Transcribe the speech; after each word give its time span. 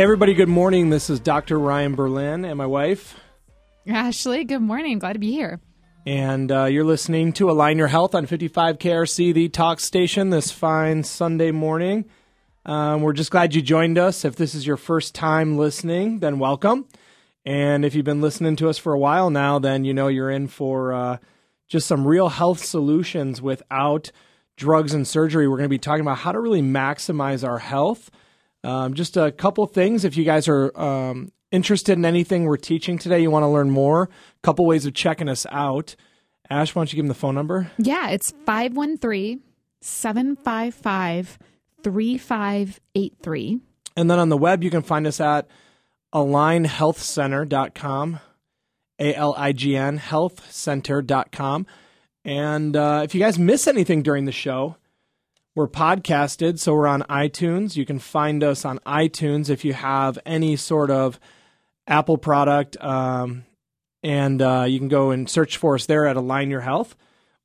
Hey, 0.00 0.04
everybody, 0.04 0.32
good 0.32 0.48
morning. 0.48 0.88
This 0.88 1.10
is 1.10 1.20
Dr. 1.20 1.58
Ryan 1.58 1.94
Berlin 1.94 2.46
and 2.46 2.56
my 2.56 2.64
wife. 2.64 3.20
Ashley, 3.86 4.44
good 4.44 4.62
morning. 4.62 4.98
Glad 4.98 5.12
to 5.12 5.18
be 5.18 5.30
here. 5.30 5.60
And 6.06 6.50
uh, 6.50 6.64
you're 6.64 6.84
listening 6.84 7.34
to 7.34 7.50
Align 7.50 7.76
Your 7.76 7.88
Health 7.88 8.14
on 8.14 8.24
55 8.24 8.78
KRC, 8.78 9.34
the 9.34 9.50
talk 9.50 9.78
station, 9.78 10.30
this 10.30 10.50
fine 10.50 11.04
Sunday 11.04 11.50
morning. 11.50 12.06
Um, 12.64 13.02
we're 13.02 13.12
just 13.12 13.30
glad 13.30 13.54
you 13.54 13.60
joined 13.60 13.98
us. 13.98 14.24
If 14.24 14.36
this 14.36 14.54
is 14.54 14.66
your 14.66 14.78
first 14.78 15.14
time 15.14 15.58
listening, 15.58 16.20
then 16.20 16.38
welcome. 16.38 16.88
And 17.44 17.84
if 17.84 17.94
you've 17.94 18.06
been 18.06 18.22
listening 18.22 18.56
to 18.56 18.70
us 18.70 18.78
for 18.78 18.94
a 18.94 18.98
while 18.98 19.28
now, 19.28 19.58
then 19.58 19.84
you 19.84 19.92
know 19.92 20.08
you're 20.08 20.30
in 20.30 20.46
for 20.46 20.94
uh, 20.94 21.18
just 21.68 21.86
some 21.86 22.06
real 22.06 22.30
health 22.30 22.64
solutions 22.64 23.42
without 23.42 24.12
drugs 24.56 24.94
and 24.94 25.06
surgery. 25.06 25.46
We're 25.46 25.58
going 25.58 25.68
to 25.68 25.68
be 25.68 25.78
talking 25.78 26.00
about 26.00 26.16
how 26.16 26.32
to 26.32 26.40
really 26.40 26.62
maximize 26.62 27.46
our 27.46 27.58
health. 27.58 28.10
Um, 28.62 28.94
just 28.94 29.16
a 29.16 29.32
couple 29.32 29.66
things. 29.66 30.04
If 30.04 30.16
you 30.16 30.24
guys 30.24 30.46
are 30.48 30.78
um, 30.78 31.32
interested 31.50 31.98
in 31.98 32.04
anything 32.04 32.44
we're 32.44 32.56
teaching 32.56 32.98
today, 32.98 33.20
you 33.20 33.30
want 33.30 33.44
to 33.44 33.48
learn 33.48 33.70
more, 33.70 34.04
a 34.04 34.08
couple 34.42 34.66
ways 34.66 34.86
of 34.86 34.94
checking 34.94 35.28
us 35.28 35.46
out. 35.50 35.96
Ash, 36.48 36.74
why 36.74 36.80
don't 36.80 36.92
you 36.92 36.96
give 36.96 37.04
them 37.04 37.08
the 37.08 37.14
phone 37.14 37.34
number? 37.34 37.70
Yeah, 37.78 38.10
it's 38.10 38.32
513 38.44 39.40
755 39.80 41.38
3583. 41.82 43.60
And 43.96 44.10
then 44.10 44.18
on 44.18 44.28
the 44.28 44.36
web, 44.36 44.62
you 44.62 44.70
can 44.70 44.82
find 44.82 45.06
us 45.06 45.20
at 45.20 45.48
alignhealthcenter.com, 46.14 48.20
A 48.98 49.14
L 49.14 49.34
I 49.36 49.52
G 49.52 49.76
N, 49.76 49.98
healthcenter.com. 49.98 51.66
And 52.24 52.76
uh, 52.76 53.00
if 53.04 53.14
you 53.14 53.20
guys 53.20 53.38
miss 53.38 53.66
anything 53.66 54.02
during 54.02 54.26
the 54.26 54.32
show, 54.32 54.76
we're 55.54 55.68
podcasted, 55.68 56.58
so 56.58 56.74
we're 56.74 56.86
on 56.86 57.02
iTunes. 57.02 57.76
You 57.76 57.84
can 57.84 57.98
find 57.98 58.44
us 58.44 58.64
on 58.64 58.78
iTunes 58.80 59.50
if 59.50 59.64
you 59.64 59.72
have 59.72 60.18
any 60.24 60.56
sort 60.56 60.90
of 60.90 61.18
Apple 61.86 62.18
product, 62.18 62.76
um, 62.82 63.44
and 64.02 64.40
uh, 64.40 64.64
you 64.68 64.78
can 64.78 64.88
go 64.88 65.10
and 65.10 65.28
search 65.28 65.56
for 65.56 65.74
us 65.74 65.86
there 65.86 66.06
at 66.06 66.16
Align 66.16 66.50
Your 66.50 66.60
Health. 66.60 66.94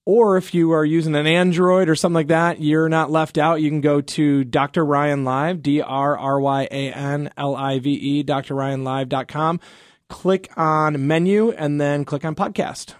Or 0.05 0.37
if 0.37 0.53
you 0.53 0.71
are 0.71 0.85
using 0.85 1.15
an 1.15 1.25
Android 1.25 1.89
or 1.89 1.95
something 1.95 2.13
like 2.13 2.27
that, 2.27 2.61
you're 2.61 2.89
not 2.89 3.09
left 3.09 3.39
out. 3.39 3.61
You 3.61 3.71
can 3.71 3.81
go 3.81 4.01
to 4.01 4.43
Dr. 4.43 4.85
Ryan 4.85 5.23
Live, 5.23 5.63
D 5.63 5.81
R 5.81 6.15
R 6.15 6.39
Y 6.39 6.67
A 6.69 6.91
N 6.93 7.31
L 7.35 7.55
I 7.55 7.79
V 7.79 7.91
E, 7.91 8.23
drryanlive.com. 8.23 9.59
Click 10.07 10.51
on 10.55 11.07
menu 11.07 11.49
and 11.49 11.81
then 11.81 12.05
click 12.05 12.23
on 12.23 12.35
podcast. 12.35 12.93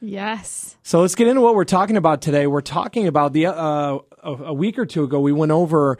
Yes. 0.00 0.76
So 0.84 1.00
let's 1.00 1.16
get 1.16 1.26
into 1.26 1.40
what 1.40 1.56
we're 1.56 1.64
talking 1.64 1.96
about 1.96 2.22
today. 2.22 2.46
We're 2.46 2.60
talking 2.60 3.08
about 3.08 3.32
the 3.32 3.46
uh, 3.46 3.98
a, 4.22 4.32
a 4.32 4.52
week 4.52 4.78
or 4.78 4.86
two 4.86 5.04
ago. 5.04 5.20
We 5.20 5.32
went 5.32 5.52
over 5.52 5.98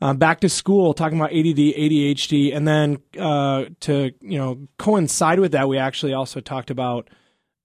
uh, 0.00 0.14
back 0.14 0.40
to 0.40 0.48
school, 0.48 0.94
talking 0.94 1.18
about 1.18 1.30
ADD, 1.30 1.58
ADHD, 1.58 2.54
and 2.54 2.66
then 2.66 2.98
uh, 3.18 3.66
to 3.80 4.12
you 4.20 4.38
know 4.38 4.68
coincide 4.78 5.40
with 5.40 5.52
that, 5.52 5.68
we 5.68 5.78
actually 5.78 6.14
also 6.14 6.40
talked 6.40 6.70
about 6.70 7.08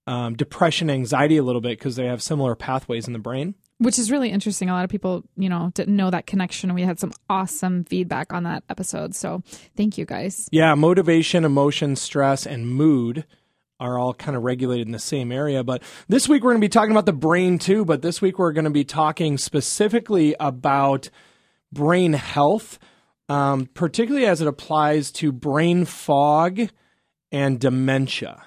um, 0.08 0.36
depression, 0.36 0.90
anxiety 0.90 1.38
a 1.38 1.44
little 1.44 1.62
bit 1.62 1.80
because 1.80 1.96
they 1.96 2.06
have 2.06 2.22
similar 2.22 2.56
pathways 2.56 3.08
in 3.08 3.14
the 3.14 3.20
brain. 3.20 3.56
Which 3.78 4.00
is 4.00 4.10
really 4.10 4.30
interesting. 4.30 4.70
A 4.70 4.74
lot 4.74 4.86
of 4.86 4.90
people, 4.90 5.24
you 5.36 5.50
know, 5.50 5.72
didn't 5.74 5.96
know 5.96 6.10
that 6.10 6.28
connection. 6.28 6.74
We 6.74 6.84
had 6.84 7.00
some 7.00 7.12
awesome 7.30 7.84
feedback 7.84 8.32
on 8.32 8.44
that 8.44 8.64
episode. 8.70 9.16
So 9.16 9.44
thank 9.76 9.98
you 9.98 10.06
guys. 10.06 10.48
Yeah, 10.52 10.76
motivation, 10.76 11.44
emotion, 11.44 11.98
stress, 11.98 12.46
and 12.46 12.70
mood 12.70 13.26
are 13.86 14.00
all 14.00 14.14
kind 14.14 14.36
of 14.36 14.44
regulated 14.44 14.88
in 14.88 14.92
the 14.92 15.00
same 15.00 15.32
area. 15.32 15.64
But 15.64 15.84
this 16.08 16.28
week 16.28 16.44
we're 16.44 16.52
going 16.52 16.62
to 16.62 16.66
be 16.66 16.70
talking 16.70 16.92
about 16.92 17.06
the 17.06 17.14
brain 17.14 17.60
too. 17.60 17.86
But 17.86 18.02
this 18.02 18.22
week 18.22 18.40
we're 18.40 18.52
going 18.52 18.66
to 18.66 18.72
be 18.72 18.84
talking 18.84 19.38
specifically 19.38 20.36
about 20.40 21.10
brain 21.72 22.14
health, 22.14 22.80
um, 23.30 23.68
particularly 23.74 24.26
as 24.26 24.42
it 24.42 24.48
applies 24.48 25.12
to 25.14 25.32
brain 25.32 25.86
fog 25.86 26.70
and 27.32 27.60
dementia. 27.60 28.44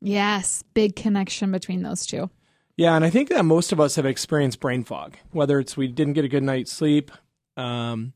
Yes, 0.00 0.64
big 0.74 0.96
connection 0.96 1.52
between 1.52 1.82
those 1.82 2.06
two. 2.06 2.30
Yeah, 2.76 2.96
and 2.96 3.04
I 3.04 3.10
think 3.10 3.28
that 3.28 3.44
most 3.44 3.72
of 3.72 3.80
us 3.80 3.96
have 3.96 4.06
experienced 4.06 4.60
brain 4.60 4.84
fog, 4.84 5.16
whether 5.32 5.58
it's 5.60 5.76
we 5.76 5.86
didn't 5.88 6.14
get 6.14 6.24
a 6.24 6.28
good 6.28 6.42
night's 6.42 6.72
sleep, 6.72 7.10
um, 7.58 8.14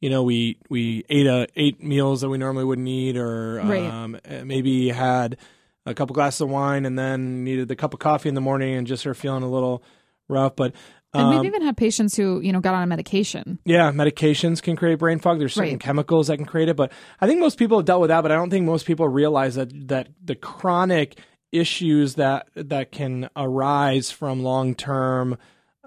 you 0.00 0.10
know, 0.10 0.22
we 0.22 0.58
we 0.68 1.04
ate 1.08 1.26
a 1.26 1.48
ate 1.56 1.82
meals 1.82 2.20
that 2.20 2.28
we 2.28 2.36
normally 2.36 2.64
wouldn't 2.64 2.86
eat, 2.86 3.16
or 3.16 3.62
Right. 3.64 3.82
um, 3.82 4.18
maybe 4.44 4.90
had 4.90 5.38
a 5.86 5.94
couple 5.94 6.12
glasses 6.14 6.40
of 6.42 6.50
wine 6.50 6.84
and 6.84 6.98
then 6.98 7.44
needed 7.44 7.68
the 7.68 7.76
cup 7.76 7.94
of 7.94 8.00
coffee 8.00 8.28
in 8.28 8.34
the 8.34 8.40
morning 8.40 8.74
and 8.74 8.86
just 8.86 9.06
are 9.06 9.14
feeling 9.14 9.42
a 9.42 9.48
little 9.50 9.82
rough. 10.28 10.56
But 10.56 10.74
And 11.14 11.24
um, 11.24 11.30
we've 11.30 11.44
even 11.46 11.62
had 11.62 11.76
patients 11.76 12.16
who, 12.16 12.40
you 12.40 12.52
know, 12.52 12.60
got 12.60 12.74
on 12.74 12.82
a 12.82 12.86
medication. 12.86 13.58
yeah, 13.64 13.90
medications 13.92 14.60
can 14.60 14.76
create 14.76 14.98
brain 14.98 15.18
fog. 15.20 15.38
There's 15.38 15.54
certain 15.54 15.74
Right. 15.74 15.80
chemicals 15.80 16.26
that 16.26 16.36
can 16.36 16.46
create 16.46 16.68
it, 16.68 16.76
but 16.76 16.92
I 17.20 17.26
think 17.26 17.40
most 17.40 17.56
people 17.58 17.78
have 17.78 17.86
dealt 17.86 18.00
with 18.00 18.08
that. 18.08 18.20
But 18.22 18.32
I 18.32 18.34
don't 18.34 18.50
think 18.50 18.66
most 18.66 18.84
people 18.86 19.08
realize 19.08 19.54
that 19.54 19.88
that 19.88 20.08
the 20.22 20.34
chronic 20.34 21.18
issues 21.52 22.14
that 22.16 22.48
that 22.56 22.90
can 22.92 23.30
arise 23.36 24.10
from 24.10 24.42
long 24.42 24.74
term, 24.74 25.38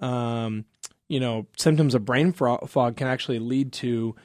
um, 0.02 0.64
you 1.10 1.20
know, 1.20 1.46
symptoms 1.58 1.94
of 1.96 2.06
brain 2.06 2.31
fog 2.31 2.96
can 2.96 3.08
actually 3.08 3.40
lead 3.40 3.74
to 3.74 4.16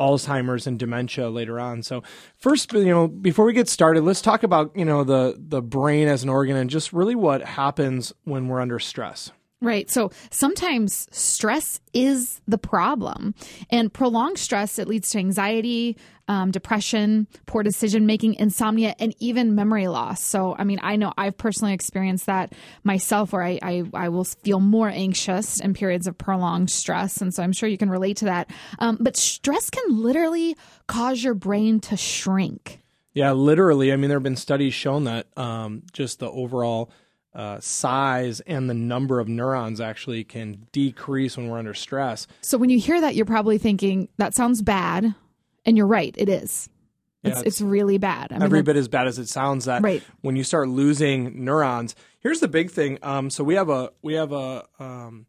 Alzheimer's 0.00 0.66
and 0.66 0.78
dementia 0.78 1.28
later 1.28 1.60
on. 1.60 1.82
So 1.82 2.02
first, 2.38 2.72
you 2.72 2.86
know, 2.86 3.06
before 3.06 3.44
we 3.44 3.52
get 3.52 3.68
started, 3.68 4.02
let's 4.02 4.22
talk 4.22 4.42
about 4.42 4.72
you 4.74 4.84
know 4.84 5.04
the 5.04 5.36
the 5.38 5.62
brain 5.62 6.08
as 6.08 6.22
an 6.22 6.28
organ 6.28 6.56
and 6.56 6.70
just 6.70 6.92
really 6.92 7.14
what 7.14 7.42
happens 7.42 8.12
when 8.24 8.48
we're 8.48 8.60
under 8.60 8.78
stress. 8.78 9.30
Right. 9.62 9.90
So 9.90 10.10
sometimes 10.30 11.06
stress 11.10 11.80
is 11.92 12.40
the 12.48 12.56
problem. 12.56 13.34
And 13.68 13.92
prolonged 13.92 14.38
stress, 14.38 14.78
it 14.78 14.88
leads 14.88 15.10
to 15.10 15.18
anxiety, 15.18 15.98
um, 16.28 16.50
depression, 16.50 17.26
poor 17.44 17.62
decision 17.62 18.06
making, 18.06 18.34
insomnia, 18.34 18.94
and 18.98 19.14
even 19.18 19.54
memory 19.54 19.86
loss. 19.88 20.22
So, 20.22 20.56
I 20.56 20.64
mean, 20.64 20.78
I 20.82 20.96
know 20.96 21.12
I've 21.18 21.36
personally 21.36 21.74
experienced 21.74 22.24
that 22.24 22.54
myself 22.84 23.34
where 23.34 23.42
I, 23.42 23.58
I, 23.62 23.84
I 23.92 24.08
will 24.08 24.24
feel 24.24 24.60
more 24.60 24.88
anxious 24.88 25.60
in 25.60 25.74
periods 25.74 26.06
of 26.06 26.16
prolonged 26.16 26.70
stress. 26.70 27.20
And 27.20 27.34
so 27.34 27.42
I'm 27.42 27.52
sure 27.52 27.68
you 27.68 27.76
can 27.76 27.90
relate 27.90 28.16
to 28.18 28.26
that. 28.26 28.50
Um, 28.78 28.96
but 28.98 29.14
stress 29.16 29.68
can 29.68 29.84
literally 29.88 30.56
cause 30.86 31.22
your 31.22 31.34
brain 31.34 31.80
to 31.80 31.98
shrink. 31.98 32.80
Yeah, 33.12 33.32
literally. 33.32 33.92
I 33.92 33.96
mean, 33.96 34.08
there 34.08 34.18
have 34.18 34.22
been 34.22 34.36
studies 34.36 34.72
shown 34.72 35.04
that 35.04 35.26
um, 35.36 35.82
just 35.92 36.20
the 36.20 36.30
overall 36.30 36.90
uh, 37.34 37.60
size 37.60 38.40
and 38.40 38.68
the 38.68 38.74
number 38.74 39.20
of 39.20 39.28
neurons 39.28 39.80
actually 39.80 40.24
can 40.24 40.66
decrease 40.72 41.36
when 41.36 41.48
we're 41.48 41.58
under 41.58 41.74
stress. 41.74 42.26
So 42.40 42.58
when 42.58 42.70
you 42.70 42.78
hear 42.78 43.00
that, 43.00 43.14
you're 43.14 43.26
probably 43.26 43.58
thinking, 43.58 44.08
that 44.16 44.34
sounds 44.34 44.62
bad. 44.62 45.14
And 45.64 45.76
you're 45.76 45.86
right, 45.86 46.14
it 46.18 46.28
is. 46.28 46.68
Yeah, 47.22 47.30
It's, 47.32 47.38
it's 47.40 47.46
it's 47.48 47.60
really 47.60 47.98
bad. 47.98 48.28
I 48.32 48.36
mean, 48.36 48.42
Every 48.44 48.62
bit 48.62 48.76
as 48.76 48.88
bad 48.88 49.06
as 49.06 49.18
it 49.18 49.28
sounds. 49.28 49.66
That 49.66 49.82
Right. 49.82 50.02
when 50.22 50.36
you 50.36 50.42
start 50.42 50.68
losing 50.68 51.44
neurons, 51.44 51.94
here's 52.20 52.40
the 52.40 52.48
big 52.48 52.70
thing. 52.70 52.98
Um, 53.02 53.28
so 53.28 53.44
we 53.44 53.54
have 53.56 53.68
a 53.68 53.90
we 54.02 54.14
have 54.14 54.32
a 54.32 54.64
um, 54.78 55.26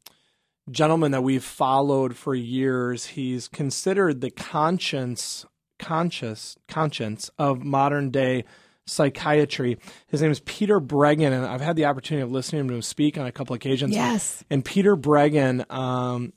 gentleman 0.69 1.11
that 1.11 1.21
we've 1.21 1.43
followed 1.43 2.15
for 2.15 2.33
years. 2.33 3.07
He's 3.07 3.49
considered 3.49 4.21
the 4.21 4.31
conscience 4.31 5.45
conscious 5.79 6.55
conscience 6.67 7.29
of 7.37 7.61
modern 7.63 8.09
day 8.09 8.45
psychiatry. 8.85 9.77
His 10.07 10.21
name 10.21 10.31
is 10.31 10.39
Peter 10.41 10.79
Breggin, 10.79 11.31
and 11.31 11.45
I've 11.45 11.61
had 11.61 11.75
the 11.75 11.85
opportunity 11.85 12.23
of 12.23 12.31
listening 12.31 12.67
to 12.67 12.73
him 12.73 12.81
speak 12.81 13.17
on 13.17 13.25
a 13.25 13.31
couple 13.31 13.55
occasions. 13.55 13.93
Yes. 13.93 14.43
And 14.49 14.63
Peter 14.63 14.95
Breggin 14.95 15.69
um, 15.71 16.33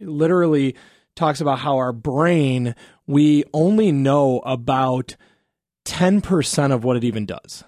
literally 0.00 0.74
talks 1.14 1.40
about 1.40 1.58
how 1.58 1.76
our 1.76 1.92
brain, 1.92 2.74
we 3.06 3.44
only 3.52 3.92
know 3.92 4.40
about 4.40 5.16
10% 5.84 6.72
of 6.72 6.84
what 6.84 6.96
it 6.96 7.04
even 7.04 7.26
does. 7.26 7.64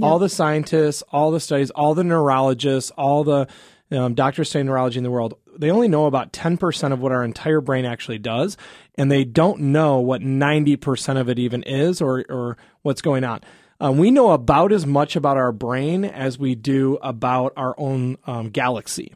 All 0.00 0.20
the 0.20 0.28
scientists, 0.28 1.02
all 1.10 1.32
the 1.32 1.40
studies, 1.40 1.70
all 1.70 1.92
the 1.92 2.04
neurologists, 2.04 2.92
all 2.92 3.24
the 3.24 3.48
um, 3.90 4.14
doctors 4.14 4.50
studying 4.50 4.66
neurology 4.66 4.98
in 4.98 5.04
the 5.04 5.10
world, 5.10 5.34
they 5.56 5.70
only 5.70 5.88
know 5.88 6.06
about 6.06 6.32
10% 6.32 6.92
of 6.92 7.00
what 7.00 7.12
our 7.12 7.24
entire 7.24 7.60
brain 7.60 7.84
actually 7.84 8.18
does. 8.18 8.56
And 8.96 9.10
they 9.10 9.24
don't 9.24 9.60
know 9.60 9.98
what 9.98 10.20
90% 10.20 11.20
of 11.20 11.28
it 11.28 11.38
even 11.38 11.62
is 11.62 12.00
or, 12.00 12.24
or 12.28 12.56
what's 12.82 13.02
going 13.02 13.24
on. 13.24 13.40
Um, 13.80 13.96
we 13.98 14.10
know 14.10 14.32
about 14.32 14.72
as 14.72 14.86
much 14.86 15.14
about 15.14 15.36
our 15.36 15.52
brain 15.52 16.04
as 16.04 16.38
we 16.38 16.54
do 16.54 16.98
about 17.00 17.52
our 17.56 17.74
own 17.78 18.18
um, 18.26 18.50
galaxy. 18.50 19.14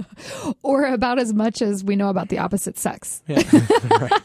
or 0.62 0.84
about 0.86 1.18
as 1.18 1.32
much 1.32 1.62
as 1.62 1.84
we 1.84 1.96
know 1.96 2.08
about 2.08 2.28
the 2.28 2.38
opposite 2.38 2.78
sex. 2.78 3.22
Yeah. 3.26 3.42
Right. 4.00 4.22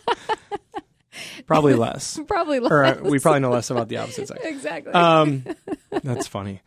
Probably 1.46 1.74
less. 1.74 2.19
Probably 2.28 2.60
less. 2.60 2.72
Or 2.72 2.84
uh, 2.84 3.00
we 3.02 3.19
probably 3.19 3.40
know 3.40 3.52
less 3.52 3.69
about 3.69 3.88
the 3.88 3.98
opposite 3.98 4.28
sex. 4.28 4.42
exactly. 4.44 4.94
Um, 4.94 5.44
that's 6.04 6.28
funny. 6.28 6.62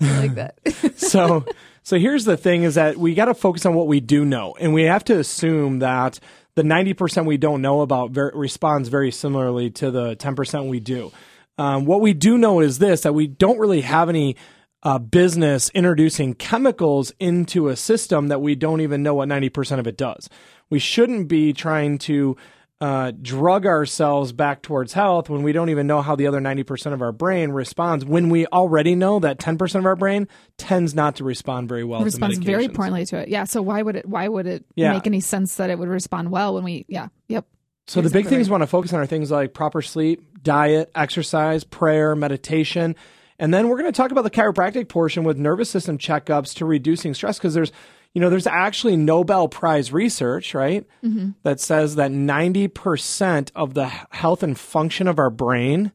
I 0.00 0.18
like 0.18 0.34
that. 0.34 0.58
so 0.96 1.44
so 1.82 1.98
here's 1.98 2.24
the 2.24 2.36
thing 2.36 2.62
is 2.62 2.74
that 2.74 2.96
we 2.96 3.14
got 3.14 3.26
to 3.26 3.34
focus 3.34 3.66
on 3.66 3.74
what 3.74 3.86
we 3.86 4.00
do 4.00 4.24
know 4.24 4.54
and 4.60 4.74
we 4.74 4.84
have 4.84 5.04
to 5.04 5.18
assume 5.18 5.80
that 5.80 6.18
the 6.54 6.62
90% 6.62 7.24
we 7.24 7.38
don't 7.38 7.62
know 7.62 7.80
about 7.80 8.10
ver- 8.10 8.32
responds 8.34 8.88
very 8.88 9.10
similarly 9.10 9.70
to 9.70 9.90
the 9.90 10.14
10% 10.16 10.68
we 10.68 10.80
do 10.80 11.10
um, 11.58 11.84
what 11.86 12.00
we 12.00 12.12
do 12.12 12.38
know 12.38 12.60
is 12.60 12.78
this 12.78 13.02
that 13.02 13.14
we 13.14 13.26
don't 13.26 13.58
really 13.58 13.80
have 13.80 14.08
any 14.08 14.36
uh, 14.82 14.98
business 14.98 15.70
introducing 15.70 16.34
chemicals 16.34 17.12
into 17.18 17.68
a 17.68 17.76
system 17.76 18.28
that 18.28 18.40
we 18.40 18.54
don't 18.54 18.80
even 18.80 19.02
know 19.02 19.14
what 19.14 19.28
90% 19.28 19.78
of 19.78 19.86
it 19.86 19.96
does 19.96 20.28
we 20.70 20.78
shouldn't 20.78 21.28
be 21.28 21.52
trying 21.52 21.98
to 21.98 22.36
uh, 22.82 23.12
drug 23.22 23.64
ourselves 23.64 24.32
back 24.32 24.60
towards 24.60 24.92
health 24.92 25.30
when 25.30 25.44
we 25.44 25.52
don't 25.52 25.68
even 25.68 25.86
know 25.86 26.02
how 26.02 26.16
the 26.16 26.26
other 26.26 26.40
90% 26.40 26.92
of 26.92 27.00
our 27.00 27.12
brain 27.12 27.52
responds 27.52 28.04
when 28.04 28.28
we 28.28 28.44
already 28.46 28.96
know 28.96 29.20
that 29.20 29.38
10% 29.38 29.76
of 29.76 29.86
our 29.86 29.94
brain 29.94 30.26
tends 30.58 30.92
not 30.92 31.14
to 31.14 31.22
respond 31.22 31.68
very 31.68 31.84
well 31.84 32.02
responds 32.02 32.40
to 32.40 32.44
very 32.44 32.68
poorly 32.68 33.06
to 33.06 33.18
it. 33.18 33.28
Yeah. 33.28 33.44
So 33.44 33.62
why 33.62 33.82
would 33.82 33.94
it 33.94 34.08
why 34.08 34.26
would 34.26 34.48
it 34.48 34.64
Yeah. 34.74 34.94
make 34.94 35.06
any 35.06 35.20
sense 35.20 35.54
that 35.56 35.70
it 35.70 35.78
would 35.78 35.88
respond 35.88 36.32
well 36.32 36.54
when 36.54 36.64
we 36.64 36.84
yeah. 36.88 37.06
Yep. 37.28 37.46
So 37.86 38.00
You're 38.00 38.08
the 38.08 38.14
big 38.14 38.26
things 38.26 38.48
right. 38.48 38.50
we 38.50 38.50
want 38.50 38.62
to 38.64 38.66
focus 38.66 38.92
on 38.92 38.98
are 38.98 39.06
things 39.06 39.30
like 39.30 39.54
proper 39.54 39.80
sleep, 39.80 40.42
diet, 40.42 40.90
exercise, 40.96 41.62
prayer, 41.62 42.16
meditation. 42.16 42.96
And 43.38 43.54
then 43.54 43.68
we're 43.68 43.78
going 43.78 43.92
to 43.92 43.96
talk 43.96 44.10
about 44.10 44.22
the 44.24 44.30
chiropractic 44.30 44.88
portion 44.88 45.22
with 45.22 45.38
nervous 45.38 45.70
system 45.70 45.98
checkups 45.98 46.52
to 46.56 46.64
reducing 46.64 47.14
stress 47.14 47.38
because 47.38 47.54
there's 47.54 47.70
you 48.14 48.20
know 48.20 48.28
there's 48.30 48.46
actually 48.46 48.96
Nobel 48.96 49.48
Prize 49.48 49.92
research, 49.92 50.54
right? 50.54 50.86
Mm-hmm. 51.02 51.30
That 51.42 51.60
says 51.60 51.96
that 51.96 52.10
90% 52.10 53.50
of 53.54 53.74
the 53.74 53.86
health 53.86 54.42
and 54.42 54.58
function 54.58 55.08
of 55.08 55.18
our 55.18 55.30
brain 55.30 55.92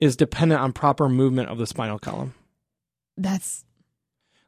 is 0.00 0.16
dependent 0.16 0.60
on 0.60 0.72
proper 0.72 1.08
movement 1.08 1.48
of 1.48 1.58
the 1.58 1.66
spinal 1.66 1.98
column. 1.98 2.34
That's 3.16 3.64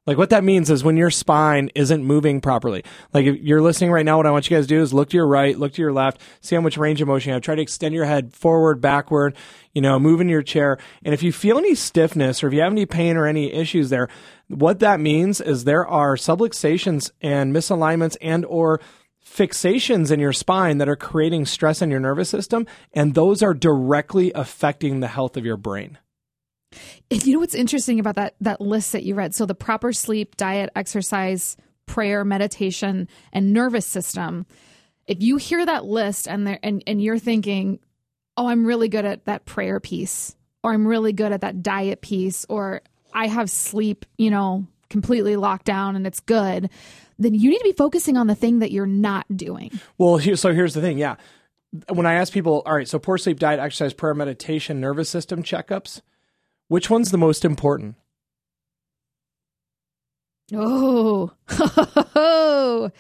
Like 0.07 0.19
what 0.19 0.31
that 0.31 0.45
means 0.45 0.71
is 0.71 0.85
when 0.85 0.97
your 0.97 1.11
spine 1.11 1.71
isn't 1.75 2.05
moving 2.05 2.41
properly. 2.41 2.85
Like 3.13 3.27
if 3.27 3.37
you're 3.41 3.63
listening 3.63 3.91
right 3.91 4.05
now, 4.05 4.17
what 4.17 4.27
I 4.27 4.31
want 4.31 4.49
you 4.49 4.57
guys 4.57 4.67
to 4.67 4.75
do 4.75 4.83
is 4.83 4.95
look 4.95 5.11
to 5.11 5.17
your 5.17 5.27
right, 5.27 5.59
look 5.59 5.73
to 5.75 5.83
your 5.83 5.93
left, 5.93 6.21
see 6.41 6.55
how 6.55 6.61
much 6.61 6.77
range 6.77 7.01
of 7.01 7.09
motion 7.09 7.31
you 7.31 7.35
have. 7.35 7.43
Try 7.43 7.57
to 7.57 7.63
extend 7.63 7.95
your 7.95 8.05
head 8.05 8.33
forward, 8.33 8.81
backward, 8.81 9.37
you 9.73 9.83
know, 9.83 9.99
move 9.99 10.21
in 10.21 10.29
your 10.29 10.43
chair. 10.43 10.79
And 11.05 11.13
if 11.13 11.23
you 11.23 11.33
feel 11.33 11.59
any 11.59 11.75
stiffness 11.75 12.43
or 12.43 12.49
if 12.49 12.55
you 12.55 12.61
have 12.61 12.73
any 12.73 12.87
pain 12.87 13.17
or 13.17 13.27
any 13.27 13.53
issues 13.53 13.91
there, 13.91 14.09
what 14.49 14.81
that 14.81 15.01
means 15.01 15.41
is 15.41 15.65
there 15.65 15.87
are 15.87 16.17
subluxations 16.17 17.11
and 17.21 17.55
misalignments 17.55 18.17
and 18.21 18.45
or 18.45 18.81
fixations 19.25 20.11
in 20.11 20.21
your 20.21 20.33
spine 20.33 20.79
that 20.79 20.89
are 20.89 20.97
creating 20.97 21.45
stress 21.45 21.83
in 21.83 21.91
your 21.91 22.01
nervous 22.01 22.31
system. 22.31 22.67
And 22.93 23.15
those 23.15 23.43
are 23.43 23.55
directly 23.55 24.33
affecting 24.35 25.01
the 25.01 25.09
health 25.09 25.37
of 25.37 25.45
your 25.45 25.57
brain. 25.57 25.99
you 27.11 27.35
know 27.35 27.41
what's 27.41 27.55
interesting 27.55 28.01
about 28.01 28.17
that 28.17 28.35
that 28.41 28.61
list 28.61 28.93
that 28.93 29.03
you 29.03 29.15
read. 29.15 29.35
So 29.35 29.47
the 29.47 29.55
proper 29.55 29.93
sleep, 29.93 30.37
diet, 30.37 30.71
exercise, 30.77 31.57
prayer, 31.87 32.25
meditation, 32.25 33.09
and 33.33 33.53
nervous 33.53 33.87
system. 33.87 34.47
If 35.07 35.23
you 35.23 35.37
hear 35.37 35.65
that 35.65 35.85
list 35.85 36.27
and 36.27 36.47
there 36.47 36.59
and, 36.63 36.83
and 36.87 37.03
you're 37.03 37.19
thinking, 37.19 37.79
oh, 38.37 38.49
I'm 38.49 38.67
really 38.67 38.89
good 38.89 39.05
at 39.05 39.25
that 39.27 39.45
prayer 39.45 39.81
piece, 39.81 40.37
or 40.63 40.73
I'm 40.73 40.87
really 40.87 41.13
good 41.13 41.33
at 41.33 41.43
that 41.43 41.63
diet 41.63 42.01
piece, 42.01 42.45
or 42.49 42.83
I 43.17 43.27
have 43.27 43.51
sleep, 43.51 44.05
you 44.19 44.31
know, 44.31 44.67
completely 44.91 45.37
locked 45.37 45.65
down 45.65 45.97
and 45.97 46.07
it's 46.07 46.21
good, 46.21 46.71
then 47.19 47.35
you 47.35 47.51
need 47.51 47.59
to 47.59 47.65
be 47.65 47.73
focusing 47.73 48.17
on 48.17 48.27
the 48.27 48.35
thing 48.35 48.61
that 48.61 48.71
you're 48.71 48.87
not 48.87 49.27
doing. 49.35 49.73
Well, 49.99 50.19
here, 50.19 50.37
so 50.37 50.53
here's 50.53 50.75
the 50.75 50.81
thing. 50.81 50.99
Yeah. 50.99 51.17
When 51.89 52.07
I 52.07 52.15
ask 52.15 52.33
people, 52.33 52.63
all 52.65 52.77
right, 52.77 52.87
so 52.87 52.99
poor 52.99 53.19
sleep, 53.19 53.39
diet, 53.39 53.59
exercise, 53.59 53.95
prayer, 53.95 54.15
meditation, 54.15 54.81
nervous 54.81 55.09
system 55.09 55.43
checkups, 55.43 56.03
which 56.69 56.89
one's 56.91 57.11
the 57.11 57.19
most 57.19 57.45
important? 57.45 57.97
Oh, 60.55 61.33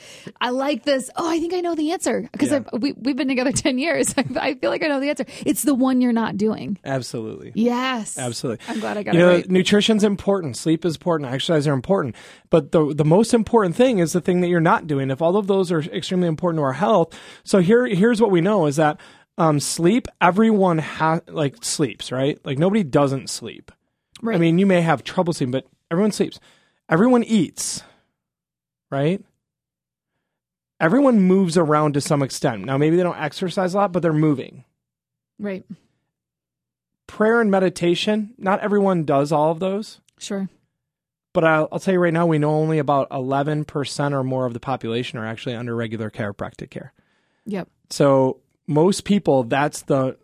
I 0.40 0.50
like 0.50 0.82
this. 0.82 1.10
Oh, 1.16 1.30
I 1.30 1.38
think 1.38 1.54
I 1.54 1.60
know 1.60 1.74
the 1.76 1.92
answer 1.92 2.28
because 2.32 2.50
Yeah. 2.50 2.60
we, 2.72 2.92
we've 2.92 3.14
been 3.16 3.28
together 3.28 3.52
10 3.54 3.78
years. 3.78 4.12
I, 4.16 4.24
I 4.40 4.54
feel 4.54 4.70
like 4.70 4.82
I 4.82 4.88
know 4.88 4.98
the 4.98 5.10
answer. 5.10 5.24
It's 5.44 5.62
the 5.62 5.74
one 5.74 6.00
you're 6.00 6.12
not 6.12 6.36
doing. 6.36 6.78
Absolutely. 6.84 7.52
Yes. 7.54 8.18
Absolutely. 8.18 8.64
I'm 8.68 8.80
glad 8.80 8.96
I 8.98 9.02
got 9.04 9.14
You 9.14 9.20
it 9.20 9.22
know, 9.22 9.32
right. 9.32 9.50
nutrition's 9.50 10.02
important, 10.04 10.56
sleep 10.56 10.84
is 10.84 10.96
important, 10.96 11.30
exercise 11.32 11.68
are 11.68 11.72
important. 11.72 12.16
But 12.50 12.72
the 12.72 12.92
the 12.94 13.04
most 13.04 13.32
important 13.34 13.76
thing 13.76 13.98
is 13.98 14.12
the 14.12 14.20
thing 14.20 14.40
that 14.40 14.48
you're 14.48 14.60
not 14.60 14.86
doing. 14.86 15.10
If 15.10 15.22
all 15.22 15.36
of 15.36 15.46
those 15.46 15.70
are 15.70 15.80
extremely 15.80 16.28
important 16.28 16.58
to 16.60 16.64
our 16.64 16.72
health, 16.72 17.16
so 17.44 17.60
here 17.60 17.86
here's 17.86 18.20
what 18.20 18.30
we 18.30 18.40
know 18.40 18.66
is 18.66 18.76
that 18.76 19.00
um, 19.38 19.60
sleep, 19.60 20.08
everyone 20.20 20.78
has 20.78 21.20
like 21.28 21.62
sleeps, 21.62 22.10
right? 22.10 22.38
Like 22.44 22.58
nobody 22.58 22.82
doesn't 22.82 23.28
sleep. 23.30 23.70
Right. 24.22 24.34
I 24.36 24.38
mean, 24.38 24.58
you 24.58 24.66
may 24.66 24.80
have 24.80 25.04
trouble 25.04 25.32
sleeping, 25.32 25.52
but 25.52 25.66
everyone 25.90 26.10
sleeps. 26.12 26.40
Everyone 26.88 27.24
eats, 27.24 27.82
right? 28.90 29.22
Everyone 30.78 31.20
moves 31.20 31.56
around 31.56 31.94
to 31.94 32.00
some 32.00 32.22
extent. 32.22 32.64
Now, 32.64 32.76
maybe 32.76 32.96
they 32.96 33.02
don't 33.02 33.18
exercise 33.18 33.74
a 33.74 33.78
lot, 33.78 33.92
but 33.92 34.02
they're 34.02 34.12
moving. 34.12 34.64
Right. 35.38 35.64
Prayer 37.06 37.40
and 37.40 37.50
meditation, 37.50 38.34
not 38.38 38.60
everyone 38.60 39.04
does 39.04 39.32
all 39.32 39.50
of 39.50 39.58
those. 39.58 40.00
Sure. 40.18 40.48
But 41.32 41.44
I'll, 41.44 41.68
I'll 41.72 41.78
tell 41.78 41.94
you 41.94 42.00
right 42.00 42.12
now, 42.12 42.26
we 42.26 42.38
know 42.38 42.54
only 42.54 42.78
about 42.78 43.10
11% 43.10 44.12
or 44.12 44.24
more 44.24 44.46
of 44.46 44.54
the 44.54 44.60
population 44.60 45.18
are 45.18 45.26
actually 45.26 45.54
under 45.54 45.74
regular 45.74 46.10
chiropractic 46.10 46.70
care. 46.70 46.92
Yep. 47.46 47.68
So 47.90 48.40
most 48.66 49.04
people, 49.04 49.44
that's 49.44 49.82
the, 49.82 50.16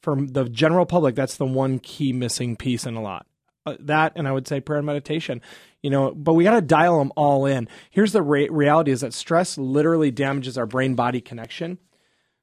from 0.00 0.28
the 0.28 0.48
general 0.48 0.86
public, 0.86 1.14
that's 1.14 1.36
the 1.36 1.46
one 1.46 1.78
key 1.78 2.12
missing 2.12 2.56
piece 2.56 2.86
in 2.86 2.94
a 2.94 3.02
lot. 3.02 3.26
Uh, 3.64 3.76
that, 3.78 4.12
and 4.16 4.26
I 4.26 4.32
would 4.32 4.48
say 4.48 4.60
prayer 4.60 4.78
and 4.78 4.86
meditation, 4.86 5.40
you 5.82 5.90
know, 5.90 6.12
but 6.12 6.34
we 6.34 6.42
got 6.42 6.54
to 6.54 6.60
dial 6.60 6.98
them 6.98 7.12
all 7.16 7.46
in. 7.46 7.68
Here's 7.90 8.12
the 8.12 8.22
re- 8.22 8.48
reality 8.48 8.90
is 8.90 9.02
that 9.02 9.14
stress 9.14 9.56
literally 9.56 10.10
damages 10.10 10.58
our 10.58 10.66
brain 10.66 10.96
body 10.96 11.20
connection. 11.20 11.78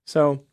So, 0.06 0.46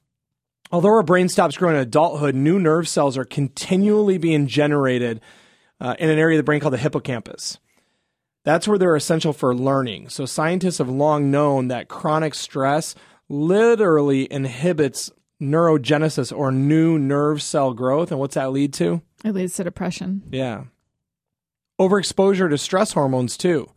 although 0.73 0.89
our 0.89 1.05
brain 1.05 1.29
stops 1.29 1.57
growing 1.57 1.77
in 1.77 1.83
adulthood, 1.83 2.35
new 2.35 2.59
nerve 2.59 2.89
cells 2.89 3.17
are 3.17 3.25
continually 3.25 4.19
being 4.19 4.49
generated 4.49 5.21
uh, 5.81 5.95
in 5.99 6.11
an 6.11 6.19
area 6.19 6.37
of 6.37 6.41
the 6.41 6.47
brain 6.47 6.61
called 6.61 6.75
the 6.75 6.79
hippocampus. 6.79 7.59
That's 8.45 8.67
where 8.67 8.79
they're 8.79 8.97
essential 8.97 9.33
for 9.33 9.55
learning. 9.55 10.09
So 10.09 10.25
scientists 10.25 10.79
have 10.79 10.89
long 10.89 11.31
known 11.31 11.69
that 11.69 11.89
chronic 11.89 12.35
stress 12.35 12.95
literally 13.29 14.31
inhibits 14.33 15.11
neurogenesis 15.41 16.37
or 16.37 16.51
new 16.51 16.99
nerve 16.99 17.43
cell 17.43 17.75
growth. 17.75 18.11
And 18.11 18.21
what's 18.21 18.35
that 18.35 18.53
lead 18.53 18.73
to? 18.75 19.03
It 19.25 19.33
leads 19.33 19.55
to 19.57 19.65
depression. 19.65 20.23
Yeah. 20.31 20.65
Overexposure 21.81 22.49
to 22.49 22.59
stress 22.59 22.93
hormones 22.93 23.37
too 23.37 23.69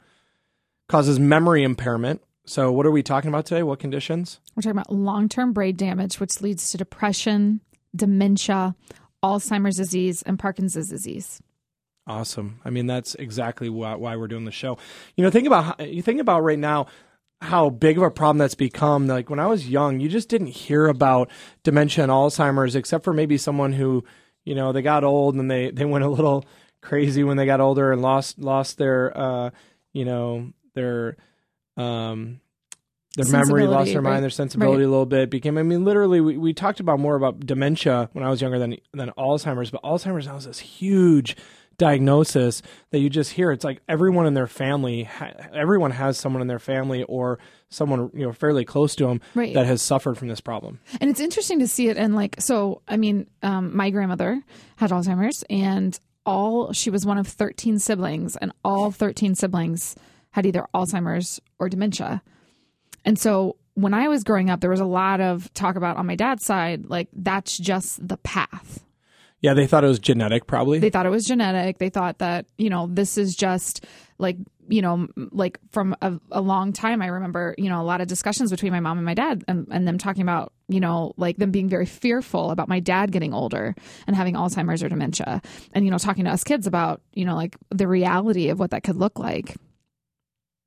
causes 0.88 1.20
memory 1.20 1.64
impairment. 1.64 2.22
So 2.46 2.72
what 2.72 2.86
are 2.86 2.92
we 2.92 3.04
talking 3.04 3.30
about 3.30 3.46
today? 3.46 3.62
What 3.64 3.80
conditions? 3.80 4.40
We're 4.56 4.62
talking 4.62 4.72
about 4.72 4.92
long 4.92 5.30
term 5.30 5.54
brain 5.54 5.76
damage, 5.76 6.20
which 6.20 6.42
leads 6.42 6.72
to 6.72 6.78
depression, 6.78 7.62
dementia, 7.96 8.76
Alzheimer's 9.24 9.78
disease, 9.78 10.22
and 10.24 10.40
Parkinson's 10.40 10.90
disease. 10.90 11.42
Awesome. 12.08 12.60
I 12.66 12.72
mean, 12.72 12.88
that's 12.88 13.14
exactly 13.16 13.70
why, 13.70 13.94
why 13.96 14.16
we're 14.16 14.28
doing 14.28 14.46
the 14.46 14.52
show. 14.52 14.80
You 15.16 15.24
know, 15.24 15.30
think 15.30 15.46
about 15.46 15.80
you 15.88 16.02
think 16.02 16.20
about 16.20 16.42
right 16.42 16.58
now 16.58 16.88
how 17.42 17.70
big 17.70 17.98
of 17.98 18.04
a 18.04 18.12
problem 18.12 18.38
that's 18.38 18.56
become. 18.56 19.08
Like 19.08 19.30
when 19.30 19.40
I 19.40 19.48
was 19.48 19.70
young, 19.70 20.00
you 20.00 20.10
just 20.10 20.30
didn't 20.30 20.48
hear 20.48 20.88
about 20.88 21.30
dementia 21.64 22.04
and 22.04 22.12
Alzheimer's, 22.12 22.76
except 22.76 23.04
for 23.04 23.14
maybe 23.14 23.38
someone 23.38 23.74
who, 23.74 24.04
you 24.44 24.56
know, 24.56 24.72
they 24.72 24.82
got 24.82 25.04
old 25.04 25.36
and 25.36 25.50
they 25.50 25.72
they 25.72 25.86
went 25.86 26.04
a 26.04 26.10
little 26.10 26.46
crazy 26.82 27.24
when 27.24 27.38
they 27.38 27.46
got 27.46 27.62
older 27.62 27.92
and 27.92 28.02
lost 28.02 28.40
lost 28.40 28.78
their, 28.78 29.18
uh, 29.18 29.50
you 29.94 30.06
know, 30.06 30.52
their 30.76 31.18
um 31.78 32.42
their 33.16 33.26
memory, 33.32 33.66
lost 33.66 33.92
their 33.92 34.02
mind, 34.02 34.16
right. 34.16 34.20
their 34.22 34.30
sensibility 34.30 34.84
a 34.84 34.90
little 34.90 35.06
bit. 35.06 35.30
Became, 35.30 35.58
I 35.58 35.64
mean, 35.64 35.84
literally, 35.84 36.22
we, 36.22 36.38
we 36.38 36.54
talked 36.54 36.80
about 36.80 37.00
more 37.00 37.16
about 37.16 37.40
dementia 37.40 38.10
when 38.14 38.24
I 38.24 38.30
was 38.30 38.42
younger 38.42 38.60
than 38.60 38.78
than 38.94 39.12
Alzheimer's, 39.18 39.72
but 39.72 39.82
Alzheimer's 39.84 40.28
now 40.28 40.36
is 40.36 40.46
this 40.46 40.60
huge 40.60 41.36
diagnosis 41.80 42.62
that 42.92 43.00
you 43.00 43.10
just 43.10 43.32
hear. 43.32 43.52
It's 43.52 43.64
like 43.64 43.82
everyone 43.90 44.28
in 44.28 44.36
their 44.36 44.46
family, 44.46 45.10
everyone 45.52 45.90
has 45.92 46.18
someone 46.20 46.42
in 46.44 46.48
their 46.48 46.60
family 46.60 47.02
or 47.04 47.40
someone 47.70 48.12
you 48.14 48.26
know 48.26 48.32
fairly 48.32 48.64
close 48.66 48.96
to 48.96 49.08
them 49.08 49.22
Right. 49.34 49.54
that 49.56 49.66
has 49.66 49.82
suffered 49.82 50.18
from 50.18 50.28
this 50.28 50.42
problem. 50.42 50.80
And 51.02 51.10
it's 51.10 51.20
interesting 51.20 51.58
to 51.60 51.68
see 51.68 51.88
it. 51.90 51.98
And 51.98 52.16
like, 52.16 52.36
so, 52.40 52.84
I 52.88 52.98
mean, 52.98 53.26
um, 53.42 53.76
my 53.76 53.90
grandmother 53.90 54.42
had 54.76 54.92
Alzheimer's, 54.92 55.44
and 55.50 56.00
all 56.26 56.72
she 56.74 56.90
was 56.92 57.06
one 57.06 57.18
of 57.18 57.28
13 57.28 57.80
siblings, 57.80 58.36
and 58.36 58.52
all 58.64 58.92
13 58.92 59.34
siblings 59.34 59.96
had 60.32 60.46
either 60.46 60.68
Alzheimer's 60.76 61.40
or 61.58 61.70
dementia. 61.70 62.22
And 63.06 63.18
so 63.18 63.56
when 63.76 63.94
I 63.94 64.10
was 64.10 64.24
growing 64.24 64.50
up, 64.50 64.60
there 64.60 64.70
was 64.70 64.80
a 64.82 64.86
lot 64.86 65.22
of 65.22 65.52
talk 65.54 65.76
about 65.76 65.98
on 65.98 66.06
my 66.06 66.16
dad's 66.16 66.46
side, 66.46 66.86
like, 66.90 67.08
that's 67.14 67.58
just 67.58 68.06
the 68.06 68.18
path. 68.18 68.84
Yeah, 69.42 69.54
they 69.54 69.68
thought 69.68 69.84
it 69.84 69.88
was 69.88 70.00
genetic, 70.00 70.48
probably. 70.48 70.80
They 70.80 70.90
thought 70.90 71.06
it 71.06 71.12
was 71.12 71.26
genetic. 71.26 71.78
They 71.78 71.90
thought 71.90 72.18
that, 72.18 72.46
you 72.58 72.70
know, 72.70 72.88
this 72.92 73.18
is 73.18 73.36
just 73.36 73.86
like, 74.18 74.38
you 74.68 74.82
know, 74.82 75.08
like 75.32 75.60
from 75.72 75.96
a, 76.02 76.20
a 76.32 76.42
long 76.42 76.74
time. 76.74 77.02
I 77.02 77.08
remember, 77.08 77.56
you 77.58 77.70
know, 77.70 77.82
a 77.82 77.84
lot 77.84 78.02
of 78.02 78.08
discussions 78.08 78.52
between 78.52 78.74
my 78.74 78.82
mom 78.82 78.98
and 78.98 79.06
my 79.06 79.14
dad 79.14 79.46
and, 79.48 79.66
and 79.72 79.88
them 79.88 79.98
talking 79.98 80.22
about, 80.22 80.52
you 80.68 80.82
know, 80.82 81.14
like 81.16 81.38
them 81.38 81.52
being 81.52 81.70
very 81.70 81.86
fearful 81.86 82.52
about 82.52 82.68
my 82.68 82.82
dad 82.82 83.14
getting 83.14 83.34
older 83.34 83.76
and 84.08 84.16
having 84.16 84.36
Alzheimer's 84.36 84.84
or 84.84 84.90
dementia. 84.90 85.42
And, 85.74 85.86
you 85.86 85.92
know, 85.92 85.98
talking 85.98 86.26
to 86.26 86.32
us 86.32 86.44
kids 86.44 86.68
about, 86.68 87.02
you 87.14 87.24
know, 87.24 87.36
like 87.36 87.56
the 87.70 87.88
reality 87.88 88.50
of 88.50 88.60
what 88.60 88.72
that 88.72 88.84
could 88.84 88.98
look 88.98 89.18
like. 89.18 89.56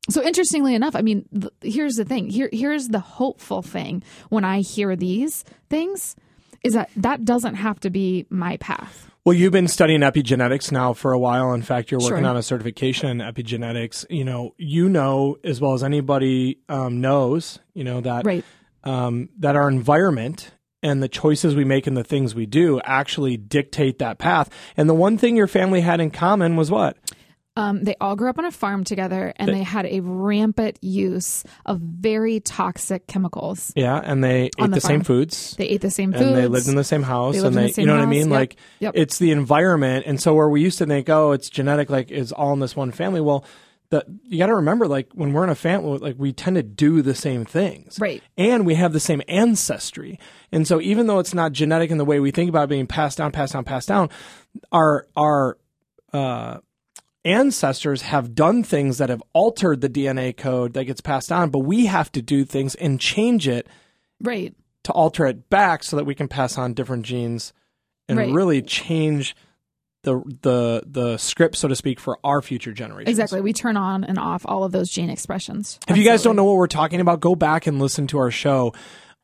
So 0.09 0.23
interestingly 0.23 0.75
enough, 0.75 0.97
I 0.97 1.03
mean, 1.03 1.27
th- 1.33 1.53
here's 1.75 1.95
the 1.95 2.05
thing. 2.05 2.29
Here, 2.29 2.49
here's 2.53 2.89
the 2.89 2.99
hopeful 2.99 3.63
thing 3.63 4.03
when 4.31 4.45
I 4.45 4.61
hear 4.61 4.97
these 4.97 5.45
things 5.69 6.17
is 6.65 6.75
that 6.75 6.91
that 6.97 7.25
doesn't 7.25 7.55
have 7.57 7.81
to 7.81 7.91
be 7.91 8.27
my 8.31 8.57
path. 8.59 9.09
Well, 9.25 9.35
you've 9.35 9.53
been 9.53 9.69
studying 9.69 10.01
epigenetics 10.01 10.73
now 10.73 10.93
for 10.95 11.13
a 11.13 11.19
while. 11.19 11.53
In 11.53 11.63
fact, 11.63 11.91
you're 11.93 12.01
working 12.01 12.19
Sure. 12.25 12.27
on 12.31 12.37
a 12.37 12.43
certification 12.43 13.09
in 13.09 13.19
epigenetics. 13.19 14.05
You 14.11 14.25
know, 14.25 14.55
you 14.59 14.89
know 14.89 15.37
as 15.45 15.61
well 15.61 15.75
as 15.75 15.85
anybody 15.85 16.59
um, 16.69 17.01
knows, 17.01 17.61
you 17.73 17.85
know 17.85 18.01
that 18.01 18.27
Right. 18.27 18.45
um, 18.83 19.29
that 19.39 19.55
our 19.55 19.69
environment 19.69 20.51
and 20.83 21.01
the 21.01 21.09
choices 21.09 21.55
we 21.55 21.65
make 21.65 21.87
and 21.87 21.97
the 21.97 22.03
things 22.03 22.35
we 22.35 22.47
do 22.47 22.81
actually 22.85 23.37
dictate 23.37 24.01
that 24.01 24.19
path. 24.19 24.51
And 24.77 24.89
the 24.89 24.95
one 24.95 25.17
thing 25.17 25.37
your 25.37 25.47
family 25.47 25.83
had 25.83 26.01
in 26.01 26.11
common 26.11 26.57
was 26.57 26.73
what? 26.73 26.97
Um, 27.55 27.85
they 27.85 27.95
all 28.01 28.17
grew 28.17 28.31
up 28.31 28.39
on 28.39 28.47
a 28.47 28.51
farm 28.51 28.83
together 28.83 29.33
and 29.37 29.51
they 29.51 29.63
had 29.63 29.85
a 29.85 30.01
rampant 30.01 30.79
use 30.83 31.45
of 31.67 31.81
very 31.81 32.41
toxic 32.41 33.07
chemicals. 33.07 33.73
Yeah, 33.77 34.01
and 34.03 34.25
they 34.25 34.45
ate 34.45 34.57
the, 34.59 34.69
the 34.69 34.81
same 34.81 35.03
foods. 35.05 35.55
They 35.59 35.67
ate 35.69 35.83
the 35.83 35.91
same 35.91 36.13
foods. 36.13 36.25
and 36.25 36.35
they 36.37 36.47
lived 36.47 36.69
in 36.69 36.77
the 36.77 36.85
same 36.85 37.03
house 37.03 37.39
They 37.39 37.47
and 37.47 37.55
they 37.55 37.67
the 37.67 37.73
same 37.75 37.83
you 37.83 37.87
know 37.89 37.97
what 37.99 38.03
i 38.03 38.07
mean 38.07 38.31
Yep. 38.31 38.31
like 38.31 38.57
Yep. 38.81 38.93
it's 38.97 39.19
the 39.19 39.33
environment 39.33 40.05
and 40.07 40.19
so 40.19 40.33
where 40.35 40.49
we 40.49 40.63
used 40.63 40.79
to 40.79 40.87
think 40.87 41.11
oh 41.11 41.33
it's 41.33 41.51
genetic 41.51 41.91
like 41.91 42.11
is 42.11 42.33
all 42.33 42.55
in 42.55 42.61
this 42.61 42.75
one 42.75 42.91
family 42.91 43.21
well 43.21 43.45
the 43.91 44.03
you 44.25 44.39
got 44.39 44.47
to 44.47 44.55
remember 44.55 44.89
like 44.89 45.11
when 45.13 45.35
we're 45.35 45.45
in 45.45 45.51
a 45.51 45.55
family 45.55 45.99
like 45.99 46.17
we 46.19 46.33
tend 46.33 46.57
to 46.57 46.63
do 46.63 47.03
the 47.03 47.15
same 47.15 47.45
things 47.45 47.99
Right. 48.01 48.23
and 48.39 48.65
we 48.65 48.77
have 48.77 48.95
the 48.95 49.01
same 49.01 49.21
ancestry 49.29 50.19
and 50.51 50.67
so 50.67 50.81
even 50.81 51.07
though 51.07 51.19
it's 51.19 51.35
not 51.35 51.53
genetic 51.53 51.91
in 51.91 51.99
the 51.99 52.05
way 52.07 52.19
we 52.19 52.31
think 52.31 52.49
about 52.49 52.65
it 52.65 52.69
being 52.71 52.87
passed 52.87 53.19
down 53.19 53.31
passed 53.31 53.53
down 53.53 53.65
passed 53.65 53.89
down 53.89 54.09
our 54.73 55.07
our 55.17 55.59
uh 56.15 56.59
ancestors 57.25 58.03
have 58.03 58.35
done 58.35 58.63
things 58.65 58.99
that 58.99 59.09
have 59.09 59.23
altered 59.33 59.81
the 59.81 59.89
DNA 59.89 60.37
code 60.37 60.75
that 60.75 60.85
gets 60.85 61.01
passed 61.01 61.31
on, 61.31 61.51
but 61.51 61.61
we 61.61 61.87
have 61.87 62.11
to 62.13 62.23
do 62.23 62.45
things 62.45 62.75
and 62.77 63.01
change 63.01 63.47
it 63.47 63.67
right. 64.21 64.55
to 64.85 64.93
alter 64.93 65.27
it 65.27 65.49
back 65.49 65.85
so 65.85 65.97
that 65.97 66.05
we 66.05 66.15
can 66.15 66.29
pass 66.29 66.59
on 66.59 66.75
different 66.75 67.05
genes 67.05 67.53
and 68.09 68.19
Right. 68.19 68.33
really 68.33 68.63
change 68.63 69.37
the 70.03 70.21
the 70.43 70.83
the 70.85 71.17
script, 71.17 71.57
so 71.57 71.69
to 71.69 71.77
speak, 71.77 72.01
for 72.01 72.19
our 72.25 72.43
future 72.43 72.73
generations. 72.73 73.11
Exactly. 73.11 73.41
We 73.41 73.53
turn 73.53 73.77
on 73.77 74.03
and 74.03 74.19
off 74.19 74.43
all 74.45 74.65
of 74.65 74.73
those 74.73 74.91
gene 74.91 75.09
expressions. 75.09 75.79
If 75.89 75.97
you 75.97 76.03
guys 76.05 76.25
don't 76.25 76.35
know 76.35 76.45
what 76.45 76.57
we're 76.57 76.67
talking 76.67 77.01
about, 77.01 77.21
go 77.21 77.37
back 77.37 77.69
and 77.69 77.79
listen 77.79 78.09
to 78.09 78.19
our 78.19 78.33
show 78.33 78.75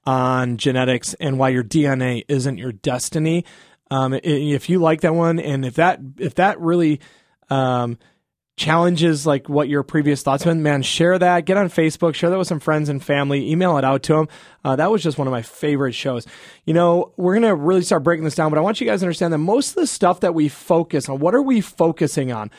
on 0.04 0.56
genetics 0.56 1.14
and 1.14 1.36
why 1.36 1.48
your 1.48 1.64
DNA 1.64 2.24
isn't 2.28 2.58
your 2.58 2.70
destiny. 2.70 3.44
Um, 3.90 4.14
if 4.22 4.70
you 4.70 4.78
like 4.78 5.00
that 5.00 5.14
one, 5.14 5.40
and 5.40 5.64
if 5.64 5.74
that 5.74 5.98
if 6.18 6.36
that 6.36 6.60
really 6.60 7.00
um, 7.50 7.98
challenges 8.56 9.26
like 9.26 9.48
what 9.48 9.68
your 9.68 9.82
previous 9.82 10.22
thoughts 10.22 10.44
been, 10.44 10.62
man, 10.62 10.82
share 10.82 11.18
that. 11.18 11.44
Get 11.44 11.56
on 11.56 11.68
Facebook, 11.68 12.14
share 12.14 12.30
that 12.30 12.38
with 12.38 12.48
some 12.48 12.60
friends 12.60 12.88
and 12.88 13.02
family. 13.02 13.50
Email 13.50 13.78
it 13.78 13.84
out 13.84 14.02
to 14.04 14.14
them. 14.14 14.28
Uh, 14.64 14.76
that 14.76 14.90
was 14.90 15.02
just 15.02 15.16
one 15.16 15.26
of 15.26 15.32
my 15.32 15.42
favorite 15.42 15.94
shows. 15.94 16.26
You 16.64 16.74
know, 16.74 17.12
we're 17.16 17.34
gonna 17.34 17.54
really 17.54 17.82
start 17.82 18.02
breaking 18.02 18.24
this 18.24 18.34
down, 18.34 18.50
but 18.50 18.58
I 18.58 18.62
want 18.62 18.80
you 18.80 18.86
guys 18.86 19.00
to 19.00 19.06
understand 19.06 19.32
that 19.32 19.38
most 19.38 19.70
of 19.70 19.76
the 19.76 19.86
stuff 19.86 20.20
that 20.20 20.34
we 20.34 20.48
focus 20.48 21.08
on, 21.08 21.20
what 21.20 21.34
are 21.34 21.42
we 21.42 21.60
focusing 21.60 22.32
on? 22.32 22.50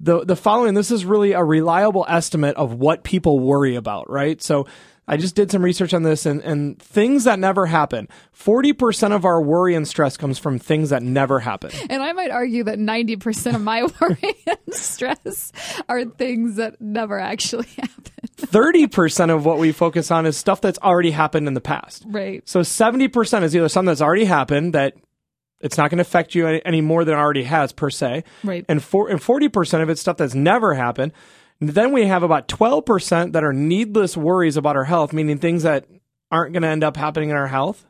the 0.00 0.24
the 0.24 0.34
following 0.34 0.74
this 0.74 0.90
is 0.90 1.04
really 1.04 1.32
a 1.32 1.44
reliable 1.44 2.06
estimate 2.08 2.56
of 2.56 2.72
what 2.72 3.04
people 3.04 3.38
worry 3.38 3.76
about 3.76 4.10
right 4.10 4.42
so 4.42 4.66
i 5.10 5.16
just 5.18 5.34
did 5.34 5.50
some 5.50 5.62
research 5.62 5.92
on 5.92 6.02
this 6.02 6.24
and, 6.24 6.40
and 6.42 6.80
things 6.80 7.24
that 7.24 7.38
never 7.38 7.66
happen 7.66 8.08
40% 8.34 9.14
of 9.14 9.26
our 9.26 9.42
worry 9.42 9.74
and 9.74 9.86
stress 9.86 10.16
comes 10.16 10.38
from 10.38 10.58
things 10.58 10.88
that 10.88 11.02
never 11.02 11.40
happen 11.40 11.70
And 11.90 12.02
I 12.02 12.12
might 12.12 12.30
argue 12.30 12.64
that 12.64 12.78
90% 12.78 13.54
of 13.54 13.60
my 13.60 13.82
worry 14.00 14.34
and 14.46 14.74
stress 14.74 15.52
are 15.90 16.06
things 16.06 16.56
that 16.56 16.80
never 16.80 17.18
actually 17.20 17.66
happen. 17.76 18.12
30% 18.38 19.34
of 19.34 19.44
what 19.44 19.58
we 19.58 19.72
focus 19.72 20.10
on 20.10 20.24
is 20.24 20.36
stuff 20.38 20.60
that's 20.62 20.78
already 20.78 21.10
happened 21.10 21.46
in 21.48 21.54
the 21.54 21.60
past 21.60 22.04
Right. 22.06 22.48
so 22.48 22.60
70% 22.60 23.42
is 23.42 23.54
either 23.54 23.68
something 23.68 23.86
that's 23.88 24.00
already 24.00 24.24
happened 24.24 24.72
that 24.74 24.94
it's 25.60 25.76
not 25.76 25.90
going 25.90 25.98
to 25.98 26.02
affect 26.02 26.34
you 26.34 26.46
any, 26.46 26.64
any 26.64 26.80
more 26.80 27.04
than 27.04 27.14
it 27.14 27.18
already 27.18 27.44
has 27.44 27.72
per 27.72 27.90
se 27.90 28.24
Right. 28.42 28.64
and, 28.68 28.82
for, 28.82 29.10
and 29.10 29.20
40% 29.20 29.82
of 29.82 29.90
it's 29.90 30.00
stuff 30.00 30.16
that's 30.16 30.34
never 30.34 30.72
happened. 30.72 31.12
Then 31.60 31.92
we 31.92 32.06
have 32.06 32.22
about 32.22 32.48
12% 32.48 33.32
that 33.32 33.44
are 33.44 33.52
needless 33.52 34.16
worries 34.16 34.56
about 34.56 34.76
our 34.76 34.84
health, 34.84 35.12
meaning 35.12 35.38
things 35.38 35.62
that 35.62 35.86
aren't 36.30 36.52
going 36.54 36.62
to 36.62 36.68
end 36.68 36.82
up 36.82 36.96
happening 36.96 37.30
in 37.30 37.36
our 37.36 37.48
health. 37.48 37.86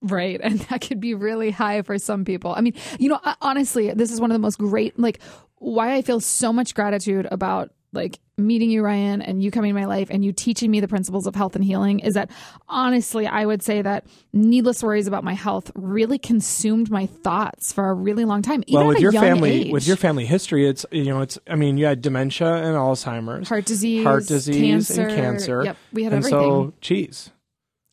Right. 0.00 0.40
And 0.42 0.60
that 0.60 0.80
could 0.80 0.98
be 0.98 1.14
really 1.14 1.50
high 1.50 1.82
for 1.82 1.98
some 1.98 2.24
people. 2.24 2.54
I 2.56 2.60
mean, 2.60 2.74
you 2.98 3.08
know, 3.08 3.20
honestly, 3.40 3.92
this 3.92 4.10
is 4.10 4.20
one 4.20 4.30
of 4.30 4.34
the 4.34 4.40
most 4.40 4.58
great, 4.58 4.98
like, 4.98 5.20
why 5.56 5.94
I 5.94 6.02
feel 6.02 6.20
so 6.20 6.52
much 6.52 6.74
gratitude 6.74 7.28
about 7.30 7.70
like 7.92 8.18
meeting 8.38 8.70
you, 8.70 8.82
Ryan, 8.82 9.22
and 9.22 9.42
you 9.42 9.50
coming 9.50 9.70
in 9.70 9.76
my 9.76 9.84
life 9.84 10.08
and 10.10 10.24
you 10.24 10.32
teaching 10.32 10.70
me 10.70 10.80
the 10.80 10.88
principles 10.88 11.26
of 11.26 11.34
health 11.34 11.54
and 11.54 11.64
healing 11.64 12.00
is 12.00 12.14
that 12.14 12.30
honestly, 12.68 13.26
I 13.26 13.44
would 13.44 13.62
say 13.62 13.82
that 13.82 14.06
needless 14.32 14.82
worries 14.82 15.06
about 15.06 15.24
my 15.24 15.34
health 15.34 15.70
really 15.74 16.18
consumed 16.18 16.90
my 16.90 17.06
thoughts 17.06 17.72
for 17.72 17.88
a 17.90 17.94
really 17.94 18.24
long 18.24 18.42
time. 18.42 18.64
Even 18.66 18.80
well, 18.80 18.84
at 18.84 18.88
with 18.88 18.98
a 18.98 19.00
your 19.02 19.12
young 19.12 19.22
family, 19.22 19.66
age. 19.66 19.72
with 19.72 19.86
your 19.86 19.96
family 19.96 20.26
history, 20.26 20.66
it's 20.66 20.86
you 20.90 21.04
know, 21.04 21.20
it's 21.20 21.38
I 21.46 21.56
mean, 21.56 21.76
you 21.76 21.84
had 21.86 22.00
dementia 22.00 22.52
and 22.52 22.76
Alzheimer's, 22.76 23.48
heart 23.48 23.66
disease, 23.66 24.04
heart 24.04 24.26
disease, 24.26 24.56
cancer, 24.56 25.06
and 25.06 25.16
cancer. 25.16 25.62
Yep, 25.64 25.76
we 25.92 26.04
had 26.04 26.12
and 26.14 26.24
everything. 26.24 26.40
so, 26.40 26.72
geez, 26.80 27.30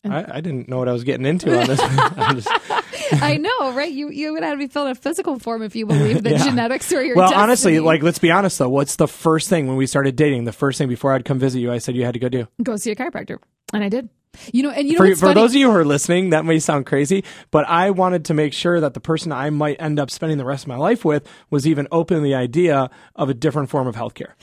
I, 0.06 0.38
I 0.38 0.42
didn't 0.42 0.70
know 0.70 0.78
what 0.78 0.88
I 0.88 0.94
was 0.94 1.04
getting 1.04 1.26
into 1.26 1.58
on 1.60 1.68
this. 1.68 2.48
I 3.22 3.38
know, 3.38 3.72
right? 3.74 3.92
You 3.92 4.10
you 4.10 4.34
would 4.34 4.44
have 4.44 4.54
to 4.54 4.58
be 4.58 4.68
filled 4.68 4.88
in 4.88 4.92
a 4.92 4.96
physical 4.96 5.40
form 5.40 5.62
if 5.62 5.76
you 5.76 5.86
believe 5.86 6.24
that 6.24 6.32
Yeah. 6.34 6.44
genetics 6.44 6.92
are 6.94 7.04
your 7.04 7.16
well, 7.16 7.28
destiny. 7.30 7.44
honestly, 7.44 7.80
like 7.80 8.04
let's 8.04 8.20
be 8.20 8.32
honest 8.32 8.58
though. 8.60 8.70
What's 8.70 8.96
the 8.98 9.08
first 9.08 9.50
thing 9.50 9.68
when 9.68 9.78
we 9.78 9.88
started 9.88 10.16
dating? 10.16 10.46
The 10.46 10.52
first 10.54 10.78
thing 10.78 10.88
before 10.90 11.14
I'd 11.14 11.26
come 11.26 11.40
visit 11.40 11.60
you, 11.60 11.72
I 11.72 11.78
said 11.80 11.96
you 11.96 12.06
had 12.06 12.14
to 12.14 12.20
go 12.20 12.30
do. 12.30 12.48
go 12.64 12.76
see 12.78 12.92
a 12.92 12.96
chiropractor, 12.96 13.38
and 13.74 13.84
I 13.84 13.90
did. 13.90 14.10
You 14.54 14.62
know, 14.62 14.70
and 14.70 14.88
you 14.88 14.94
know 14.94 15.00
for, 15.00 15.16
for 15.16 15.34
those 15.34 15.52
of 15.52 15.56
you 15.56 15.72
who 15.72 15.76
are 15.76 15.84
listening, 15.84 16.30
that 16.30 16.46
may 16.46 16.60
sound 16.60 16.86
crazy, 16.86 17.24
but 17.50 17.68
I 17.68 17.90
wanted 17.90 18.26
to 18.26 18.36
make 18.36 18.54
sure 18.54 18.80
that 18.80 18.94
the 18.94 19.00
person 19.00 19.32
I 19.32 19.50
might 19.50 19.78
end 19.82 20.00
up 20.00 20.12
spending 20.12 20.38
the 20.38 20.46
rest 20.46 20.66
of 20.66 20.68
my 20.68 20.76
life 20.78 21.04
with 21.04 21.28
was 21.50 21.66
even 21.66 21.88
open 21.92 22.18
to 22.18 22.24
the 22.24 22.36
idea 22.36 22.92
of 23.16 23.30
a 23.30 23.34
different 23.34 23.70
form 23.72 23.88
of 23.88 23.96
healthcare. 23.96 24.34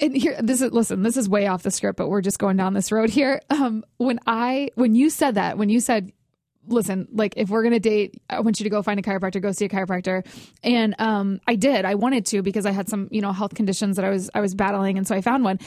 and 0.00 0.16
here 0.16 0.36
this 0.42 0.62
is 0.62 0.72
listen 0.72 1.02
this 1.02 1.18
is 1.18 1.28
way 1.28 1.46
off 1.48 1.62
the 1.62 1.70
script 1.70 1.98
but 1.98 2.08
we're 2.08 2.22
just 2.22 2.38
going 2.38 2.56
down 2.56 2.72
this 2.72 2.90
road 2.90 3.10
here 3.10 3.40
um 3.50 3.84
when 3.98 4.18
i 4.26 4.70
when 4.74 4.94
you 4.94 5.10
said 5.10 5.34
that 5.34 5.58
when 5.58 5.68
you 5.68 5.80
said 5.80 6.12
listen 6.68 7.08
like 7.12 7.34
if 7.36 7.48
we're 7.48 7.62
gonna 7.62 7.80
date 7.80 8.20
i 8.30 8.40
want 8.40 8.58
you 8.60 8.64
to 8.64 8.70
go 8.70 8.82
find 8.82 8.98
a 8.98 9.02
chiropractor 9.02 9.40
go 9.40 9.52
see 9.52 9.64
a 9.64 9.68
chiropractor 9.68 10.26
and 10.62 10.94
um 10.98 11.40
i 11.46 11.54
did 11.54 11.84
i 11.84 11.94
wanted 11.94 12.26
to 12.26 12.42
because 12.42 12.66
i 12.66 12.70
had 12.70 12.88
some 12.88 13.08
you 13.10 13.20
know 13.20 13.32
health 13.32 13.54
conditions 13.54 13.96
that 13.96 14.04
i 14.04 14.10
was 14.10 14.30
i 14.34 14.40
was 14.40 14.54
battling 14.54 14.98
and 14.98 15.06
so 15.06 15.14
i 15.14 15.20
found 15.20 15.44
one 15.44 15.58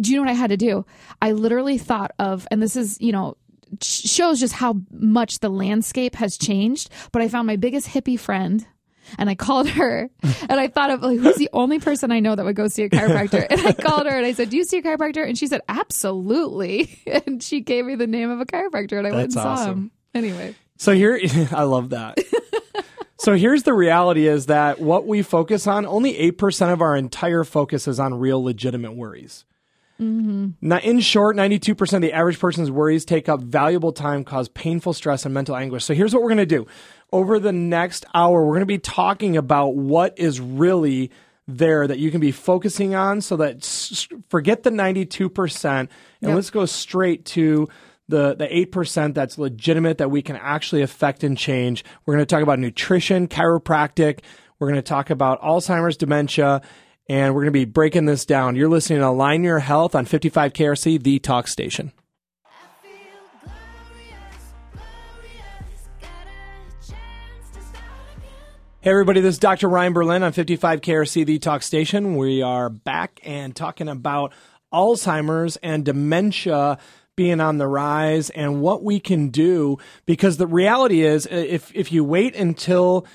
do 0.00 0.10
you 0.10 0.16
know 0.16 0.22
what 0.22 0.30
i 0.30 0.34
had 0.34 0.50
to 0.50 0.56
do 0.56 0.84
i 1.22 1.32
literally 1.32 1.78
thought 1.78 2.12
of 2.18 2.46
and 2.50 2.62
this 2.62 2.76
is 2.76 3.00
you 3.00 3.12
know 3.12 3.36
shows 3.82 4.38
just 4.38 4.54
how 4.54 4.76
much 4.92 5.40
the 5.40 5.48
landscape 5.48 6.14
has 6.14 6.38
changed 6.38 6.90
but 7.12 7.22
i 7.22 7.28
found 7.28 7.46
my 7.46 7.56
biggest 7.56 7.88
hippie 7.88 8.18
friend 8.18 8.66
and 9.18 9.28
I 9.28 9.34
called 9.34 9.68
her 9.68 10.10
and 10.22 10.52
I 10.60 10.68
thought 10.68 10.90
of 10.90 11.02
like 11.02 11.18
who's 11.18 11.36
the 11.36 11.50
only 11.52 11.78
person 11.78 12.10
I 12.10 12.20
know 12.20 12.34
that 12.34 12.44
would 12.44 12.56
go 12.56 12.68
see 12.68 12.84
a 12.84 12.90
chiropractor. 12.90 13.46
And 13.50 13.60
I 13.60 13.72
called 13.72 14.06
her 14.06 14.16
and 14.16 14.26
I 14.26 14.32
said, 14.32 14.50
Do 14.50 14.56
you 14.56 14.64
see 14.64 14.78
a 14.78 14.82
chiropractor? 14.82 15.26
And 15.26 15.38
she 15.38 15.46
said, 15.46 15.60
Absolutely. 15.68 17.02
And 17.26 17.42
she 17.42 17.60
gave 17.60 17.84
me 17.84 17.94
the 17.94 18.06
name 18.06 18.30
of 18.30 18.40
a 18.40 18.46
chiropractor 18.46 18.98
and 18.98 19.06
I 19.06 19.10
went 19.10 19.24
and 19.24 19.32
That's 19.32 19.34
saw 19.34 19.52
awesome. 19.52 19.70
him. 19.70 19.90
Anyway. 20.14 20.54
So 20.76 20.92
here, 20.92 21.18
I 21.52 21.62
love 21.64 21.90
that. 21.90 22.18
so 23.18 23.34
here's 23.34 23.62
the 23.62 23.74
reality 23.74 24.26
is 24.26 24.46
that 24.46 24.80
what 24.80 25.06
we 25.06 25.22
focus 25.22 25.66
on, 25.66 25.86
only 25.86 26.14
8% 26.32 26.72
of 26.72 26.80
our 26.82 26.96
entire 26.96 27.44
focus 27.44 27.86
is 27.88 27.98
on 28.00 28.14
real 28.14 28.42
legitimate 28.42 28.92
worries. 28.94 29.44
Mm-hmm. 30.00 30.48
Now, 30.60 30.78
in 30.78 30.98
short, 31.00 31.36
92% 31.36 31.92
of 31.92 32.02
the 32.02 32.12
average 32.12 32.40
person's 32.40 32.70
worries 32.70 33.04
take 33.04 33.28
up 33.28 33.40
valuable 33.40 33.92
time, 33.92 34.24
cause 34.24 34.48
painful 34.48 34.92
stress 34.92 35.24
and 35.24 35.32
mental 35.32 35.54
anguish. 35.54 35.84
So 35.84 35.94
here's 35.94 36.12
what 36.12 36.22
we're 36.22 36.30
going 36.30 36.38
to 36.38 36.46
do. 36.46 36.66
Over 37.12 37.38
the 37.38 37.52
next 37.52 38.04
hour, 38.12 38.42
we're 38.44 38.54
going 38.54 38.60
to 38.60 38.66
be 38.66 38.78
talking 38.78 39.36
about 39.36 39.76
what 39.76 40.18
is 40.18 40.40
really 40.40 41.12
there 41.46 41.86
that 41.86 41.98
you 42.00 42.10
can 42.10 42.20
be 42.20 42.32
focusing 42.32 42.94
on 42.96 43.20
so 43.20 43.36
that 43.36 43.56
s- 43.58 44.08
forget 44.30 44.64
the 44.64 44.70
92% 44.70 45.64
and 45.64 45.88
Yep. 46.22 46.34
let's 46.34 46.50
go 46.50 46.64
straight 46.66 47.24
to 47.26 47.68
the, 48.08 48.34
the 48.34 48.46
8% 48.46 49.14
that's 49.14 49.38
legitimate 49.38 49.98
that 49.98 50.10
we 50.10 50.22
can 50.22 50.36
actually 50.36 50.82
affect 50.82 51.24
and 51.24 51.36
change. 51.38 51.84
We're 52.04 52.14
going 52.14 52.26
to 52.26 52.34
talk 52.34 52.42
about 52.42 52.58
nutrition, 52.58 53.28
chiropractic. 53.28 54.20
We're 54.58 54.68
going 54.68 54.76
to 54.76 54.82
talk 54.82 55.10
about 55.10 55.40
Alzheimer's, 55.42 55.96
dementia, 55.96 56.62
and 57.08 57.34
we're 57.34 57.42
going 57.42 57.52
to 57.52 57.58
be 57.58 57.64
breaking 57.64 58.06
this 58.06 58.24
down. 58.24 58.56
You're 58.56 58.68
listening 58.68 59.00
to 59.00 59.08
Align 59.08 59.44
Your 59.44 59.58
Health 59.58 59.94
on 59.94 60.04
55 60.04 60.52
KRC, 60.52 61.02
the 61.02 61.18
talk 61.18 61.48
station. 61.48 61.92
Hey, 68.80 68.90
everybody, 68.90 69.22
this 69.22 69.36
is 69.36 69.38
Dr. 69.38 69.70
Ryan 69.70 69.94
Berlin 69.94 70.22
on 70.22 70.32
55 70.32 70.82
KRC, 70.82 71.24
the 71.24 71.38
talk 71.38 71.62
station. 71.62 72.16
We 72.16 72.42
are 72.42 72.68
back 72.68 73.18
and 73.22 73.56
talking 73.56 73.88
about 73.88 74.34
Alzheimer's 74.74 75.56
and 75.56 75.86
dementia 75.86 76.76
being 77.16 77.40
on 77.40 77.58
the 77.58 77.66
rise 77.66 78.30
and 78.30 78.60
what 78.60 78.82
we 78.82 79.00
can 79.00 79.28
do 79.28 79.78
because 80.06 80.36
the 80.36 80.46
reality 80.46 81.02
is 81.02 81.26
uh, 81.26 81.30
if 81.30 81.74
if 81.74 81.92
you 81.92 82.04
wait 82.04 82.34
until 82.34 83.06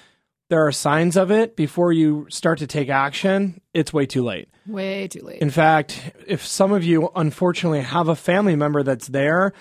there 0.50 0.65
are 0.65 0.72
signs 0.72 1.15
of 1.15 1.32
it 1.32 1.56
before 1.56 1.94
you 1.94 2.25
start 2.29 2.60
to 2.60 2.68
take 2.68 2.89
action, 2.89 3.62
it's 3.74 3.94
way 3.94 4.06
too 4.06 4.24
late. 4.24 4.50
Way 4.65 5.08
too 5.08 5.22
late. 5.22 5.41
In 5.41 5.51
fact, 5.51 6.12
if 6.27 6.46
some 6.46 6.72
of 6.72 6.84
you 6.84 7.12
unfortunately 7.15 7.82
have 7.82 8.08
a 8.08 8.15
family 8.15 8.56
member 8.56 8.82
that's 8.82 9.08
there, 9.08 9.53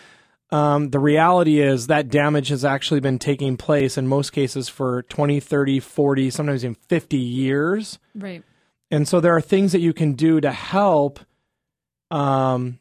um, 0.50 0.88
the 0.88 0.98
reality 0.98 1.60
is 1.60 1.88
that 1.88 2.08
damage 2.08 2.48
has 2.48 2.64
actually 2.64 3.00
been 3.00 3.18
taking 3.18 3.58
place 3.58 3.98
in 3.98 4.08
most 4.08 4.30
cases 4.30 4.68
for 4.68 5.02
20, 5.02 5.40
30, 5.40 5.80
40, 5.80 6.30
sometimes 6.30 6.64
even 6.64 6.74
50 6.74 7.16
years. 7.18 7.98
right. 8.14 8.42
And 8.90 9.06
so 9.06 9.20
there 9.20 9.36
are 9.36 9.42
things 9.42 9.72
that 9.72 9.80
you 9.80 9.92
can 9.92 10.14
do 10.14 10.40
to 10.40 10.50
help 10.50 11.20
um, 12.10 12.78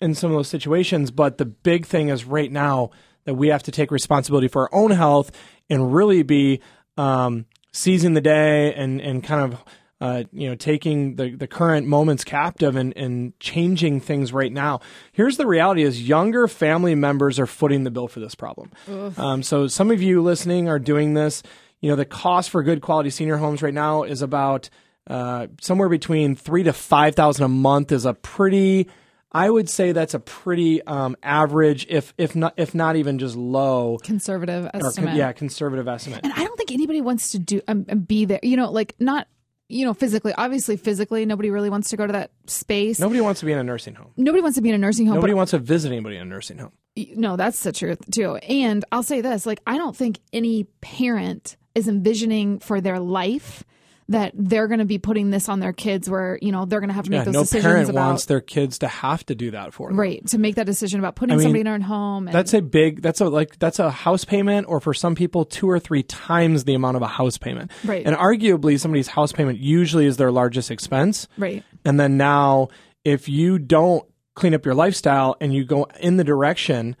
in 0.00 0.14
some 0.14 0.30
of 0.30 0.36
those 0.36 0.48
situations. 0.48 1.10
But 1.10 1.38
the 1.38 1.44
big 1.44 1.86
thing 1.86 2.08
is 2.08 2.24
right 2.24 2.50
now 2.50 2.90
that 3.24 3.34
we 3.34 3.48
have 3.48 3.62
to 3.64 3.70
take 3.70 3.90
responsibility 3.90 4.48
for 4.48 4.62
our 4.62 4.74
own 4.74 4.90
health 4.90 5.30
and 5.68 5.94
really 5.94 6.22
be 6.22 6.60
um, 6.96 7.46
seizing 7.72 8.14
the 8.14 8.20
day 8.20 8.74
and 8.74 9.00
and 9.00 9.22
kind 9.22 9.52
of 9.52 9.64
uh, 10.00 10.24
you 10.32 10.48
know 10.48 10.54
taking 10.54 11.16
the 11.16 11.34
the 11.34 11.46
current 11.46 11.86
moments 11.86 12.24
captive 12.24 12.76
and 12.76 12.96
and 12.96 13.38
changing 13.40 14.00
things 14.00 14.32
right 14.32 14.52
now. 14.52 14.80
Here's 15.12 15.36
the 15.36 15.46
reality: 15.46 15.82
is 15.82 16.08
younger 16.08 16.48
family 16.48 16.94
members 16.94 17.38
are 17.38 17.46
footing 17.46 17.84
the 17.84 17.90
bill 17.90 18.08
for 18.08 18.20
this 18.20 18.34
problem. 18.34 18.70
Um, 19.18 19.42
so 19.42 19.66
some 19.66 19.90
of 19.90 20.02
you 20.02 20.22
listening 20.22 20.68
are 20.68 20.78
doing 20.78 21.14
this. 21.14 21.42
You 21.80 21.90
know, 21.90 21.96
the 21.96 22.04
cost 22.04 22.50
for 22.50 22.62
good 22.62 22.82
quality 22.82 23.10
senior 23.10 23.36
homes 23.36 23.62
right 23.62 23.74
now 23.74 24.02
is 24.02 24.20
about 24.22 24.68
uh, 25.06 25.46
somewhere 25.60 25.88
between 25.88 26.36
three 26.36 26.62
to 26.62 26.72
five 26.72 27.14
thousand 27.14 27.44
a 27.44 27.48
month. 27.48 27.92
Is 27.92 28.06
a 28.06 28.14
pretty 28.14 28.88
I 29.32 29.48
would 29.48 29.68
say 29.68 29.92
that's 29.92 30.14
a 30.14 30.18
pretty 30.18 30.82
um, 30.82 31.16
average, 31.22 31.86
if 31.88 32.12
if 32.18 32.34
not 32.34 32.54
if 32.56 32.74
not 32.74 32.96
even 32.96 33.18
just 33.18 33.36
low, 33.36 33.98
Conservative 34.02 34.66
or 34.66 34.70
con- 34.70 34.86
estimate. 34.86 35.16
yeah, 35.16 35.32
conservative 35.32 35.86
estimate. 35.86 36.20
And 36.24 36.32
I 36.32 36.44
don't 36.44 36.56
think 36.56 36.72
anybody 36.72 37.00
wants 37.00 37.30
to 37.32 37.38
do 37.38 37.60
um, 37.68 37.86
um, 37.88 38.00
be 38.00 38.24
there. 38.24 38.40
You 38.42 38.56
know, 38.56 38.70
like 38.72 38.96
not 38.98 39.28
you 39.68 39.84
know 39.86 39.94
physically. 39.94 40.32
Obviously, 40.36 40.76
physically, 40.76 41.24
nobody 41.26 41.50
really 41.50 41.70
wants 41.70 41.90
to 41.90 41.96
go 41.96 42.06
to 42.06 42.12
that 42.12 42.32
space. 42.46 42.98
Nobody 42.98 43.20
wants 43.20 43.38
to 43.40 43.46
be 43.46 43.52
in 43.52 43.58
a 43.58 43.62
nursing 43.64 43.94
home. 43.94 44.10
Nobody 44.16 44.42
wants 44.42 44.56
to 44.56 44.62
be 44.62 44.68
in 44.70 44.74
a 44.74 44.78
nursing 44.78 45.06
home. 45.06 45.14
Nobody 45.14 45.34
wants 45.34 45.50
to 45.52 45.58
visit 45.58 45.92
anybody 45.92 46.16
in 46.16 46.22
a 46.22 46.24
nursing 46.24 46.58
home. 46.58 46.72
no, 46.96 47.36
that's 47.36 47.62
the 47.62 47.70
truth 47.72 47.98
too. 48.10 48.34
And 48.36 48.84
I'll 48.90 49.04
say 49.04 49.20
this: 49.20 49.46
like, 49.46 49.60
I 49.64 49.76
don't 49.76 49.96
think 49.96 50.18
any 50.32 50.64
parent 50.80 51.56
is 51.76 51.86
envisioning 51.86 52.58
for 52.58 52.80
their 52.80 52.98
life 52.98 53.62
that 54.10 54.32
they're 54.34 54.66
going 54.66 54.80
to 54.80 54.84
be 54.84 54.98
putting 54.98 55.30
this 55.30 55.48
on 55.48 55.60
their 55.60 55.72
kids, 55.72 56.10
where 56.10 56.38
you 56.42 56.52
know 56.52 56.64
they're 56.64 56.80
going 56.80 56.88
to 56.88 56.94
have 56.94 57.04
to 57.04 57.10
make 57.10 57.18
Yeah, 57.18 57.24
those 57.24 57.34
no 57.34 57.40
decisions 57.42 57.64
parent 57.64 57.90
about 57.90 58.06
wants 58.08 58.24
their 58.26 58.40
kids 58.40 58.78
to 58.80 58.88
have 58.88 59.24
to 59.26 59.34
do 59.34 59.52
that 59.52 59.72
for 59.72 59.88
them. 59.88 59.98
right 59.98 60.26
to 60.26 60.38
make 60.38 60.56
that 60.56 60.66
decision 60.66 61.00
about 61.00 61.14
putting 61.14 61.36
mean, 61.36 61.42
somebody 61.42 61.60
in 61.60 61.66
their 61.66 61.80
home. 61.80 62.26
And, 62.26 62.34
That's 62.34 62.52
a 62.52 62.60
big. 62.60 63.02
That's 63.02 63.20
a 63.20 63.28
like. 63.28 63.58
That's 63.58 63.78
a 63.78 63.90
house 63.90 64.24
payment, 64.24 64.66
or 64.68 64.80
for 64.80 64.92
some 64.92 65.14
people, 65.14 65.44
two 65.44 65.70
or 65.70 65.78
three 65.78 66.02
times 66.02 66.64
the 66.64 66.74
amount 66.74 66.96
of 66.96 67.02
a 67.02 67.08
house 67.08 67.38
payment. 67.38 67.70
Right. 67.84 68.04
And 68.04 68.16
arguably, 68.16 68.78
somebody's 68.78 69.08
house 69.08 69.32
payment 69.32 69.58
usually 69.58 70.06
is 70.06 70.16
their 70.16 70.32
largest 70.32 70.70
expense. 70.70 71.28
right. 71.38 71.64
And 71.84 71.98
then 71.98 72.16
now, 72.16 72.68
if 73.04 73.28
you 73.28 73.58
don't 73.58 74.04
clean 74.34 74.54
up 74.54 74.64
your 74.66 74.74
lifestyle 74.74 75.36
and 75.40 75.54
you 75.54 75.64
go 75.64 75.86
in 76.00 76.16
the 76.16 76.24
direction 76.24 76.96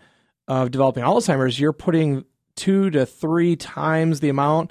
of 0.48 0.70
developing 0.70 1.02
Alzheimer's, 1.04 1.58
you're 1.58 1.72
putting 1.72 2.24
two 2.56 2.90
to 2.90 3.06
three 3.06 3.56
times 3.56 4.20
the 4.20 4.28
amount 4.28 4.70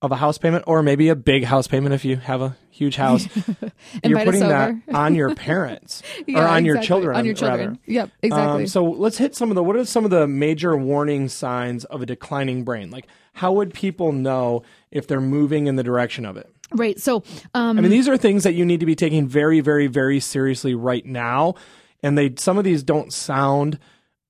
of 0.00 0.12
a 0.12 0.16
house 0.16 0.38
payment, 0.38 0.64
or 0.66 0.82
maybe 0.82 1.08
a 1.08 1.16
big 1.16 1.44
house 1.44 1.66
payment 1.66 1.92
if 1.92 2.04
you 2.04 2.16
have 2.16 2.40
a 2.40 2.56
huge 2.70 2.94
house. 2.96 3.26
you're 4.04 4.24
putting 4.24 4.40
that 4.40 4.74
on 4.94 5.14
your 5.16 5.34
parents 5.34 6.02
or 6.20 6.24
Yeah, 6.28 6.48
on 6.50 6.64
your 6.64 6.80
children. 6.80 7.16
On 7.16 7.24
your 7.24 7.34
rather. 7.34 7.56
children. 7.56 7.78
Yep, 7.86 8.10
exactly. 8.22 8.62
Um, 8.62 8.66
so 8.68 8.84
let's 8.84 9.18
hit 9.18 9.34
some 9.34 9.50
of 9.50 9.56
the. 9.56 9.62
What 9.62 9.74
are 9.76 9.84
some 9.84 10.04
of 10.04 10.10
the 10.10 10.28
major 10.28 10.76
warning 10.76 11.28
signs 11.28 11.84
of 11.86 12.00
a 12.00 12.06
declining 12.06 12.62
brain? 12.64 12.90
Like, 12.90 13.08
how 13.32 13.52
would 13.54 13.74
people 13.74 14.12
know 14.12 14.62
if 14.92 15.06
they're 15.08 15.20
moving 15.20 15.66
in 15.66 15.74
the 15.76 15.82
direction 15.82 16.24
of 16.24 16.36
it? 16.36 16.48
right. 16.72 17.00
So, 17.00 17.24
um, 17.54 17.78
I 17.78 17.80
mean, 17.80 17.90
these 17.90 18.08
are 18.08 18.16
things 18.16 18.44
that 18.44 18.52
you 18.54 18.64
need 18.64 18.80
to 18.80 18.86
be 18.86 18.94
taking 18.94 19.26
very, 19.26 19.60
very, 19.60 19.86
very 19.86 20.20
seriously 20.20 20.74
right 20.74 21.04
now. 21.04 21.54
And 22.02 22.16
they 22.16 22.34
some 22.36 22.56
of 22.58 22.62
these 22.64 22.82
don't 22.84 23.12
sound, 23.12 23.78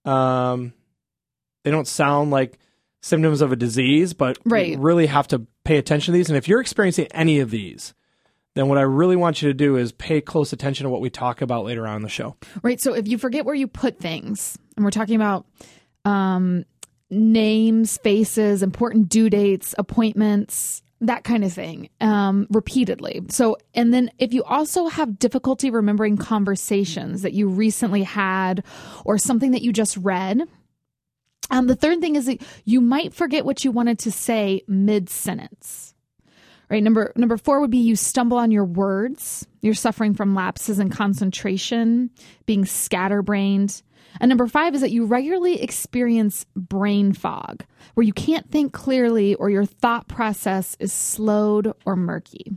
um, 0.06 0.72
they 1.64 1.70
don't 1.70 1.88
sound 1.88 2.30
like 2.30 2.58
symptoms 3.00 3.40
of 3.40 3.52
a 3.52 3.56
disease, 3.56 4.12
but 4.12 4.38
Right. 4.44 4.72
you 4.72 4.78
really 4.78 5.06
have 5.06 5.28
to 5.28 5.46
pay 5.64 5.76
attention 5.76 6.12
to 6.12 6.18
these. 6.18 6.28
And 6.28 6.36
if 6.36 6.48
you're 6.48 6.60
experiencing 6.60 7.06
any 7.12 7.38
of 7.40 7.50
these, 7.50 7.94
then 8.54 8.68
what 8.68 8.78
I 8.78 8.82
really 8.82 9.14
want 9.16 9.40
you 9.40 9.48
to 9.48 9.54
do 9.54 9.76
is 9.76 9.92
pay 9.92 10.20
close 10.20 10.52
attention 10.52 10.84
to 10.84 10.90
what 10.90 11.00
we 11.00 11.10
talk 11.10 11.40
about 11.40 11.64
later 11.64 11.86
on 11.86 11.96
in 11.96 12.02
the 12.02 12.08
show. 12.08 12.34
Right. 12.62 12.80
So 12.80 12.92
if 12.94 13.06
you 13.06 13.16
forget 13.18 13.44
where 13.44 13.54
you 13.54 13.68
put 13.68 13.98
things, 14.00 14.58
and 14.76 14.84
we're 14.84 14.90
talking 14.90 15.16
about 15.16 15.46
um, 16.04 16.64
names, 17.10 17.98
faces, 17.98 18.62
important 18.62 19.08
due 19.08 19.30
dates, 19.30 19.74
appointments, 19.78 20.82
that 21.00 21.22
kind 21.22 21.44
of 21.44 21.52
thing, 21.52 21.88
um, 22.00 22.48
repeatedly. 22.50 23.22
So, 23.28 23.56
and 23.74 23.94
then 23.94 24.10
if 24.18 24.32
you 24.32 24.42
also 24.42 24.88
have 24.88 25.18
difficulty 25.18 25.70
remembering 25.70 26.16
conversations 26.16 27.22
that 27.22 27.34
you 27.34 27.48
recently 27.48 28.02
had 28.02 28.64
or 29.04 29.18
something 29.18 29.52
that 29.52 29.62
you 29.62 29.72
just 29.72 29.96
read, 29.98 30.42
um, 31.50 31.66
the 31.66 31.76
third 31.76 32.00
thing 32.00 32.16
is 32.16 32.26
that 32.26 32.40
you 32.64 32.80
might 32.80 33.14
forget 33.14 33.44
what 33.44 33.64
you 33.64 33.70
wanted 33.70 33.98
to 34.00 34.12
say 34.12 34.62
mid 34.66 35.08
sentence. 35.08 35.94
Right. 36.70 36.82
Number 36.82 37.12
number 37.16 37.38
four 37.38 37.60
would 37.60 37.70
be 37.70 37.78
you 37.78 37.96
stumble 37.96 38.36
on 38.36 38.50
your 38.50 38.64
words. 38.64 39.46
You're 39.62 39.72
suffering 39.72 40.12
from 40.12 40.34
lapses 40.34 40.78
in 40.78 40.90
concentration, 40.90 42.10
being 42.44 42.66
scatterbrained. 42.66 43.82
And 44.20 44.28
number 44.28 44.46
five 44.46 44.74
is 44.74 44.82
that 44.82 44.90
you 44.90 45.06
regularly 45.06 45.62
experience 45.62 46.44
brain 46.54 47.12
fog, 47.12 47.64
where 47.94 48.04
you 48.04 48.12
can't 48.12 48.50
think 48.50 48.72
clearly 48.72 49.34
or 49.36 49.48
your 49.48 49.64
thought 49.64 50.08
process 50.08 50.76
is 50.78 50.92
slowed 50.92 51.72
or 51.86 51.96
murky. 51.96 52.52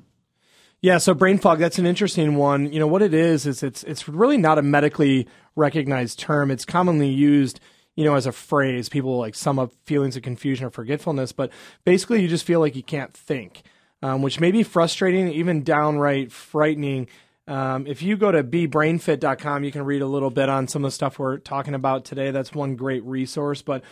Yeah, 0.81 0.97
so 0.97 1.13
brain 1.13 1.37
fog, 1.37 1.59
that's 1.59 1.77
an 1.77 1.85
interesting 1.85 2.35
one. 2.35 2.73
You 2.73 2.79
know, 2.79 2.87
what 2.87 3.03
it 3.03 3.13
is 3.13 3.45
is 3.45 3.61
it's 3.61 3.83
it's 3.83 4.09
really 4.09 4.37
not 4.37 4.57
a 4.57 4.63
medically 4.63 5.27
recognized 5.55 6.19
term. 6.19 6.49
It's 6.49 6.65
commonly 6.65 7.09
used, 7.09 7.59
you 7.95 8.03
know, 8.03 8.15
as 8.15 8.25
a 8.25 8.31
phrase. 8.31 8.89
People 8.89 9.17
like 9.17 9.35
sum 9.35 9.59
up 9.59 9.71
feelings 9.85 10.15
of 10.15 10.23
confusion 10.23 10.65
or 10.65 10.69
forgetfulness, 10.69 11.31
but 11.31 11.51
basically 11.83 12.21
you 12.21 12.27
just 12.27 12.45
feel 12.45 12.59
like 12.59 12.75
you 12.75 12.83
can't 12.83 13.13
think. 13.13 13.63
Um, 14.03 14.23
which 14.23 14.39
may 14.39 14.51
be 14.51 14.63
frustrating, 14.63 15.27
even 15.27 15.61
downright 15.61 16.31
frightening. 16.31 17.07
Um, 17.47 17.85
if 17.85 18.01
you 18.01 18.17
go 18.17 18.31
to 18.31 18.43
bebrainfit.com, 18.43 19.63
you 19.63 19.71
can 19.71 19.83
read 19.85 20.01
a 20.01 20.07
little 20.07 20.31
bit 20.31 20.49
on 20.49 20.67
some 20.67 20.83
of 20.83 20.87
the 20.87 20.95
stuff 20.95 21.19
we're 21.19 21.37
talking 21.37 21.75
about 21.75 22.03
today. 22.03 22.31
That's 22.31 22.51
one 22.51 22.75
great 22.75 23.03
resource. 23.03 23.61
But, 23.61 23.83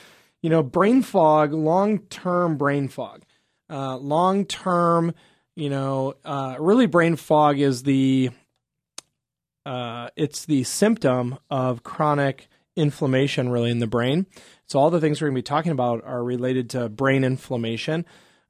you 0.42 0.50
know, 0.50 0.64
brain 0.64 1.04
fog, 1.04 1.54
long 1.54 2.00
term 2.00 2.58
brain 2.58 2.88
fog, 2.88 3.24
uh, 3.70 3.98
long 3.98 4.46
term, 4.46 5.14
you 5.56 5.70
know, 5.70 6.16
uh, 6.26 6.56
really 6.58 6.88
brain 6.88 7.16
fog 7.16 7.60
is 7.60 7.84
the, 7.84 8.32
uh, 9.64 10.10
it's 10.16 10.46
the 10.46 10.64
symptom 10.64 11.38
of 11.52 11.84
chronic 11.84 12.48
inflammation 12.80 13.50
really 13.50 13.72
in 13.72 13.80
the 13.80 13.88
brain. 13.88 14.26
So 14.66 14.80
all 14.80 14.90
the 14.90 15.00
things 15.00 15.22
we're 15.22 15.28
going 15.28 15.36
to 15.36 15.40
be 15.40 15.44
talking 15.44 15.72
about 15.72 16.04
are 16.04 16.24
related 16.24 16.70
to 16.72 16.90
brain 16.90 17.24
inflammation. 17.24 18.06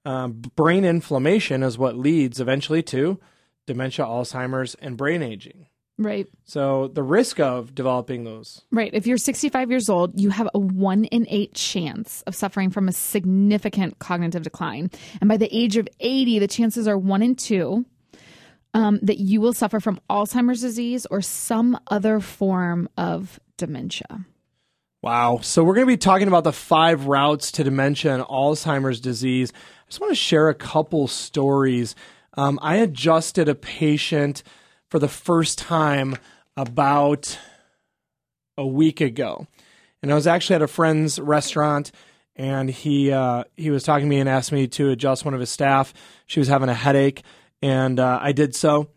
Um, 0.06 0.42
brain 0.56 0.86
inflammation 0.86 1.63
is 1.63 1.78
what 1.78 1.98
leads 1.98 2.39
eventually 2.39 2.84
to 2.84 3.20
dementia, 3.68 4.06
Alzheimer's, 4.06 4.76
and 4.76 4.98
brain 4.98 5.22
aging. 5.22 5.68
Right. 6.00 6.28
So 6.46 6.88
the 6.88 7.04
risk 7.04 7.42
of 7.42 7.76
developing 7.76 8.24
those. 8.24 8.62
Right. 8.72 8.89
If 8.94 9.06
you're 9.06 9.18
65 9.18 9.70
years 9.70 9.89
old, 9.89 10.20
you 10.20 10.30
have 10.30 10.50
a 10.54 10.60
one 10.60 11.04
in 11.06 11.28
eight 11.30 11.54
chance 11.54 12.24
of 12.26 12.36
suffering 12.36 12.70
from 12.70 12.88
a 12.88 12.94
significant 12.94 14.00
cognitive 14.00 14.44
decline. 14.44 14.92
And 15.20 15.28
by 15.28 15.36
the 15.36 15.54
age 15.56 15.76
of 15.76 15.89
80, 16.00 16.39
the 16.39 16.48
chances 16.48 16.88
are 16.88 16.98
one 16.98 17.22
in 17.22 17.36
two 17.36 17.86
um, 18.74 19.00
that 19.02 19.18
you 19.18 19.42
will 19.42 19.54
suffer 19.54 19.82
from 19.82 20.00
Alzheimer's 20.10 20.62
disease 20.62 21.06
or 21.12 21.22
some 21.22 21.78
other 21.88 22.22
form 22.22 22.88
of 22.98 23.39
dementia. 23.60 24.26
Wow. 25.02 25.39
So 25.41 25.63
we're 25.63 25.76
going 25.76 25.88
to 25.88 25.93
be 25.93 25.98
talking 25.98 26.28
about 26.28 26.43
the 26.43 26.52
five 26.52 27.06
routes 27.06 27.52
to 27.54 27.63
dementia 27.63 28.13
and 28.13 28.24
Alzheimer's 28.24 29.00
disease. 29.00 29.54
I 29.56 29.86
just 29.89 30.02
want 30.02 30.12
to 30.12 30.15
share 30.15 30.50
a 30.50 30.56
couple 30.56 31.08
stories. 31.08 31.95
Um, 32.34 32.60
I 32.62 32.78
adjusted 32.78 33.48
a 33.48 33.56
patient 33.56 34.43
for 34.89 35.00
the 35.00 35.08
first 35.08 35.58
time 35.58 36.17
about 36.58 37.38
a 38.58 38.67
week 38.67 39.00
ago, 39.00 39.48
and 40.02 40.12
I 40.12 40.15
was 40.15 40.28
actually 40.28 40.58
at 40.58 40.62
a 40.62 40.67
friend's 40.67 41.17
restaurant, 41.17 41.91
and 42.36 42.69
he 42.69 43.12
uh, 43.12 43.45
he 43.56 43.69
was 43.72 43.84
talking 43.84 44.06
to 44.06 44.10
me 44.10 44.19
and 44.19 44.28
asked 44.28 44.52
me 44.52 44.67
to 44.67 44.89
adjust 44.89 45.24
one 45.24 45.34
of 45.34 45.39
his 45.39 45.50
staff. 45.50 45.93
She 46.26 46.39
was 46.39 46.50
having 46.50 46.69
a 46.69 46.74
headache, 46.74 47.24
and 47.62 48.00
uh, 48.00 48.19
I 48.22 48.34
did 48.34 48.54
so. 48.54 48.89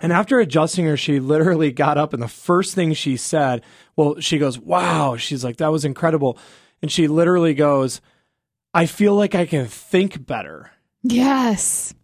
And 0.00 0.12
after 0.12 0.40
adjusting 0.40 0.86
her, 0.86 0.96
she 0.96 1.20
literally 1.20 1.70
got 1.70 1.98
up, 1.98 2.12
and 2.12 2.22
the 2.22 2.28
first 2.28 2.74
thing 2.74 2.92
she 2.92 3.16
said, 3.16 3.62
well, 3.96 4.18
she 4.20 4.38
goes, 4.38 4.58
Wow. 4.58 5.16
She's 5.16 5.44
like, 5.44 5.58
That 5.58 5.70
was 5.72 5.84
incredible. 5.84 6.38
And 6.80 6.90
she 6.90 7.06
literally 7.06 7.54
goes, 7.54 8.00
I 8.74 8.86
feel 8.86 9.14
like 9.14 9.34
I 9.34 9.46
can 9.46 9.66
think 9.66 10.26
better. 10.26 10.70
Yes. 11.02 11.94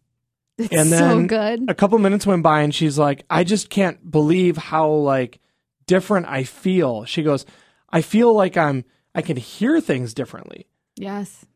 It's 0.59 0.73
And 0.73 0.89
so 0.91 0.97
then 0.97 1.27
good. 1.27 1.71
A 1.71 1.75
couple 1.75 1.99
minutes 1.99 2.27
went 2.27 2.43
by, 2.43 2.61
and 2.63 2.75
she's 2.75 2.99
like, 2.99 3.25
I 3.31 3.45
just 3.45 3.71
can't 3.71 4.11
believe 4.11 4.57
how 4.57 4.89
like 4.91 5.41
different 5.87 6.27
I 6.27 6.45
feel. 6.45 7.05
She 7.05 7.23
goes, 7.23 7.47
I 7.91 8.03
feel 8.03 8.35
like 8.35 8.57
I'm, 8.57 8.85
I 9.15 9.23
can 9.23 9.37
hear 9.37 9.81
things 9.81 10.15
differently. 10.15 10.67
Yes. 10.97 11.47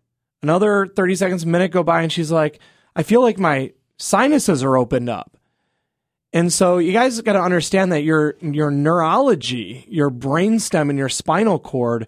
Another 0.43 0.87
30 0.87 1.15
seconds, 1.17 1.43
a 1.45 1.49
minute 1.49 1.71
go 1.71 1.83
by, 1.83 2.03
and 2.03 2.13
she's 2.13 2.33
like, 2.33 2.59
I 2.97 3.03
feel 3.03 3.23
like 3.23 3.39
my 3.39 3.73
sinuses 3.99 4.63
are 4.65 4.77
opened 4.77 5.09
up. 5.09 5.37
And 6.33 6.53
so 6.53 6.79
you 6.79 6.93
guys 6.93 7.21
got 7.21 7.35
to 7.35 7.43
understand 7.43 7.93
that 7.93 8.03
your 8.03 8.37
your 8.41 8.71
neurology, 8.71 9.85
your 9.89 10.11
brainstem, 10.11 10.89
and 10.89 10.99
your 10.99 11.11
spinal 11.11 11.59
cord, 11.59 12.07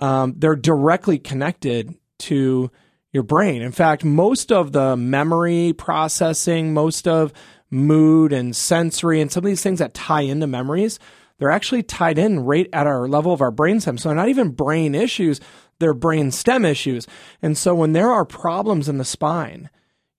um, 0.00 0.34
they're 0.36 0.56
directly 0.56 1.18
connected 1.18 1.94
to 2.20 2.70
your 3.12 3.22
brain. 3.22 3.62
In 3.62 3.72
fact, 3.72 4.04
most 4.04 4.52
of 4.52 4.72
the 4.72 4.96
memory 4.96 5.72
processing, 5.72 6.74
most 6.74 7.08
of 7.08 7.32
mood 7.70 8.32
and 8.32 8.54
sensory, 8.54 9.20
and 9.20 9.32
some 9.32 9.44
of 9.44 9.48
these 9.48 9.62
things 9.62 9.78
that 9.78 9.94
tie 9.94 10.22
into 10.22 10.46
memories, 10.46 10.98
they're 11.38 11.50
actually 11.50 11.82
tied 11.82 12.18
in 12.18 12.40
right 12.40 12.68
at 12.72 12.86
our 12.86 13.08
level 13.08 13.32
of 13.32 13.40
our 13.40 13.50
brainstem. 13.50 13.98
So 13.98 14.08
they're 14.08 14.16
not 14.16 14.28
even 14.28 14.50
brain 14.50 14.94
issues, 14.94 15.40
they're 15.78 15.94
brain 15.94 16.30
stem 16.30 16.64
issues. 16.64 17.06
And 17.40 17.56
so 17.56 17.74
when 17.74 17.92
there 17.92 18.10
are 18.10 18.24
problems 18.24 18.88
in 18.88 18.98
the 18.98 19.04
spine, 19.04 19.70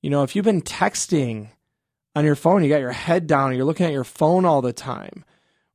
you 0.01 0.09
know, 0.09 0.23
if 0.23 0.35
you've 0.35 0.45
been 0.45 0.61
texting 0.61 1.49
on 2.15 2.25
your 2.25 2.35
phone, 2.35 2.63
you 2.63 2.69
got 2.69 2.79
your 2.81 2.91
head 2.91 3.27
down, 3.27 3.55
you're 3.55 3.65
looking 3.65 3.85
at 3.85 3.91
your 3.91 4.03
phone 4.03 4.45
all 4.45 4.61
the 4.61 4.73
time, 4.73 5.23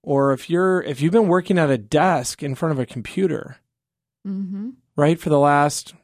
or 0.03 0.33
if 0.33 0.49
you're 0.49 0.81
if 0.83 1.01
you've 1.01 1.13
been 1.13 1.29
working 1.29 1.59
at 1.59 1.71
a 1.71 1.79
desk 1.79 2.43
in 2.43 2.55
front 2.55 2.73
of 2.73 2.79
a 2.79 2.87
computer, 2.87 3.57
Mm-hmm. 4.27 4.71
right, 4.97 5.19
for 5.19 5.31
the 5.31 5.39
last 5.39 5.95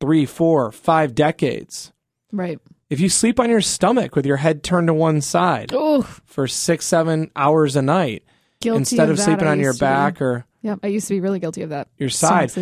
three, 0.00 0.24
four, 0.26 0.72
five 0.72 1.14
decades, 1.14 1.92
Right. 2.32 2.58
if 2.88 2.98
you 3.00 3.08
sleep 3.08 3.38
on 3.38 3.50
your 3.50 3.60
stomach 3.60 4.16
with 4.16 4.24
your 4.26 4.38
head 4.38 4.62
turned 4.62 4.86
to 4.86 4.94
one 4.94 5.20
side 5.20 5.70
Oh, 5.74 6.02
for 6.02 6.46
six, 6.48 6.86
seven 6.86 7.30
hours 7.36 7.76
a 7.76 7.82
night 7.82 8.24
guilty 8.60 8.78
instead 8.78 9.10
of 9.10 9.16
that. 9.18 9.24
sleeping 9.24 9.46
on 9.48 9.60
your 9.60 9.72
to 9.74 9.78
be. 9.78 9.80
back 9.80 10.22
or 10.22 10.46
Yep, 10.62 10.78
I 10.82 10.86
used 10.86 11.08
to 11.08 11.14
be 11.14 11.20
really 11.20 11.40
guilty 11.40 11.62
of 11.62 11.70
that. 11.70 11.88
your 11.98 12.08
side, 12.08 12.52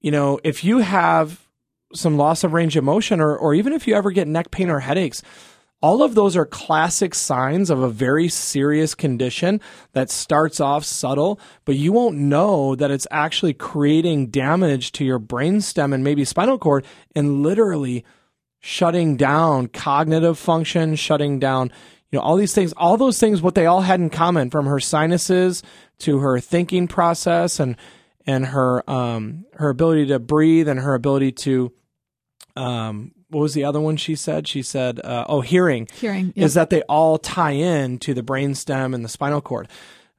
you 0.00 0.10
know, 0.10 0.38
if 0.44 0.64
you 0.64 0.78
have 0.78 1.40
some 1.94 2.16
loss 2.16 2.42
of 2.44 2.52
range 2.52 2.76
of 2.76 2.82
motion 2.84 3.20
or, 3.20 3.36
or 3.36 3.54
even 3.54 3.72
if 3.72 3.86
you 3.86 3.94
ever 3.94 4.10
get 4.10 4.26
neck 4.28 4.50
pain 4.50 4.68
or 4.68 4.80
headaches, 4.80 5.22
all 5.84 6.02
of 6.02 6.14
those 6.14 6.34
are 6.34 6.46
classic 6.46 7.14
signs 7.14 7.68
of 7.68 7.78
a 7.78 7.90
very 7.90 8.26
serious 8.26 8.94
condition 8.94 9.60
that 9.92 10.08
starts 10.08 10.58
off 10.58 10.82
subtle, 10.82 11.38
but 11.66 11.76
you 11.76 11.92
won't 11.92 12.16
know 12.16 12.74
that 12.74 12.90
it's 12.90 13.06
actually 13.10 13.52
creating 13.52 14.28
damage 14.28 14.92
to 14.92 15.04
your 15.04 15.20
brainstem 15.20 15.92
and 15.92 16.02
maybe 16.02 16.24
spinal 16.24 16.56
cord 16.56 16.86
and 17.14 17.42
literally 17.42 18.02
shutting 18.60 19.18
down 19.18 19.66
cognitive 19.66 20.38
function, 20.38 20.96
shutting 20.96 21.38
down, 21.38 21.70
you 22.10 22.18
know, 22.18 22.22
all 22.22 22.36
these 22.36 22.54
things, 22.54 22.72
all 22.78 22.96
those 22.96 23.20
things, 23.20 23.42
what 23.42 23.54
they 23.54 23.66
all 23.66 23.82
had 23.82 24.00
in 24.00 24.08
common 24.08 24.48
from 24.48 24.64
her 24.64 24.80
sinuses 24.80 25.62
to 25.98 26.20
her 26.20 26.40
thinking 26.40 26.88
process 26.88 27.60
and, 27.60 27.76
and 28.26 28.46
her, 28.46 28.90
um, 28.90 29.44
her 29.56 29.68
ability 29.68 30.06
to 30.06 30.18
breathe 30.18 30.66
and 30.66 30.80
her 30.80 30.94
ability 30.94 31.32
to, 31.32 31.70
um, 32.56 33.12
what 33.34 33.42
was 33.42 33.54
the 33.54 33.64
other 33.64 33.80
one 33.80 33.96
she 33.96 34.14
said? 34.14 34.46
She 34.46 34.62
said, 34.62 35.00
uh, 35.00 35.24
oh, 35.28 35.40
hearing 35.40 35.88
Hearing. 36.00 36.32
Yep. 36.36 36.46
is 36.46 36.54
that 36.54 36.70
they 36.70 36.82
all 36.82 37.18
tie 37.18 37.50
in 37.50 37.98
to 37.98 38.14
the 38.14 38.22
brainstem 38.22 38.94
and 38.94 39.04
the 39.04 39.08
spinal 39.08 39.40
cord. 39.40 39.68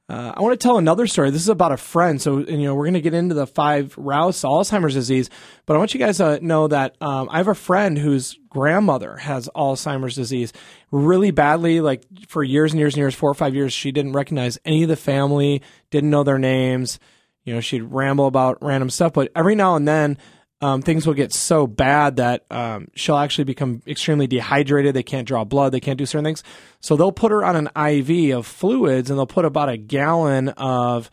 Uh, 0.08 0.32
I 0.36 0.40
want 0.40 0.52
to 0.52 0.62
tell 0.62 0.78
another 0.78 1.08
story. 1.08 1.30
This 1.30 1.42
is 1.42 1.48
about 1.48 1.72
a 1.72 1.76
friend. 1.76 2.22
So, 2.22 2.38
you 2.38 2.58
know, 2.58 2.76
we're 2.76 2.84
going 2.84 2.94
to 2.94 3.00
get 3.00 3.14
into 3.14 3.34
the 3.34 3.46
five 3.46 3.92
routes 3.98 4.42
to 4.42 4.46
Alzheimer's 4.46 4.94
disease, 4.94 5.28
but 5.64 5.74
I 5.74 5.78
want 5.78 5.94
you 5.94 5.98
guys 5.98 6.18
to 6.18 6.38
know 6.46 6.68
that 6.68 6.94
um, 7.00 7.28
I 7.28 7.38
have 7.38 7.48
a 7.48 7.56
friend 7.56 7.98
whose 7.98 8.38
grandmother 8.48 9.16
has 9.16 9.48
Alzheimer's 9.56 10.14
disease 10.14 10.52
really 10.92 11.32
badly. 11.32 11.80
Like 11.80 12.04
for 12.28 12.44
years 12.44 12.72
and 12.72 12.78
years 12.78 12.94
and 12.94 13.00
years, 13.00 13.16
four 13.16 13.30
or 13.30 13.34
five 13.34 13.56
years, 13.56 13.72
she 13.72 13.90
didn't 13.90 14.12
recognize 14.12 14.58
any 14.64 14.84
of 14.84 14.88
the 14.88 14.96
family, 14.96 15.60
didn't 15.90 16.10
know 16.10 16.22
their 16.22 16.38
names. 16.38 17.00
You 17.42 17.54
know, 17.54 17.60
she'd 17.60 17.82
ramble 17.82 18.26
about 18.26 18.58
random 18.62 18.90
stuff, 18.90 19.12
but 19.12 19.32
every 19.34 19.56
now 19.56 19.74
and 19.74 19.88
then, 19.88 20.18
um, 20.60 20.80
things 20.80 21.06
will 21.06 21.14
get 21.14 21.32
so 21.32 21.66
bad 21.66 22.16
that 22.16 22.44
um, 22.50 22.88
she'll 22.94 23.18
actually 23.18 23.44
become 23.44 23.82
extremely 23.86 24.26
dehydrated. 24.26 24.94
They 24.94 25.02
can't 25.02 25.28
draw 25.28 25.44
blood. 25.44 25.72
They 25.72 25.80
can't 25.80 25.98
do 25.98 26.06
certain 26.06 26.24
things. 26.24 26.42
So 26.80 26.96
they'll 26.96 27.12
put 27.12 27.30
her 27.30 27.44
on 27.44 27.56
an 27.56 27.68
IV 27.76 28.36
of 28.36 28.46
fluids, 28.46 29.10
and 29.10 29.18
they'll 29.18 29.26
put 29.26 29.44
about 29.44 29.68
a 29.68 29.76
gallon 29.76 30.48
of 30.50 31.10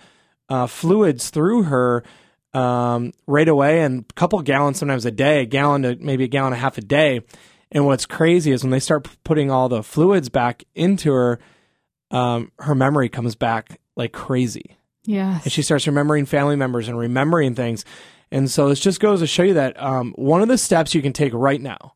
uh, 0.47 0.67
fluids 0.67 1.29
through 1.29 1.63
her 1.63 2.03
um, 2.53 3.12
right 3.27 3.47
away, 3.47 3.82
and 3.82 4.06
a 4.10 4.13
couple 4.13 4.41
gallons 4.41 4.79
sometimes 4.79 5.06
a 5.06 5.12
day, 5.12 5.41
a 5.41 5.45
gallon 5.45 5.82
to 5.82 5.97
maybe 5.99 6.23
a 6.23 6.27
gallon 6.27 6.53
and 6.53 6.60
a 6.60 6.62
half 6.62 6.77
a 6.77 6.82
day. 6.82 7.21
And 7.71 7.86
what's 7.86 8.06
crazy 8.06 8.51
is 8.51 8.63
when 8.63 8.71
they 8.71 8.79
start 8.79 9.08
putting 9.23 9.49
all 9.49 9.67
the 9.67 9.84
fluids 9.84 10.29
back 10.29 10.63
into 10.75 11.12
her, 11.12 11.39
um, 12.12 12.51
her 12.60 12.75
memory 12.75 13.10
comes 13.10 13.36
back 13.36 13.79
like 13.95 14.13
crazy 14.13 14.77
yeah. 15.06 15.39
and 15.43 15.51
she 15.51 15.62
starts 15.62 15.88
remembering 15.88 16.25
family 16.25 16.56
members 16.56 16.88
and 16.88 16.97
remembering 16.97 17.56
things. 17.56 17.86
And 18.33 18.49
so 18.49 18.67
this 18.67 18.79
just 18.79 18.99
goes 18.99 19.19
to 19.19 19.27
show 19.27 19.43
you 19.43 19.53
that 19.53 19.79
um, 19.79 20.11
one 20.17 20.41
of 20.41 20.47
the 20.47 20.57
steps 20.57 20.95
you 20.95 21.03
can 21.03 21.13
take 21.13 21.33
right 21.35 21.61
now 21.61 21.93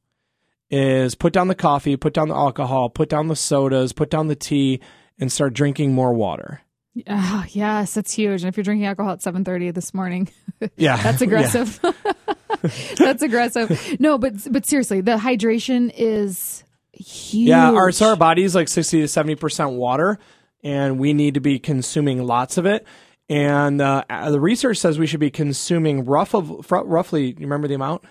is 0.70 1.16
put 1.16 1.34
down 1.34 1.48
the 1.48 1.56
coffee, 1.56 1.98
put 1.98 2.14
down 2.14 2.28
the 2.28 2.36
alcohol, 2.36 2.92
put 2.92 3.10
down 3.10 3.28
the 3.28 3.36
sodas, 3.36 3.92
put 3.92 4.12
down 4.12 4.28
the 4.28 4.36
tea, 4.36 4.80
and 5.20 5.32
start 5.32 5.56
drinking 5.56 5.96
more 5.96 6.14
water. 6.14 6.62
Oh, 7.08 7.44
yes, 7.50 7.96
that's 7.96 8.14
huge. 8.14 8.44
And 8.44 8.50
if 8.50 8.56
you're 8.56 8.64
drinking 8.64 8.86
alcohol 8.86 9.14
at 9.14 9.20
7:30 9.22 9.74
this 9.74 9.96
morning, 9.96 10.30
Yeah, 10.78 10.98
that's 11.02 11.22
aggressive. 11.22 11.80
that's 12.98 13.24
aggressive. 13.24 14.00
No, 14.00 14.20
but 14.20 14.34
but 14.52 14.66
seriously, 14.68 15.02
the 15.02 15.18
hydration 15.18 15.92
is 15.96 16.64
huge. 16.92 17.50
Yeah, 17.50 17.72
our 17.72 17.92
so 17.92 18.10
our 18.10 18.16
body's 18.16 18.54
like 18.54 18.68
sixty 18.68 19.02
to 19.02 19.08
seventy 19.08 19.36
percent 19.36 19.72
water, 19.72 20.20
and 20.64 21.00
we 21.00 21.14
need 21.14 21.34
to 21.36 21.40
be 21.40 21.60
consuming 21.60 22.24
lots 22.26 22.58
of 22.58 22.66
it. 22.66 22.86
And 23.30 23.82
uh, 23.82 24.04
the 24.30 24.40
research 24.40 24.78
says 24.78 24.98
we 24.98 25.08
should 25.08 25.20
be 25.20 25.32
consuming 25.32 26.06
rough 26.06 26.34
of, 26.34 26.66
fr- 26.66 26.78
roughly. 26.78 27.28
You 27.28 27.36
remember 27.42 27.68
the 27.68 27.76
amount? 27.76 28.04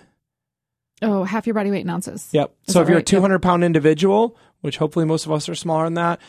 oh, 1.02 1.24
half 1.24 1.46
your 1.46 1.54
body 1.54 1.70
weight 1.70 1.82
in 1.82 1.90
ounces. 1.90 2.28
Yep. 2.32 2.54
Is 2.66 2.74
so 2.74 2.82
if 2.82 2.88
you're 2.88 2.96
a 2.96 3.00
right? 3.00 3.06
200 3.06 3.40
pound 3.40 3.64
individual, 3.64 4.36
which 4.60 4.78
hopefully 4.78 5.04
most 5.04 5.26
of 5.26 5.32
us 5.32 5.48
are 5.48 5.54
smaller 5.54 5.84
than 5.84 5.94
that, 5.94 6.20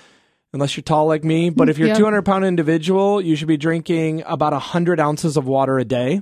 unless 0.53 0.75
you're 0.75 0.83
tall 0.83 1.07
like 1.07 1.23
me, 1.23 1.49
but 1.49 1.69
if 1.69 1.77
you're 1.77 1.91
a 1.91 1.95
200 1.95 2.23
pound 2.23 2.45
individual, 2.45 3.21
you 3.21 3.35
should 3.35 3.47
be 3.47 3.57
drinking 3.57 4.23
about 4.25 4.53
100 4.53 4.99
ounces 4.99 5.37
of 5.37 5.45
water 5.47 5.79
a 5.79 5.85
day. 5.85 6.21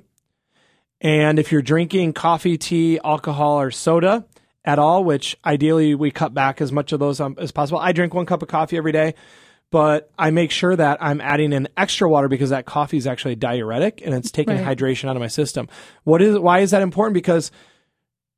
And 1.01 1.39
if 1.39 1.51
you're 1.51 1.61
drinking 1.61 2.13
coffee, 2.13 2.57
tea, 2.57 2.99
alcohol, 3.03 3.59
or 3.59 3.69
soda 3.69 4.25
at 4.63 4.79
all, 4.79 5.03
which 5.03 5.37
ideally 5.45 5.93
we 5.93 6.09
cut 6.09 6.33
back 6.33 6.61
as 6.61 6.71
much 6.71 6.91
of 6.93 6.99
those 6.99 7.19
um, 7.19 7.35
as 7.37 7.51
possible, 7.51 7.79
I 7.79 7.91
drink 7.91 8.13
one 8.13 8.25
cup 8.25 8.41
of 8.41 8.47
coffee 8.47 8.77
every 8.77 8.91
day. 8.91 9.13
But 9.75 10.09
I 10.17 10.31
make 10.31 10.51
sure 10.51 10.73
that 10.73 10.99
I'm 11.01 11.19
adding 11.19 11.51
in 11.51 11.67
extra 11.75 12.09
water 12.09 12.29
because 12.29 12.51
that 12.51 12.65
coffee 12.65 12.95
is 12.95 13.05
actually 13.05 13.35
diuretic 13.35 14.01
and 14.05 14.15
it's 14.15 14.31
taking 14.31 14.55
Right. 14.55 14.77
hydration 14.77 15.09
out 15.09 15.17
of 15.17 15.19
my 15.19 15.27
system. 15.27 15.67
What 16.05 16.21
is 16.21 16.39
why 16.39 16.59
is 16.59 16.71
that 16.71 16.81
important? 16.81 17.13
Because 17.13 17.51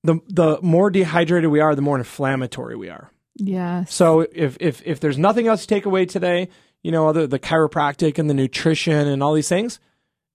the 0.04 0.19
the 0.30 0.58
more 0.63 0.89
dehydrated 0.89 1.52
we 1.52 1.60
are, 1.60 1.76
the 1.76 1.84
more 1.84 1.95
inflammatory 2.00 2.76
we 2.76 2.89
are. 2.89 3.12
Yes. 3.36 3.93
So 3.93 4.21
if 4.34 4.58
if 4.60 4.82
if 4.84 5.00
there's 5.00 5.19
nothing 5.19 5.45
else 5.47 5.62
to 5.62 5.67
take 5.67 5.86
away 5.86 6.08
today, 6.08 6.50
you 6.82 6.91
know, 6.91 7.08
other 7.08 7.28
the 7.28 7.38
chiropractic 7.38 8.17
and 8.17 8.28
the 8.28 8.34
nutrition 8.34 9.08
and 9.08 9.21
all 9.21 9.36
these 9.36 9.47
things, 9.50 9.80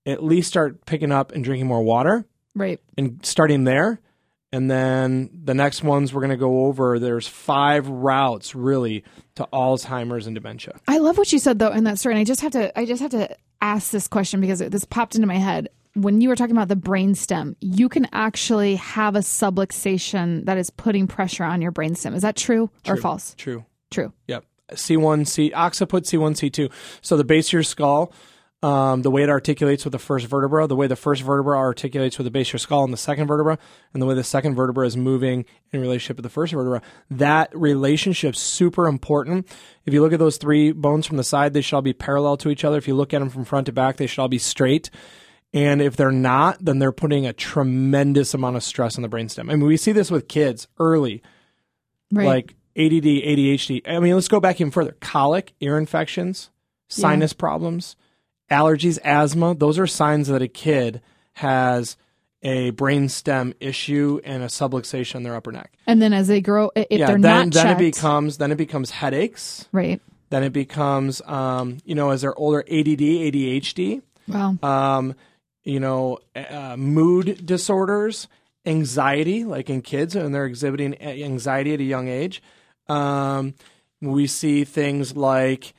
at 0.07 0.23
least 0.23 0.47
start 0.47 0.87
picking 0.87 1.11
up 1.11 1.33
and 1.33 1.43
drinking 1.43 1.67
more 1.67 1.83
water 1.83 2.27
Right. 2.55 2.79
and 2.97 3.19
starting 3.27 3.65
there. 3.65 3.99
And 4.53 4.71
then 4.71 5.31
the 5.33 5.55
next 5.55 5.83
ones 5.83 6.13
we're 6.13 6.21
going 6.21 6.31
to 6.31 6.37
go 6.37 6.67
over. 6.67 6.99
There's 6.99 7.27
five 7.27 7.89
routes 7.89 8.55
really 8.55 9.03
to 9.37 9.49
Alzheimer's 9.53 10.27
and 10.27 10.35
dementia. 10.35 10.79
I 10.87 10.99
love 10.99 11.17
what 11.17 11.33
you 11.33 11.39
said 11.39 11.59
though 11.59 11.73
in 11.73 11.85
that 11.85 11.99
story, 11.99 12.15
and 12.15 12.21
I 12.21 12.25
just 12.25 12.43
have 12.43 12.53
to 12.53 12.79
I 12.79 12.85
just 12.85 13.01
have 13.01 13.13
to 13.13 13.35
ask 13.63 13.91
this 13.91 14.09
question 14.09 14.41
because 14.41 14.59
this 14.59 14.85
popped 14.85 15.15
into 15.15 15.27
my 15.27 15.39
head 15.39 15.69
when 15.95 16.21
you 16.21 16.29
were 16.29 16.37
talking 16.37 16.57
about 16.57 16.69
the 16.69 16.77
brainstem. 16.77 17.57
You 17.61 17.89
can 17.89 18.09
actually 18.13 18.77
have 18.77 19.17
a 19.17 19.21
subluxation 19.21 20.45
that 20.45 20.59
is 20.59 20.71
putting 20.71 21.07
pressure 21.07 21.45
on 21.45 21.63
your 21.63 21.73
brainstem. 21.73 22.15
Is 22.15 22.23
that 22.23 22.37
true, 22.37 22.71
or 22.87 22.97
false? 22.97 23.35
True. 23.37 23.65
True. 23.91 24.13
Yep. 24.29 24.45
C1, 24.73 25.27
C, 25.27 25.51
occiput, 25.51 26.05
C1, 26.05 26.33
C2. 26.33 26.73
So 27.03 27.17
the 27.17 27.25
base 27.25 27.49
of 27.49 27.53
your 27.53 27.63
skull, 27.63 28.13
um, 28.63 29.03
the 29.03 29.11
way 29.11 29.23
it 29.25 29.29
articulates 29.29 29.85
with 29.85 29.93
the 29.93 29.99
first 29.99 30.27
vertebra, 30.27 30.67
the 30.69 30.77
way 30.77 30.87
the 30.87 30.95
first 30.97 31.23
vertebra 31.23 31.57
articulates 31.59 32.17
with 32.17 32.27
the 32.27 32.31
base 32.31 32.49
of 32.49 32.53
your 32.55 32.59
skull 32.61 32.85
and 32.85 32.93
the 32.93 32.97
second 32.97 33.27
vertebra, 33.27 33.59
and 33.93 34.01
the 34.01 34.07
way 34.07 34.15
the 34.15 34.23
second 34.23 34.55
vertebra 34.55 34.87
is 34.87 34.97
moving 34.97 35.45
in 35.73 35.81
relationship 35.81 36.17
with 36.17 36.23
the 36.23 36.31
first 36.31 36.53
vertebra, 36.53 36.81
that 37.11 37.51
relationship's 37.57 38.39
super 38.39 38.87
important. 38.87 39.49
If 39.85 39.93
you 39.93 40.01
look 40.01 40.13
at 40.13 40.21
those 40.21 40.37
three 40.37 40.71
bones 40.73 41.07
from 41.07 41.17
the 41.17 41.25
side, 41.25 41.55
they 41.55 41.61
should 41.61 41.75
all 41.75 41.83
be 41.83 41.93
parallel 41.93 42.37
to 42.39 42.51
each 42.51 42.65
other. 42.65 42.79
If 42.79 42.87
you 42.87 42.95
look 42.95 43.13
at 43.13 43.19
them 43.19 43.31
from 43.31 43.45
front 43.45 43.67
to 43.67 43.73
back, 43.73 43.97
they 43.97 44.07
should 44.07 44.21
all 44.23 44.29
be 44.29 44.39
straight. 44.39 44.91
And 45.53 45.83
if 45.83 45.97
they're 45.97 46.13
not, 46.13 46.65
then 46.65 46.79
they're 46.79 46.93
putting 46.93 47.27
a 47.27 47.33
tremendous 47.33 48.33
amount 48.33 48.57
of 48.57 48.63
stress 48.63 48.97
on 48.97 49.03
the 49.03 49.09
brainstem. 49.09 49.51
I 49.51 49.57
mean, 49.57 49.67
we 49.67 49.77
see 49.77 49.93
this 49.93 50.11
with 50.11 50.29
kids 50.29 50.69
early 50.79 51.21
Right. 52.13 52.27
like 52.27 52.55
ADD, 52.77 53.05
ADHD. 53.23 53.83
I 53.87 53.99
mean, 53.99 54.15
let's 54.15 54.29
go 54.29 54.41
back 54.41 54.61
even 54.61 54.71
further. 54.71 54.97
Colic, 55.01 55.53
ear 55.61 55.77
infections, 55.79 56.51
sinus 56.89 57.33
problems, 57.33 57.97
allergies, 58.53 58.99
asthma. 59.03 59.55
Those 59.55 59.79
are 59.79 59.87
signs 59.87 60.29
that 60.29 60.43
a 60.43 60.49
kid 60.49 61.01
has 61.35 61.97
a 62.43 62.73
brainstem 62.73 63.55
issue 63.61 64.21
and 64.25 64.43
a 64.43 64.47
subluxation 64.47 65.17
in 65.17 65.23
their 65.23 65.35
upper 65.37 65.53
neck. 65.53 65.73
and 65.87 66.03
then 66.03 66.13
as 66.13 66.27
they 66.29 66.41
grow, 66.41 66.71
if 66.75 66.87
yeah, 66.91 67.07
they're 67.07 67.19
then 67.19 67.23
not 67.23 67.53
then 67.55 67.65
checked, 67.65 67.81
it 67.81 67.95
becomes 67.95 68.39
then 68.39 68.51
it 68.53 68.57
becomes 68.59 68.91
headaches. 68.91 69.67
right. 69.73 70.01
Then 70.31 70.43
it 70.45 70.53
becomes 70.53 71.21
um, 71.27 71.79
you 71.85 71.95
know, 71.95 72.11
as 72.11 72.23
they're 72.23 72.35
older, 72.39 72.61
ADD, 72.61 73.01
ADHD 73.27 74.03
Wow. 74.29 74.57
um, 74.63 75.15
you 75.63 75.79
know, 75.79 76.19
uh, 76.35 76.77
mood 76.77 77.45
disorders, 77.47 78.29
anxiety, 78.67 79.45
like 79.45 79.69
in 79.71 79.83
kids, 79.83 80.17
and 80.17 80.35
they're 80.35 80.47
exhibiting 80.47 81.01
anxiety 81.03 81.75
at 81.75 81.81
a 81.81 81.85
young 81.85 82.09
age. 82.09 82.43
Um, 82.89 83.55
we 84.01 84.27
see 84.27 84.65
things 84.65 85.17
like 85.17 85.75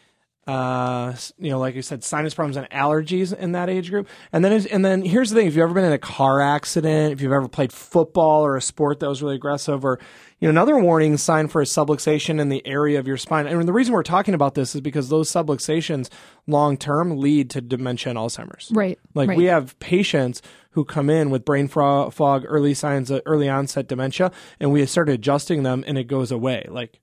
uh, 0.45 1.13
you 1.38 1.49
know, 1.51 1.60
like 1.60 1.77
I 1.77 1.82
said, 1.82 2.03
sinus 2.03 2.34
problems 2.34 2.58
and 2.58 2.69
allergies 2.69 3.34
in 3.34 3.53
that 3.53 3.69
age 3.69 3.89
group. 3.89 4.08
And 4.34 4.43
then, 4.43 4.65
and 4.67 4.84
then 4.84 5.01
here's 5.03 5.29
the 5.29 5.36
thing: 5.36 5.47
if 5.47 5.56
you've 5.56 5.63
ever 5.63 5.73
been 5.73 5.86
in 5.86 5.93
a 5.93 5.97
car 5.97 6.41
accident, 6.41 7.13
if 7.13 7.21
you've 7.21 7.32
ever 7.32 7.47
played 7.47 7.71
football 7.71 8.45
or 8.45 8.58
a 8.58 8.62
sport 8.62 8.99
that 8.99 9.08
was 9.08 9.21
really 9.21 9.36
aggressive, 9.36 9.86
or 9.86 9.99
you 10.39 10.47
know, 10.47 10.49
another 10.49 10.77
warning 10.77 11.15
sign 11.15 11.47
for 11.47 11.62
a 11.62 11.65
subluxation 11.65 12.41
in 12.41 12.49
the 12.49 12.65
area 12.67 12.99
of 12.99 13.08
your 13.08 13.15
spine. 13.15 13.47
And 13.47 13.65
the 13.65 13.71
reason 13.71 13.93
we're 13.93 14.03
talking 14.03 14.34
about 14.34 14.56
this 14.56 14.75
is 14.75 14.82
because 14.82 15.08
those 15.08 15.32
subluxations 15.32 16.10
long 16.47 16.75
term 16.75 17.17
lead 17.17 17.49
to 17.51 17.62
dementia 17.62 18.10
and 18.10 18.19
Alzheimer's. 18.19 18.69
Right. 18.71 18.99
Like 19.13 19.29
right. 19.29 19.38
we 19.38 19.45
have 19.45 19.79
patients 19.79 20.41
who 20.71 20.84
come 20.84 21.10
in 21.10 21.29
with 21.29 21.45
brain 21.45 21.67
fog, 21.69 22.43
early 22.47 22.73
signs 22.73 23.10
of 23.10 23.21
early 23.25 23.47
onset 23.47 23.88
dementia, 23.88 24.32
and 24.60 24.73
we 24.73 24.86
start 24.86 25.08
adjusting 25.08 25.63
them, 25.63 25.84
and 25.88 25.97
it 25.97 26.06
goes 26.06 26.32
away. 26.32 26.67
Like 26.69 26.99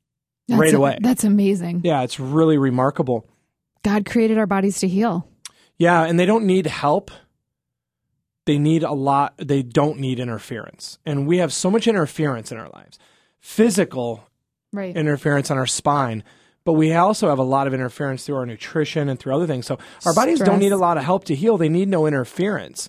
That's 0.50 0.60
right 0.60 0.74
a- 0.74 0.76
away. 0.76 0.98
That's 1.00 1.24
amazing. 1.24 1.80
yeah, 1.84 2.02
it's 2.02 2.20
really 2.20 2.58
remarkable. 2.58 3.26
God 3.82 4.04
created 4.04 4.36
our 4.38 4.46
bodies 4.46 4.78
to 4.80 4.88
heal. 4.88 5.26
Yeah, 5.78 6.02
and 6.04 6.20
they 6.20 6.26
don't 6.26 6.44
need 6.44 6.66
help. 6.66 7.10
They 8.46 8.58
need 8.58 8.82
a 8.82 8.92
lot. 8.92 9.34
They 9.38 9.62
don't 9.62 9.98
need 9.98 10.18
interference, 10.20 10.98
and 11.06 11.26
we 11.26 11.38
have 11.38 11.52
so 11.52 11.70
much 11.70 11.86
interference 11.86 12.50
in 12.52 12.58
our 12.58 12.68
lives, 12.70 12.98
physical 13.40 14.24
Right. 14.72 14.96
interference 14.96 15.50
on 15.50 15.58
our 15.58 15.66
spine. 15.66 16.22
But 16.64 16.74
we 16.74 16.92
also 16.92 17.28
have 17.30 17.38
a 17.38 17.42
lot 17.44 17.66
of 17.66 17.72
interference 17.74 18.24
through 18.24 18.36
our 18.36 18.46
nutrition 18.46 19.08
and 19.08 19.18
through 19.18 19.34
other 19.34 19.46
things. 19.46 19.66
So 19.66 19.78
our 20.04 20.12
bodies 20.14 20.40
don't 20.40 20.58
need 20.58 20.72
a 20.72 20.76
lot 20.76 20.98
of 20.98 21.04
help 21.04 21.24
to 21.24 21.34
heal. 21.34 21.56
They 21.56 21.70
need 21.70 21.88
no 21.88 22.06
interference. 22.06 22.88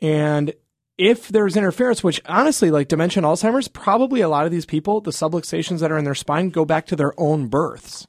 And 0.00 0.54
if 1.00 1.28
there's 1.28 1.56
interference, 1.56 2.04
which 2.04 2.20
honestly, 2.26 2.70
like 2.70 2.88
dementia 2.88 3.22
and 3.22 3.26
Alzheimer's, 3.26 3.68
probably 3.68 4.20
a 4.20 4.28
lot 4.28 4.44
of 4.44 4.52
these 4.52 4.66
people, 4.66 5.00
the 5.00 5.10
subluxations 5.10 5.80
that 5.80 5.90
are 5.90 5.96
in 5.96 6.04
their 6.04 6.14
spine 6.14 6.50
go 6.50 6.64
back 6.66 6.86
to 6.88 6.96
their 6.96 7.18
own 7.18 7.46
births. 7.48 8.06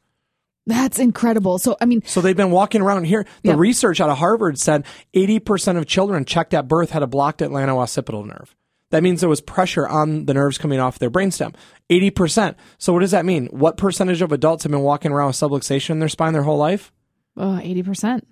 That's 0.67 0.99
incredible. 0.99 1.57
So, 1.57 1.75
I 1.81 1.85
mean, 1.85 2.03
So 2.05 2.21
they've 2.21 2.35
been 2.37 2.51
walking 2.51 2.81
around 2.81 3.05
here. 3.05 3.25
The 3.43 3.49
Yeah. 3.51 3.55
research 3.57 3.99
out 4.01 4.09
of 4.09 4.17
Harvard 4.17 4.59
said 4.59 4.85
80% 5.13 5.77
of 5.77 5.85
children 5.87 6.25
checked 6.25 6.53
at 6.53 6.67
birth 6.67 6.91
had 6.91 7.01
a 7.01 7.07
blocked 7.07 7.41
atlanto-occipital 7.41 8.25
nerve. 8.25 8.55
That 8.91 9.03
means 9.03 9.21
there 9.21 9.29
was 9.29 9.39
pressure 9.41 9.87
on 9.87 10.25
the 10.25 10.33
nerves 10.33 10.57
coming 10.57 10.79
off 10.79 10.99
their 10.99 11.09
brainstem. 11.09 11.55
80%. 11.89 12.55
So 12.77 12.91
what 12.93 12.99
does 12.99 13.11
that 13.11 13.25
mean? 13.25 13.47
What 13.47 13.77
percentage 13.77 14.21
of 14.21 14.31
adults 14.33 14.63
have 14.63 14.71
been 14.71 14.81
walking 14.81 15.11
around 15.13 15.27
with 15.27 15.37
subluxation 15.37 15.91
in 15.91 15.99
their 15.99 16.09
spine 16.09 16.33
their 16.33 16.43
whole 16.43 16.57
life? 16.57 16.91
oh, 17.37 17.57
80%. 17.63 18.23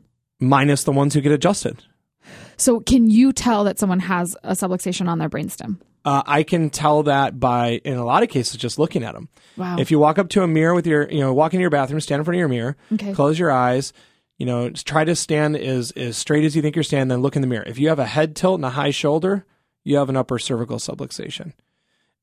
Minus 0.41 0.84
the 0.84 0.91
ones 0.91 1.13
who 1.13 1.22
get 1.22 1.32
adjusted. 1.32 1.84
So, 2.60 2.80
can 2.82 3.10
you 3.10 3.32
tell 3.34 3.63
that 3.63 3.80
someone 3.80 4.00
has 4.00 4.36
a 4.43 4.52
subluxation 4.52 5.08
on 5.08 5.17
their 5.19 5.30
brainstem? 5.30 5.80
Uh, 6.06 6.24
I 6.26 6.43
can 6.43 6.69
tell 6.69 7.04
that 7.04 7.39
by, 7.39 7.82
in 7.84 7.95
a 7.98 8.06
lot 8.06 8.24
of 8.24 8.30
cases, 8.30 8.58
just 8.58 8.80
looking 8.80 9.04
at 9.04 9.13
them. 9.13 9.28
Wow. 9.58 9.78
If 9.80 9.91
you 9.91 10.00
walk 10.00 10.17
up 10.17 10.30
to 10.30 10.43
a 10.43 10.48
mirror 10.48 10.74
with 10.74 10.88
your, 10.88 11.10
you 11.10 11.19
know, 11.19 11.34
walk 11.34 11.54
into 11.54 11.62
your 11.62 11.69
bathroom, 11.69 12.00
stand 12.00 12.19
in 12.19 12.26
front 12.26 12.36
of 12.36 12.39
your 12.39 12.48
mirror, 12.48 12.78
Okay. 12.93 13.13
close 13.13 13.38
your 13.38 13.52
eyes, 13.52 13.91
you 14.38 14.45
know, 14.45 14.69
try 14.69 15.04
to 15.04 15.15
stand 15.15 15.58
as, 15.58 15.91
as 15.91 16.17
straight 16.17 16.45
as 16.45 16.56
you 16.56 16.62
think 16.62 16.76
you're 16.76 16.84
standing, 16.84 17.10
then 17.10 17.22
look 17.22 17.36
in 17.36 17.41
the 17.41 17.48
mirror. 17.48 17.65
If 17.67 17.78
you 17.80 17.89
have 17.89 18.00
a 18.00 18.06
head 18.06 18.36
tilt 18.36 18.56
and 18.56 18.65
a 18.65 18.69
high 18.69 18.91
shoulder, 18.91 19.45
you 19.84 19.98
have 19.98 20.08
an 20.10 20.15
upper 20.15 20.39
cervical 20.39 20.78
subluxation. 20.78 21.52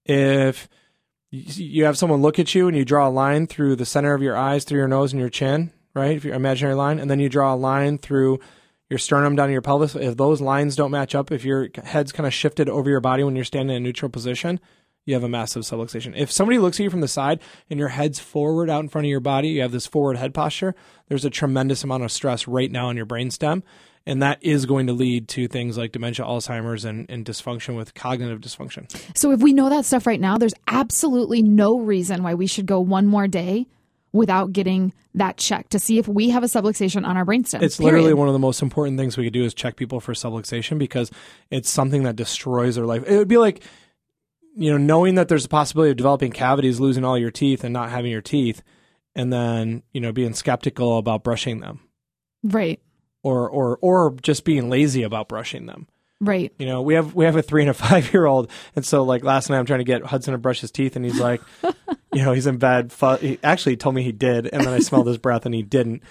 If 0.06 0.68
you 1.30 1.84
have 1.84 1.98
someone 1.98 2.22
look 2.22 2.38
at 2.38 2.54
you 2.54 2.68
and 2.68 2.76
you 2.76 2.84
draw 2.84 3.08
a 3.08 3.10
line 3.10 3.46
through 3.46 3.76
the 3.76 3.84
center 3.86 4.14
of 4.14 4.22
your 4.22 4.36
eyes, 4.36 4.64
through 4.64 4.78
your 4.78 4.88
nose 4.88 5.12
and 5.12 5.20
your 5.20 5.28
chin, 5.28 5.72
right? 5.94 6.16
If 6.16 6.24
your 6.24 6.34
imaginary 6.34 6.74
line, 6.76 6.98
and 6.98 7.10
then 7.10 7.20
you 7.20 7.28
draw 7.28 7.52
a 7.52 7.56
line 7.56 7.98
through 7.98 8.40
your 8.88 8.98
sternum 8.98 9.34
down 9.34 9.48
to 9.48 9.52
your 9.52 9.62
pelvis, 9.62 9.96
if 9.96 10.16
those 10.16 10.40
lines 10.40 10.76
don't 10.76 10.90
match 10.90 11.14
up, 11.14 11.32
if 11.32 11.44
your 11.44 11.68
head's 11.84 12.12
kind 12.12 12.26
of 12.26 12.34
shifted 12.34 12.68
over 12.68 12.88
your 12.88 13.00
body 13.00 13.24
when 13.24 13.34
you're 13.34 13.44
standing 13.44 13.76
in 13.76 13.82
a 13.82 13.84
neutral 13.84 14.10
position, 14.10 14.60
you 15.04 15.14
have 15.14 15.24
a 15.24 15.28
massive 15.28 15.62
subluxation. 15.62 16.12
If 16.16 16.30
somebody 16.30 16.58
looks 16.58 16.78
at 16.78 16.84
you 16.84 16.90
from 16.90 17.00
the 17.00 17.08
side 17.08 17.40
and 17.70 17.78
your 17.78 17.88
head's 17.88 18.18
forward 18.18 18.68
out 18.68 18.82
in 18.82 18.88
front 18.88 19.06
of 19.06 19.10
your 19.10 19.20
body, 19.20 19.48
you 19.48 19.62
have 19.62 19.72
this 19.72 19.86
forward 19.86 20.16
head 20.16 20.34
posture, 20.34 20.74
there's 21.08 21.24
a 21.24 21.30
tremendous 21.30 21.84
amount 21.84 22.04
of 22.04 22.12
stress 22.12 22.46
right 22.48 22.70
now 22.70 22.90
in 22.90 22.96
your 22.96 23.06
brainstem. 23.06 23.62
And 24.08 24.22
that 24.22 24.38
is 24.40 24.66
going 24.66 24.86
to 24.86 24.92
lead 24.92 25.26
to 25.30 25.48
things 25.48 25.76
like 25.76 25.90
dementia, 25.90 26.24
Alzheimer's, 26.24 26.84
and, 26.84 27.06
and 27.08 27.24
dysfunction 27.24 27.76
with 27.76 27.94
cognitive 27.94 28.40
dysfunction. 28.40 28.88
So, 29.18 29.32
if 29.32 29.40
we 29.40 29.52
know 29.52 29.68
that 29.68 29.84
stuff 29.84 30.06
right 30.06 30.20
now, 30.20 30.38
there's 30.38 30.54
absolutely 30.68 31.42
no 31.42 31.80
reason 31.80 32.22
why 32.22 32.34
we 32.34 32.46
should 32.46 32.66
go 32.66 32.78
one 32.78 33.06
more 33.06 33.26
day 33.26 33.66
without 34.12 34.52
getting 34.52 34.92
that 35.14 35.36
check 35.36 35.68
to 35.70 35.78
see 35.78 35.98
if 35.98 36.08
we 36.08 36.30
have 36.30 36.42
a 36.42 36.46
subluxation 36.46 37.06
on 37.06 37.16
our 37.16 37.24
brainstem. 37.24 37.62
It's 37.62 37.80
literally 37.80 38.14
one 38.14 38.28
of 38.28 38.32
the 38.32 38.38
most 38.38 38.62
important 38.62 38.98
things 38.98 39.16
we 39.16 39.24
could 39.24 39.32
do 39.32 39.44
is 39.44 39.54
check 39.54 39.76
people 39.76 40.00
for 40.00 40.12
subluxation 40.12 40.78
because 40.78 41.10
it's 41.50 41.70
something 41.70 42.02
that 42.04 42.16
destroys 42.16 42.76
their 42.76 42.86
life. 42.86 43.02
It 43.06 43.16
would 43.16 43.28
be 43.28 43.38
like, 43.38 43.62
you 44.56 44.70
know, 44.70 44.78
knowing 44.78 45.16
that 45.16 45.28
there's 45.28 45.44
a 45.44 45.48
possibility 45.48 45.90
of 45.90 45.96
developing 45.96 46.32
cavities, 46.32 46.80
losing 46.80 47.04
all 47.04 47.18
your 47.18 47.30
teeth, 47.30 47.62
and 47.64 47.72
not 47.72 47.90
having 47.90 48.10
your 48.10 48.22
teeth, 48.22 48.62
and 49.14 49.32
then 49.32 49.82
you 49.92 50.00
know 50.00 50.12
being 50.12 50.34
skeptical 50.34 50.98
about 50.98 51.22
brushing 51.22 51.60
them, 51.60 51.80
right. 52.42 52.80
or 53.22 53.48
or 53.48 53.78
or 53.82 54.14
just 54.22 54.44
being 54.44 54.70
lazy 54.70 55.02
about 55.02 55.28
brushing 55.28 55.66
them. 55.66 55.88
Right. 56.20 56.52
You 56.58 56.64
know, 56.66 56.80
we 56.82 56.94
have 56.94 57.14
we 57.14 57.26
have 57.26 57.36
a 57.36 57.42
three 57.42 57.60
and 57.62 57.70
a 57.70 57.74
five 57.86 58.12
year 58.12 58.24
old, 58.26 58.50
and 58.74 58.84
so 58.84 59.02
like 59.02 59.22
last 59.22 59.50
night 59.50 59.58
I'm 59.58 59.66
trying 59.66 59.80
to 59.80 59.84
get 59.84 60.02
Hudson 60.02 60.32
to 60.32 60.38
brush 60.38 60.60
his 60.60 60.70
teeth, 60.70 60.96
and 60.96 61.04
he's 61.04 61.20
like, 61.20 61.42
you 62.12 62.24
know, 62.24 62.32
he's 62.32 62.46
in 62.46 62.56
bed. 62.56 62.90
Fu- 62.92 63.16
he 63.16 63.38
actually 63.44 63.76
told 63.76 63.94
me 63.94 64.02
he 64.02 64.12
did, 64.12 64.46
and 64.46 64.62
then 64.62 64.72
I 64.72 64.78
smelled 64.78 65.06
his 65.08 65.18
breath, 65.18 65.44
and 65.44 65.54
he 65.54 65.62
didn't, 65.62 66.02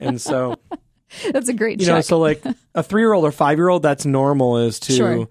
and 0.00 0.20
so 0.20 0.56
That's 1.32 1.48
a 1.48 1.54
great 1.54 1.80
you 1.80 1.86
check. 1.86 1.94
know, 1.94 2.00
so 2.02 2.18
like 2.18 2.42
a 2.74 2.82
three 2.82 3.02
year 3.02 3.12
old 3.12 3.24
or 3.24 3.32
five 3.32 3.56
year 3.58 3.68
old, 3.68 3.82
that's 3.82 4.04
normal 4.04 4.58
is 4.58 4.80
to, 4.80 4.92
Sure. 4.92 5.28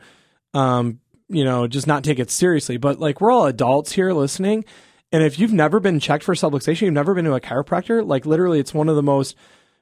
um, 0.53 0.99
you 1.29 1.43
know, 1.43 1.67
just 1.67 1.87
not 1.87 2.03
take 2.03 2.19
it 2.19 2.31
seriously. 2.31 2.77
But 2.77 2.99
like 2.99 3.21
we're 3.21 3.31
all 3.31 3.45
adults 3.45 3.91
here 3.91 4.13
listening, 4.13 4.65
and 5.11 5.21
if 5.23 5.37
you've 5.37 5.53
never 5.53 5.79
been 5.79 5.99
checked 5.99 6.23
for 6.23 6.33
subluxation, 6.33 6.81
you've 6.83 6.93
never 6.93 7.13
been 7.13 7.25
to 7.25 7.33
a 7.35 7.41
chiropractor, 7.41 8.03
like 8.05 8.25
literally, 8.25 8.59
it's 8.59 8.73
one 8.73 8.89
of 8.89 8.95
the 8.95 9.03
most 9.03 9.35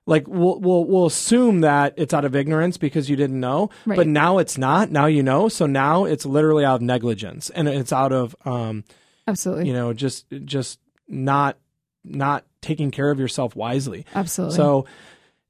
like 0.07 0.27
we'll 0.27 0.59
we'll 0.59 0.85
we'll 0.85 1.05
assume 1.05 1.61
that 1.61 1.93
it's 1.97 2.13
out 2.13 2.25
of 2.25 2.35
ignorance 2.35 2.77
because 2.77 3.09
you 3.09 3.15
didn't 3.15 3.39
know, 3.39 3.69
Right. 3.85 3.95
but 3.95 4.07
now 4.07 4.39
it's 4.39 4.57
not. 4.57 4.89
Now 4.91 5.05
you 5.05 5.23
know, 5.23 5.47
so 5.49 5.65
now 5.67 6.05
it's 6.05 6.25
literally 6.25 6.65
out 6.65 6.75
of 6.75 6.81
negligence, 6.81 7.49
and 7.51 7.67
it's 7.69 7.93
out 7.93 8.11
of 8.11 8.35
um, 8.45 8.83
Absolutely. 9.27 9.67
you 9.67 9.73
know, 9.73 9.93
just 9.93 10.25
just 10.45 10.79
not 11.07 11.57
not 12.03 12.45
taking 12.61 12.89
care 12.91 13.11
of 13.11 13.19
yourself 13.19 13.55
wisely. 13.55 14.05
Absolutely. 14.15 14.55
So 14.57 14.85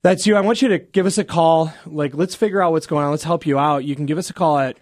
that's 0.03 0.27
you. 0.27 0.35
I 0.35 0.41
want 0.41 0.61
you 0.61 0.69
to 0.69 0.79
give 0.79 1.05
us 1.05 1.17
a 1.17 1.23
call. 1.23 1.71
Like, 1.85 2.13
let's 2.15 2.35
figure 2.35 2.61
out 2.61 2.71
what's 2.73 2.87
going 2.87 3.05
on. 3.05 3.11
Let's 3.11 3.23
help 3.23 3.45
you 3.45 3.57
out. 3.59 3.85
You 3.85 3.95
can 3.95 4.05
give 4.05 4.17
us 4.17 4.29
a 4.29 4.33
call 4.33 4.57
at 4.59 4.77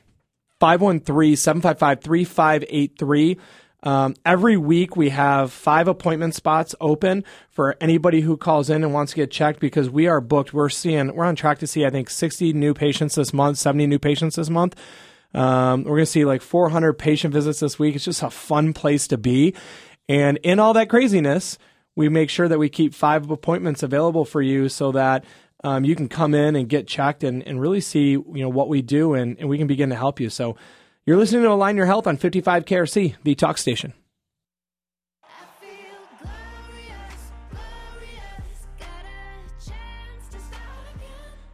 513 0.60 1.36
755 1.36 2.02
3583. 2.02 3.38
Um, 3.82 4.16
every 4.26 4.58
week 4.58 4.98
we 4.98 5.10
have 5.10 5.54
five 5.54 5.88
appointment 5.88 6.36
spots 6.36 6.76
open 6.82 7.24
for 7.50 7.78
anybody 7.80 8.22
who 8.22 8.36
calls 8.36 8.70
in 8.70 8.84
and 8.84 8.94
wants 8.94 9.14
to 9.14 9.16
get 9.16 9.32
checked 9.32 9.60
because 9.60 9.90
we 9.90 10.08
are 10.08 10.20
booked. 10.20 10.54
We're 10.54 10.70
seeing, 10.70 11.16
we're 11.16 11.26
on 11.26 11.36
track 11.36 11.60
to 11.60 11.68
see, 11.68 11.86
I 11.86 11.90
think, 11.90 12.10
60 12.10 12.54
new 12.54 12.74
patients 12.74 13.16
this 13.16 13.34
month, 13.34 13.58
70 13.58 13.88
new 13.88 14.00
patients 14.00 14.36
this 14.36 14.50
month. 14.50 14.76
Um, 15.34 15.84
we're 15.84 15.98
going 15.98 16.02
to 16.02 16.06
see 16.08 16.26
like 16.26 16.42
400 16.42 16.94
patient 16.94 17.34
visits 17.34 17.60
this 17.60 17.80
week. 17.80 17.96
It's 17.96 18.06
just 18.06 18.24
a 18.24 18.30
fun 18.30 18.74
place 18.74 19.08
to 19.10 19.18
be. 19.18 19.56
And 20.10 20.38
in 20.38 20.60
all 20.60 20.74
that 20.74 20.90
craziness, 20.90 21.58
we 21.96 22.10
make 22.10 22.30
sure 22.30 22.48
that 22.48 22.60
we 22.60 22.70
keep 22.70 22.94
five 22.94 23.30
appointments 23.30 23.84
available 23.84 24.26
for 24.26 24.42
you 24.42 24.70
so 24.70 24.92
that 24.94 25.24
um, 25.64 25.84
you 25.84 25.96
can 25.96 26.08
come 26.08 26.34
in 26.34 26.56
and 26.56 26.68
get 26.68 26.88
checked 26.88 27.24
and, 27.24 27.46
and 27.46 27.62
really 27.62 27.82
see 27.82 28.12
you 28.12 28.26
know 28.34 28.50
what 28.50 28.70
we 28.70 28.82
do 28.82 29.14
and, 29.14 29.38
and 29.40 29.50
we 29.50 29.58
can 29.58 29.68
begin 29.68 29.90
to 29.90 29.96
help 29.96 30.20
you. 30.20 30.30
So 30.30 30.56
you're 31.10 31.18
listening 31.18 31.42
to 31.42 31.50
Align 31.50 31.76
Your 31.76 31.88
Health 31.88 32.06
on 32.06 32.18
55 32.18 32.66
KRC, 32.66 33.16
the 33.24 33.34
talk 33.34 33.58
station. 33.58 33.94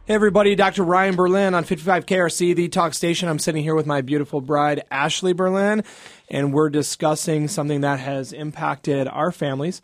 Hey 0.04 0.14
everybody, 0.14 0.54
Dr. 0.56 0.82
Ryan 0.82 1.16
Berlin 1.16 1.54
on 1.54 1.64
55 1.64 2.04
KRC, 2.04 2.54
the 2.54 2.68
talk 2.68 2.92
station. 2.92 3.30
I'm 3.30 3.38
sitting 3.38 3.62
here 3.62 3.74
with 3.74 3.86
my 3.86 4.02
beautiful 4.02 4.42
bride, 4.42 4.84
Ashley 4.90 5.32
Berlin, 5.32 5.84
and 6.28 6.52
we're 6.52 6.68
discussing 6.68 7.48
something 7.48 7.80
that 7.80 7.98
has 7.98 8.34
impacted 8.34 9.08
our 9.08 9.32
families, 9.32 9.80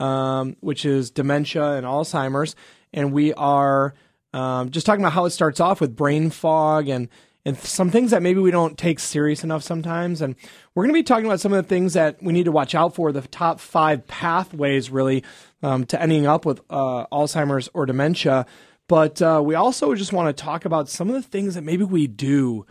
um, 0.00 0.56
which 0.58 0.84
is 0.84 1.12
dementia 1.12 1.74
and 1.74 1.86
Alzheimer's. 1.86 2.56
And 2.92 3.12
we 3.12 3.32
are 3.34 3.94
um, 4.32 4.72
just 4.72 4.86
talking 4.86 5.04
about 5.04 5.12
how 5.12 5.24
it 5.26 5.30
starts 5.30 5.60
off 5.60 5.80
with 5.80 5.94
brain 5.94 6.30
fog 6.30 6.88
and 6.88 7.08
and 7.44 7.58
some 7.58 7.90
things 7.90 8.10
that 8.10 8.22
maybe 8.22 8.40
we 8.40 8.50
don't 8.50 8.78
take 8.78 8.98
serious 8.98 9.44
enough 9.44 9.62
sometimes. 9.62 10.22
And 10.22 10.34
we're 10.74 10.84
going 10.84 10.94
to 10.94 10.98
be 10.98 11.02
talking 11.02 11.26
about 11.26 11.40
some 11.40 11.52
of 11.52 11.62
the 11.62 11.68
things 11.68 11.92
that 11.92 12.22
we 12.22 12.32
need 12.32 12.44
to 12.44 12.52
watch 12.52 12.74
out 12.74 12.94
for, 12.94 13.12
the 13.12 13.20
top 13.22 13.60
five 13.60 14.06
pathways 14.06 14.90
really 14.90 15.22
um, 15.62 15.84
to 15.86 16.00
ending 16.00 16.26
up 16.26 16.46
with 16.46 16.60
uh, 16.70 17.06
Alzheimer's 17.12 17.68
or 17.74 17.84
dementia. 17.84 18.46
But 18.88 19.20
uh, 19.20 19.42
we 19.44 19.54
also 19.54 19.94
just 19.94 20.12
want 20.12 20.34
to 20.34 20.42
talk 20.42 20.64
about 20.64 20.88
some 20.88 21.08
of 21.08 21.14
the 21.14 21.22
things 21.22 21.54
that 21.54 21.62
maybe 21.62 21.84
we 21.84 22.06
do 22.06 22.66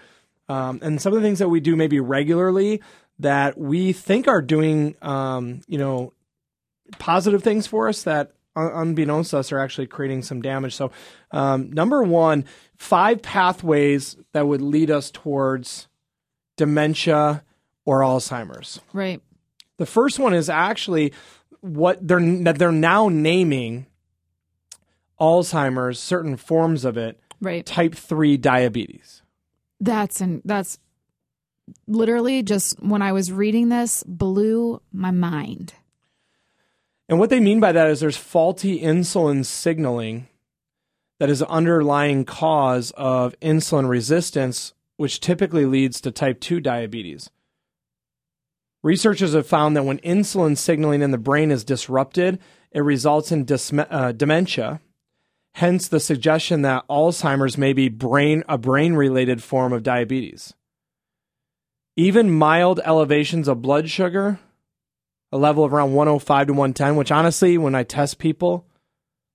um, 0.50 0.80
and 0.82 1.02
some 1.02 1.14
of 1.14 1.22
the 1.22 1.26
things 1.26 1.40
that 1.40 1.50
we 1.50 1.60
do 1.60 1.76
maybe 1.76 2.00
regularly 2.00 2.82
that 3.20 3.58
we 3.58 3.94
think 3.94 4.28
are 4.28 4.42
doing, 4.42 4.96
um, 5.02 5.62
you 5.68 5.78
know, 5.78 6.14
positive 7.00 7.44
things 7.44 7.66
for 7.68 7.88
us 7.88 8.04
that 8.04 8.34
unbeknownst 8.56 9.32
to 9.32 9.40
us 9.40 9.52
are 9.52 9.60
actually 9.60 9.88
creating 9.88 10.22
some 10.24 10.42
damage. 10.42 10.76
So, 10.76 10.92
um, 11.32 11.72
number 11.72 12.04
one, 12.04 12.46
five 12.78 13.22
pathways 13.22 14.16
that 14.34 14.48
would 14.48 14.62
lead 14.62 14.92
us 14.92 15.10
towards 15.12 15.88
dementia 16.58 17.44
or 17.86 18.02
Alzheimer's. 18.02 18.80
right. 18.94 19.22
The 19.78 19.86
first 19.88 20.20
one 20.20 20.34
is 20.36 20.50
actually 20.50 21.14
what 21.62 22.08
they're 22.08 22.20
that 22.44 22.60
they're 22.60 22.72
now 22.72 23.10
naming 23.10 23.88
Alzheimer's, 25.20 26.00
certain 26.00 26.38
forms 26.38 26.86
of 26.86 26.98
it, 26.98 27.20
Right. 27.42 27.66
type 27.66 27.96
3 27.96 28.38
diabetes. 28.38 29.22
That's 29.80 30.22
and 30.22 30.42
that's 30.46 30.78
literally 31.88 32.44
just 32.44 32.82
when 32.82 33.02
I 33.02 33.12
was 33.14 33.32
reading 33.32 33.70
this 33.70 34.04
blew 34.06 34.82
my 34.92 35.12
mind. 35.12 35.74
And 37.10 37.20
what 37.20 37.30
they 37.30 37.40
mean 37.40 37.60
by 37.60 37.72
that 37.72 37.90
is 37.90 38.00
there's 38.00 38.18
faulty 38.18 38.80
insulin 38.82 39.46
signaling 39.46 40.28
that 41.20 41.30
is 41.30 41.40
the 41.40 41.50
underlying 41.50 42.26
cause 42.26 42.92
of 42.92 43.40
insulin 43.40 43.88
resistance, 43.88 44.74
which 44.98 45.20
typically 45.20 45.66
leads 45.66 46.02
to 46.02 46.12
type 46.12 46.40
2 46.40 46.60
diabetes. 46.60 47.30
Researchers 48.84 49.34
have 49.34 49.48
found 49.48 49.76
that 49.78 49.86
when 49.86 50.00
insulin 50.00 50.58
signaling 50.58 51.02
in 51.02 51.12
the 51.12 51.18
brain 51.18 51.52
is 51.52 51.64
disrupted, 51.64 52.40
it 52.72 52.82
results 52.82 53.32
in 53.32 53.46
disme- 53.46 53.88
uh, 53.90 54.12
dementia. 54.12 54.82
Hence, 55.56 55.88
the 55.88 56.00
suggestion 56.00 56.64
that 56.64 56.86
Alzheimer's 56.90 57.58
may 57.58 57.74
be 57.74 57.88
brain 57.88 58.44
a 58.50 58.58
brain 58.58 58.94
related 58.94 59.42
form 59.42 59.72
of 59.72 59.84
diabetes. 59.84 60.54
Even 61.96 62.32
mild 62.32 62.82
elevations 62.84 63.48
of 63.48 63.62
blood 63.62 63.90
sugar, 63.90 64.40
a 65.34 65.38
level 65.38 65.64
of 65.64 65.74
around 65.74 65.94
105 65.94 66.48
to 66.48 66.54
110, 66.54 66.96
which 66.96 67.12
honestly, 67.12 67.58
when 67.58 67.74
I 67.74 67.82
test 67.82 68.20
people, 68.20 68.68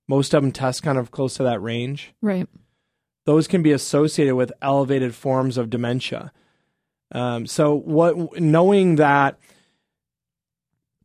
most 0.07 0.33
of 0.33 0.41
them 0.41 0.53
test 0.53 0.81
kind 0.81 0.97
of 0.97 1.11
close 1.11 1.33
to 1.35 1.43
that 1.43 1.61
range. 1.61 2.13
Right. 2.21 2.47
Those 3.25 3.49
can 3.49 3.61
be 3.61 3.73
associated 3.73 4.35
with 4.35 4.53
elevated 4.61 5.13
forms 5.13 5.57
of 5.57 5.69
dementia. 5.69 6.31
Um, 7.11 7.45
so, 7.45 7.75
what 7.75 8.39
knowing 8.39 8.95
that 8.95 9.39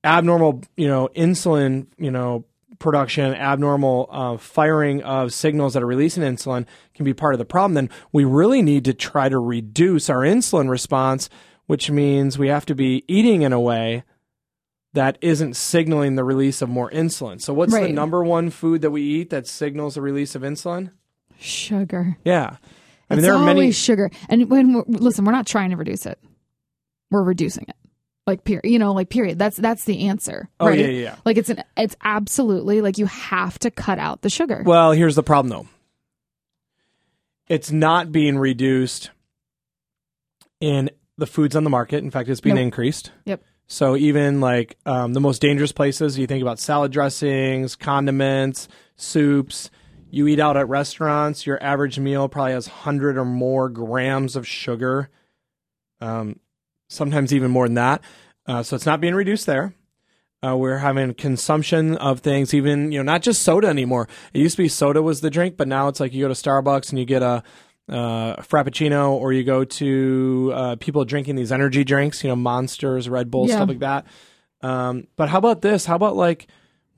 abnormal, 0.04 0.62
you 0.76 0.86
know, 0.86 1.08
insulin, 1.16 1.88
you 1.98 2.12
know, 2.12 2.44
production, 2.78 3.34
abnormal 3.34 4.08
uh, 4.12 4.36
firing 4.36 5.02
of 5.02 5.32
signals 5.32 5.74
that 5.74 5.82
are 5.82 5.86
releasing 5.86 6.22
insulin 6.22 6.66
can 6.94 7.04
be 7.04 7.14
part 7.14 7.34
of 7.34 7.38
the 7.38 7.44
problem. 7.44 7.74
Then 7.74 7.90
we 8.12 8.24
really 8.24 8.62
need 8.62 8.84
to 8.84 8.94
try 8.94 9.28
to 9.28 9.40
reduce 9.40 10.08
our 10.08 10.20
insulin 10.20 10.70
response, 10.70 11.28
which 11.66 11.90
means 11.90 12.38
we 12.38 12.46
have 12.46 12.66
to 12.66 12.76
be 12.76 13.02
eating 13.08 13.42
in 13.42 13.52
a 13.52 13.58
way 13.58 14.04
that 14.94 15.18
isn't 15.20 15.54
signaling 15.54 16.14
the 16.14 16.24
release 16.24 16.62
of 16.62 16.68
more 16.68 16.90
insulin. 16.90 17.40
So, 17.40 17.52
what's 17.52 17.72
the 17.72 17.88
number 17.88 18.24
one 18.24 18.50
food 18.50 18.80
that 18.82 18.90
we 18.90 19.02
eat 19.02 19.30
that 19.30 19.46
signals 19.46 19.94
the 19.96 20.00
release 20.00 20.34
of 20.34 20.42
insulin? 20.42 20.90
Sugar. 21.38 22.16
Yeah. 22.24 22.56
I 23.10 23.14
mean, 23.14 23.18
it's 23.18 23.22
there 23.22 23.34
are 23.34 23.38
always 23.38 23.54
many. 23.56 23.72
sugar. 23.72 24.10
And 24.28 24.48
when 24.48 24.72
we're, 24.72 24.84
listen, 24.86 25.24
we're 25.24 25.32
not 25.32 25.46
trying 25.46 25.70
to 25.70 25.76
reduce 25.76 26.06
it. 26.06 26.18
We're 27.10 27.22
reducing 27.22 27.64
it. 27.68 27.76
Like 28.26 28.44
period. 28.44 28.70
You 28.70 28.78
know, 28.78 28.92
like 28.92 29.10
period. 29.10 29.38
That's 29.38 29.56
that's 29.58 29.84
the 29.84 30.06
answer. 30.08 30.48
Oh, 30.58 30.68
right? 30.68 30.78
yeah, 30.78 30.86
yeah, 30.86 31.02
yeah. 31.02 31.16
Like 31.26 31.36
it's 31.36 31.50
an 31.50 31.62
it's 31.76 31.94
absolutely 32.02 32.80
like 32.80 32.96
you 32.96 33.06
have 33.06 33.58
to 33.58 33.70
cut 33.70 33.98
out 33.98 34.22
the 34.22 34.30
sugar. 34.30 34.62
Well, 34.64 34.92
here's 34.92 35.14
the 35.16 35.22
problem 35.22 35.50
though. 35.50 35.66
It's 37.48 37.70
not 37.70 38.10
being 38.10 38.38
reduced 38.38 39.10
in 40.60 40.88
the 41.18 41.26
foods 41.26 41.54
on 41.54 41.64
the 41.64 41.70
market. 41.70 42.02
In 42.02 42.10
fact, 42.10 42.28
it's 42.30 42.40
being 42.40 42.56
Nope. 42.56 42.62
increased. 42.64 43.12
Yep. 43.26 43.42
So 43.66 43.96
even 43.96 44.40
like 44.40 44.76
um, 44.84 45.14
the 45.14 45.20
most 45.20 45.40
dangerous 45.40 45.72
places, 45.72 46.18
you 46.18 46.26
think 46.26 46.42
about 46.42 46.58
salad 46.58 46.92
dressings, 46.92 47.76
condiments, 47.76 48.68
soups. 48.96 49.70
You 50.10 50.28
eat 50.28 50.38
out 50.38 50.56
at 50.56 50.68
restaurants, 50.68 51.44
your 51.44 51.60
average 51.62 51.98
meal 51.98 52.28
probably 52.28 52.52
has 52.52 52.68
hundred 52.68 53.18
or 53.18 53.24
more 53.24 53.68
grams 53.68 54.36
of 54.36 54.46
sugar. 54.46 55.10
Um, 56.00 56.38
sometimes 56.88 57.32
even 57.32 57.50
more 57.50 57.66
than 57.66 57.74
that. 57.74 58.02
Uh, 58.46 58.62
so 58.62 58.76
it's 58.76 58.86
not 58.86 59.00
being 59.00 59.14
reduced 59.14 59.46
there. 59.46 59.74
Uh, 60.44 60.56
we're 60.56 60.78
having 60.78 61.14
consumption 61.14 61.96
of 61.96 62.20
things, 62.20 62.52
even 62.52 62.92
you 62.92 62.98
know, 62.98 63.02
not 63.02 63.22
just 63.22 63.42
soda 63.42 63.66
anymore. 63.66 64.06
It 64.34 64.40
used 64.40 64.56
to 64.56 64.62
be 64.62 64.68
soda 64.68 65.00
was 65.00 65.22
the 65.22 65.30
drink, 65.30 65.56
but 65.56 65.66
now 65.66 65.88
it's 65.88 66.00
like 66.00 66.12
you 66.12 66.22
go 66.24 66.28
to 66.28 66.34
Starbucks 66.34 66.90
and 66.90 66.98
you 66.98 67.06
get 67.06 67.22
a, 67.22 67.42
uh, 67.88 68.36
frappuccino, 68.36 69.10
or 69.12 69.32
you 69.32 69.44
go 69.44 69.64
to 69.64 70.52
uh, 70.54 70.76
people 70.76 71.04
drinking 71.04 71.36
these 71.36 71.52
energy 71.52 71.84
drinks, 71.84 72.22
you 72.24 72.28
know, 72.28 72.36
Monsters, 72.36 73.08
Red 73.08 73.30
Bull, 73.30 73.46
Yeah. 73.48 73.56
stuff 73.56 73.68
like 73.68 73.78
that. 73.80 74.06
Um, 74.62 75.06
but 75.16 75.28
how 75.28 75.38
about 75.38 75.60
this? 75.62 75.84
How 75.84 75.96
about 75.96 76.16
like 76.16 76.46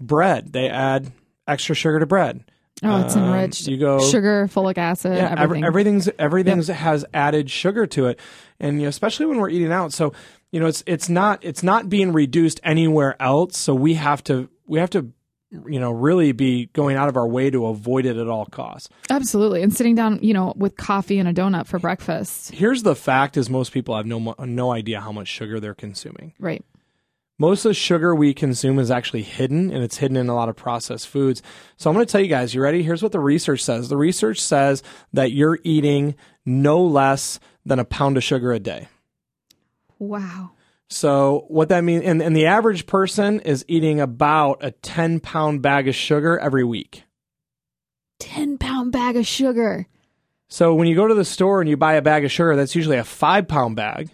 bread? 0.01 0.53
They 0.53 0.69
add 0.69 1.11
extra 1.49 1.75
sugar 1.75 1.99
to 1.99 2.07
bread. 2.07 2.45
oh, 2.85 3.01
it's 3.05 3.17
um, 3.17 3.25
enriched. 3.25 3.67
you 3.67 3.79
go- 3.79 3.99
sugar, 4.01 4.49
folic 4.53 4.79
acid, 4.79 5.17
Yeah, 5.17 5.33
ev- 5.33 5.39
everything. 5.39 5.65
everything's 5.65 6.09
everything's 6.19 6.69
has 6.69 7.05
added 7.15 7.51
sugar 7.51 7.87
to 7.89 8.07
it, 8.07 8.21
and 8.61 8.77
you 8.77 8.83
know, 8.83 8.89
especially 8.89 9.27
when 9.27 9.39
we're 9.39 9.51
eating 9.51 9.73
out. 9.73 9.93
So 9.93 10.13
you 10.53 10.61
know, 10.61 10.67
it's 10.67 10.85
it's 10.87 11.09
not 11.09 11.43
it's 11.45 11.63
not 11.63 11.89
being 11.89 12.13
reduced 12.13 12.61
anywhere 12.63 13.21
else. 13.21 13.59
So 13.59 13.75
we 13.75 13.95
have 13.95 14.23
to 14.25 14.49
we 14.67 14.79
have 14.79 14.91
to 14.91 15.11
you 15.51 15.79
know 15.79 15.91
really 15.91 16.33
be 16.33 16.67
going 16.73 16.97
out 16.97 17.09
of 17.09 17.17
our 17.17 17.27
way 17.27 17.51
to 17.51 17.67
avoid 17.67 18.07
it 18.07 18.17
at 18.17 18.29
all 18.29 18.47
costs. 18.47 18.89
Absolutely. 19.11 19.63
And 19.63 19.75
sitting 19.75 19.95
down, 19.95 20.19
you 20.23 20.35
know, 20.35 20.53
with 20.57 20.77
coffee 20.77 21.19
and 21.19 21.29
a 21.29 21.33
donut 21.33 21.67
for 21.67 21.79
breakfast. 21.79 22.53
Here's 22.53 22.83
the 22.83 22.97
fact: 22.97 23.37
is 23.37 23.49
most 23.49 23.73
people 23.73 23.97
have 23.97 24.07
no 24.07 24.35
no 24.39 24.73
idea 24.73 25.01
how 25.01 25.13
much 25.13 25.29
sugar 25.29 25.61
they're 25.61 25.75
consuming. 25.75 26.35
Right. 26.39 26.65
Most 27.39 27.67
of 27.67 27.71
the 27.71 27.75
sugar 27.75 28.15
we 28.15 28.33
consume 28.33 28.79
is 28.79 28.91
actually 28.91 29.23
hidden, 29.23 29.71
and 29.71 29.85
it's 29.85 29.99
hidden 29.99 30.17
in 30.17 30.31
a 30.31 30.35
lot 30.35 30.49
of 30.49 30.57
processed 30.57 31.07
foods. 31.07 31.43
So 31.77 31.91
I'm 31.91 31.95
going 31.95 32.07
to 32.07 32.11
tell 32.11 32.21
you 32.23 32.29
guys, 32.29 32.55
you 32.55 32.63
ready? 32.63 32.83
Here's 32.83 33.03
what 33.03 33.13
the 33.13 33.21
research 33.21 33.63
says. 33.63 33.91
The 33.91 33.97
research 33.99 34.41
says 34.41 34.83
that 35.13 35.33
you're 35.33 35.59
eating 35.63 36.15
no 36.47 36.83
less 36.83 37.39
than 37.67 37.79
a 37.79 37.85
pound 37.85 38.17
of 38.17 38.25
sugar 38.25 38.55
a 38.55 38.59
day. 38.59 38.89
Wow. 39.99 40.53
So 40.89 41.47
what 41.49 41.69
that 41.71 41.83
means, 41.83 42.05
and, 42.05 42.23
and 42.23 42.37
the 42.37 42.47
average 42.47 42.87
person 42.87 43.41
is 43.41 43.65
eating 43.69 44.01
about 44.01 44.59
a 44.61 44.71
10 44.71 45.21
pound 45.21 45.63
bag 45.63 45.89
of 45.89 45.95
sugar 45.95 46.39
every 46.39 46.65
week. 46.65 47.05
10 48.21 48.59
pound 48.59 48.93
bag 48.93 49.17
of 49.17 49.27
sugar. 49.27 49.87
So 50.49 50.75
when 50.75 50.87
you 50.87 50.95
go 50.95 51.09
to 51.09 51.15
the 51.15 51.25
store 51.25 51.61
and 51.61 51.69
you 51.69 51.77
buy 51.77 51.95
a 51.95 52.03
bag 52.03 52.25
of 52.25 52.31
sugar, 52.31 52.55
that's 52.55 52.77
usually 52.77 52.99
a 52.99 53.05
five 53.05 53.49
pound 53.49 53.77
bag. 53.77 54.11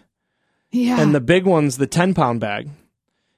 Yeah. 0.71 0.99
and 0.99 1.13
the 1.13 1.21
big 1.21 1.45
one's 1.45 1.77
the 1.77 1.85
10 1.85 2.15
pound 2.15 2.39
bag. 2.39 2.69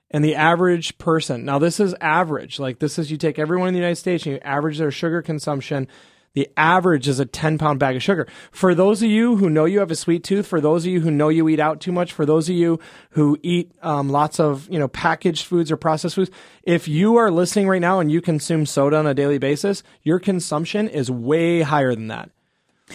And 0.10 0.24
the 0.24 0.36
average 0.36 0.98
person, 0.98 1.44
now 1.44 1.60
this 1.60 1.82
is 1.82 1.94
average, 2.00 2.58
like 2.60 2.80
this 2.80 2.98
is 2.98 3.12
you 3.12 3.18
take 3.18 3.38
everyone 3.38 3.68
in 3.68 3.74
the 3.74 3.80
United 3.80 3.98
States 3.98 4.26
and 4.26 4.36
you 4.36 4.42
average 4.42 4.78
their 4.78 4.92
sugar 4.92 5.22
consumption. 5.22 5.90
The 6.36 6.48
average 6.56 7.08
is 7.08 7.20
a 7.20 7.26
10 7.26 7.58
pound 7.58 7.80
bag 7.80 7.96
of 7.96 8.04
sugar. 8.04 8.28
For 8.52 8.76
those 8.76 9.02
of 9.02 9.10
you 9.10 9.38
who 9.38 9.50
know 9.50 9.66
you 9.66 9.80
have 9.80 9.90
a 9.90 9.96
sweet 9.96 10.24
tooth, 10.24 10.46
for 10.46 10.62
those 10.62 10.86
of 10.86 10.92
you 10.92 11.02
who 11.02 11.10
know 11.10 11.30
you 11.30 11.50
eat 11.50 11.60
out 11.60 11.80
too 11.82 11.92
much, 11.92 12.14
for 12.14 12.26
those 12.26 12.48
of 12.50 12.56
you 12.56 12.80
who 13.12 13.38
eat 13.42 13.72
um, 13.82 14.10
lots 14.10 14.40
of 14.40 14.70
you 14.70 14.78
know 14.78 14.88
packaged 14.88 15.46
foods 15.46 15.72
or 15.72 15.78
processed 15.78 16.16
foods, 16.16 16.30
if 16.64 16.88
you 16.88 17.16
are 17.16 17.32
listening 17.32 17.68
right 17.68 17.82
now 17.82 18.00
and 18.00 18.12
you 18.12 18.22
consume 18.22 18.66
soda 18.66 18.98
on 18.98 19.08
a 19.08 19.14
daily 19.14 19.38
basis, 19.40 19.82
your 20.04 20.20
consumption 20.20 20.88
is 20.88 21.10
way 21.10 21.62
higher 21.62 21.96
than 21.96 22.08
that. 22.08 22.30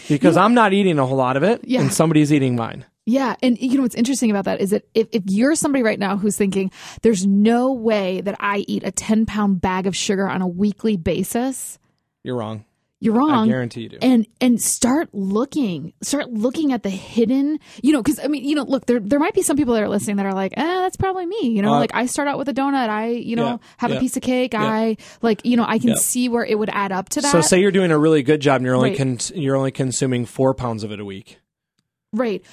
Because 0.07 0.37
I'm 0.37 0.53
not 0.53 0.71
eating 0.71 0.99
a 0.99 1.05
whole 1.05 1.17
lot 1.17 1.35
of 1.35 1.43
it, 1.43 1.61
Yeah. 1.65 1.81
and 1.81 1.91
somebody's 1.93 2.31
eating 2.31 2.55
mine. 2.55 2.85
Yeah, 3.05 3.35
and 3.41 3.57
you 3.59 3.75
know 3.77 3.81
what's 3.81 3.95
interesting 3.95 4.29
about 4.29 4.45
that 4.45 4.61
is 4.61 4.69
that 4.69 4.83
if, 4.93 5.07
if 5.11 5.23
you're 5.25 5.55
somebody 5.55 5.83
right 5.83 5.97
now 5.99 6.15
who's 6.15 6.37
thinking, 6.37 6.71
there's 7.01 7.25
no 7.25 7.73
way 7.73 8.21
that 8.21 8.35
I 8.39 8.59
eat 8.67 8.83
a 8.85 8.91
10 8.91 9.25
pound 9.25 9.59
bag 9.59 9.87
of 9.87 9.95
sugar 9.97 10.29
on 10.29 10.41
a 10.43 10.47
weekly 10.47 10.95
basis, 10.95 11.79
You're 12.23 12.37
wrong. 12.37 12.63
You're 13.01 13.13
wrong. 13.15 13.47
I 13.47 13.51
guarantee 13.51 13.81
you 13.81 13.89
do. 13.89 13.97
And 14.01 14.25
and 14.39 14.61
start 14.61 15.09
looking, 15.11 15.91
start 16.01 16.29
looking 16.31 16.71
at 16.71 16.83
the 16.83 16.89
hidden, 16.89 17.59
you 17.81 17.91
know, 17.91 18.01
because 18.01 18.19
I 18.23 18.27
mean, 18.27 18.45
you 18.45 18.55
know, 18.55 18.63
look, 18.63 18.85
there 18.85 18.99
there 19.01 19.19
might 19.19 19.33
be 19.33 19.41
some 19.41 19.57
people 19.57 19.73
that 19.73 19.83
are 19.83 19.89
listening 19.89 20.15
that 20.17 20.25
are 20.25 20.33
like, 20.33 20.53
eh, 20.55 20.63
that's 20.63 20.95
probably 20.95 21.25
me. 21.25 21.49
You 21.49 21.61
know, 21.63 21.73
Uh, 21.73 21.79
like 21.79 21.91
I 21.93 22.05
start 22.05 22.27
out 22.27 22.37
with 22.37 22.47
a 22.47 22.53
donut, 22.53 22.87
I, 22.89 23.07
you 23.09 23.35
know, 23.35 23.45
Yeah, 23.45 23.57
have 23.77 23.91
yeah, 23.91 23.97
a 23.97 23.99
piece 23.99 24.15
of 24.15 24.23
cake, 24.23 24.53
I 24.55 24.97
like, 25.21 25.41
you 25.45 25.57
know, 25.57 25.65
I 25.67 25.79
can 25.79 25.89
Yeah. 25.89 25.95
see 25.95 26.29
where 26.29 26.45
it 26.45 26.57
would 26.57 26.69
add 26.71 26.91
up 26.91 27.09
to 27.09 27.21
that. 27.21 27.31
So 27.31 27.41
say 27.41 27.59
you're 27.59 27.71
doing 27.71 27.91
a 27.91 27.97
really 27.97 28.21
good 28.23 28.39
job 28.39 28.57
and 28.57 28.65
you're 28.65 28.75
only 28.75 28.91
Right. 28.91 28.97
cons- 28.99 29.31
you're 29.35 29.55
only 29.57 29.71
consuming 29.71 30.25
four 30.25 30.53
pounds 30.53 30.83
of 30.83 30.91
it 30.91 30.99
a 30.99 31.05
week. 31.05 31.39
Right. 32.13 32.43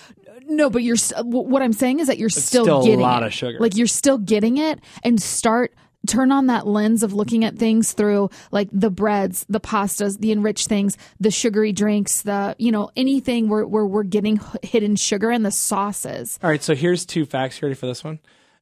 No, 0.49 0.71
but 0.71 0.83
you're 0.83 0.97
what 1.25 1.63
I'm 1.63 1.73
saying 1.73 1.99
is 2.01 2.07
that 2.07 2.17
you're 2.17 2.29
still, 2.31 2.65
still 2.65 2.95
a 2.95 2.97
lot 2.97 3.23
it. 3.23 3.27
of 3.27 3.35
sugar. 3.35 3.59
Like 3.61 3.77
you're 3.77 3.87
still 3.89 4.17
getting 4.17 4.57
it, 4.57 4.79
and 5.03 5.21
start 5.21 5.75
turn 6.07 6.33
on 6.33 6.47
that 6.47 6.67
lens 6.67 7.03
of 7.03 7.13
looking 7.13 7.45
at 7.45 7.57
things 7.57 7.93
through 7.93 8.31
like 8.51 8.69
the 8.73 8.91
breads, 8.91 9.45
the 9.49 9.61
pastas, 9.61 10.19
the 10.19 10.33
enriched 10.33 10.69
things, 10.69 10.97
the 11.21 11.31
sugary 11.31 11.73
drinks, 11.73 12.23
the 12.23 12.55
you 12.59 12.73
know 12.73 12.91
anything 12.97 13.49
where 13.49 13.67
where 13.67 13.87
we're 13.87 14.03
getting 14.03 14.41
hidden 14.63 14.97
sugar 14.97 15.31
in 15.31 15.43
the 15.43 15.51
sauces. 15.51 16.39
All 16.43 16.51
right, 16.51 16.63
so 16.63 16.75
here's 16.75 17.05
two 17.05 17.27
facts. 17.27 17.61
You 17.61 17.67
ready 17.67 17.75
for 17.75 17.87
this 17.87 18.05
one? 18.05 18.21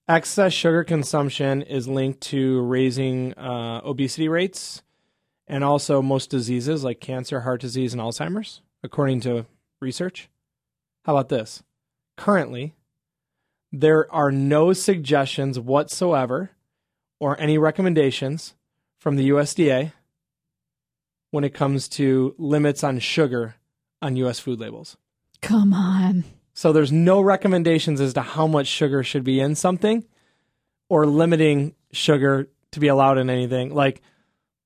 Excess 0.09 0.53
sugar 0.53 0.85
consumption 0.85 1.63
is 1.63 1.89
linked 1.89 2.21
to 2.21 2.61
raising 2.63 3.35
uh, 3.35 3.81
obesity 3.85 4.29
rates 4.29 4.83
and 5.49 5.65
also 5.65 6.01
most 6.01 6.31
diseases 6.31 6.85
like 6.85 7.01
cancer, 7.01 7.41
heart 7.41 7.61
disease, 7.61 7.93
and 7.93 8.01
Alzheimer's, 8.01 8.63
according 8.83 9.21
to 9.21 9.47
research. 9.81 10.29
How 11.05 11.17
about 11.17 11.29
this? 11.29 11.63
Currently, 12.17 12.75
there 13.73 14.13
are 14.13 14.31
no 14.31 14.73
suggestions 14.73 15.59
whatsoever 15.59 16.51
or 17.19 17.39
any 17.41 17.59
recommendations 17.59 18.55
from 18.99 19.17
the 19.17 19.31
USDA 19.31 19.93
when 21.31 21.45
it 21.45 21.55
comes 21.55 21.89
to 21.89 22.35
limits 22.39 22.83
on 22.83 22.99
sugar 22.99 23.57
on 24.03 24.17
US 24.17 24.39
food 24.39 24.61
labels. 24.61 24.97
Come 25.43 25.73
on. 25.73 26.25
So 26.55 26.73
there's 26.73 26.93
no 26.93 27.21
recommendations 27.21 28.01
as 28.01 28.15
to 28.15 28.23
how 28.23 28.47
much 28.47 28.67
sugar 28.67 29.03
should 29.03 29.25
be 29.25 29.41
in 29.41 29.55
something 29.55 30.05
or 30.89 31.07
limiting 31.07 31.75
sugar 31.93 32.49
to 32.73 32.81
be 32.81 32.89
allowed 32.89 33.19
in 33.19 33.29
anything. 33.29 33.75
Like 33.75 34.01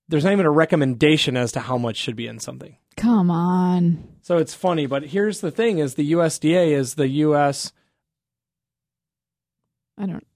there's 0.09 0.24
not 0.24 0.32
even 0.32 0.46
a 0.46 0.51
recommendation 0.51 1.36
as 1.36 1.53
to 1.53 1.61
how 1.61 1.78
much 1.78 1.96
should 1.96 2.16
be 2.16 2.26
in 2.26 2.38
something. 2.38 2.76
Come 2.96 3.30
on. 3.30 4.07
So 4.22 4.38
it's 4.38 4.55
funny, 4.55 4.86
but 4.86 5.07
here's 5.07 5.40
the 5.40 5.51
thing: 5.51 5.78
is 5.78 5.94
the 5.94 6.12
USDA 6.12 6.72
is 6.72 6.94
the 6.94 7.09
U.S. 7.09 7.72
I 9.96 10.07
don't. 10.07 10.26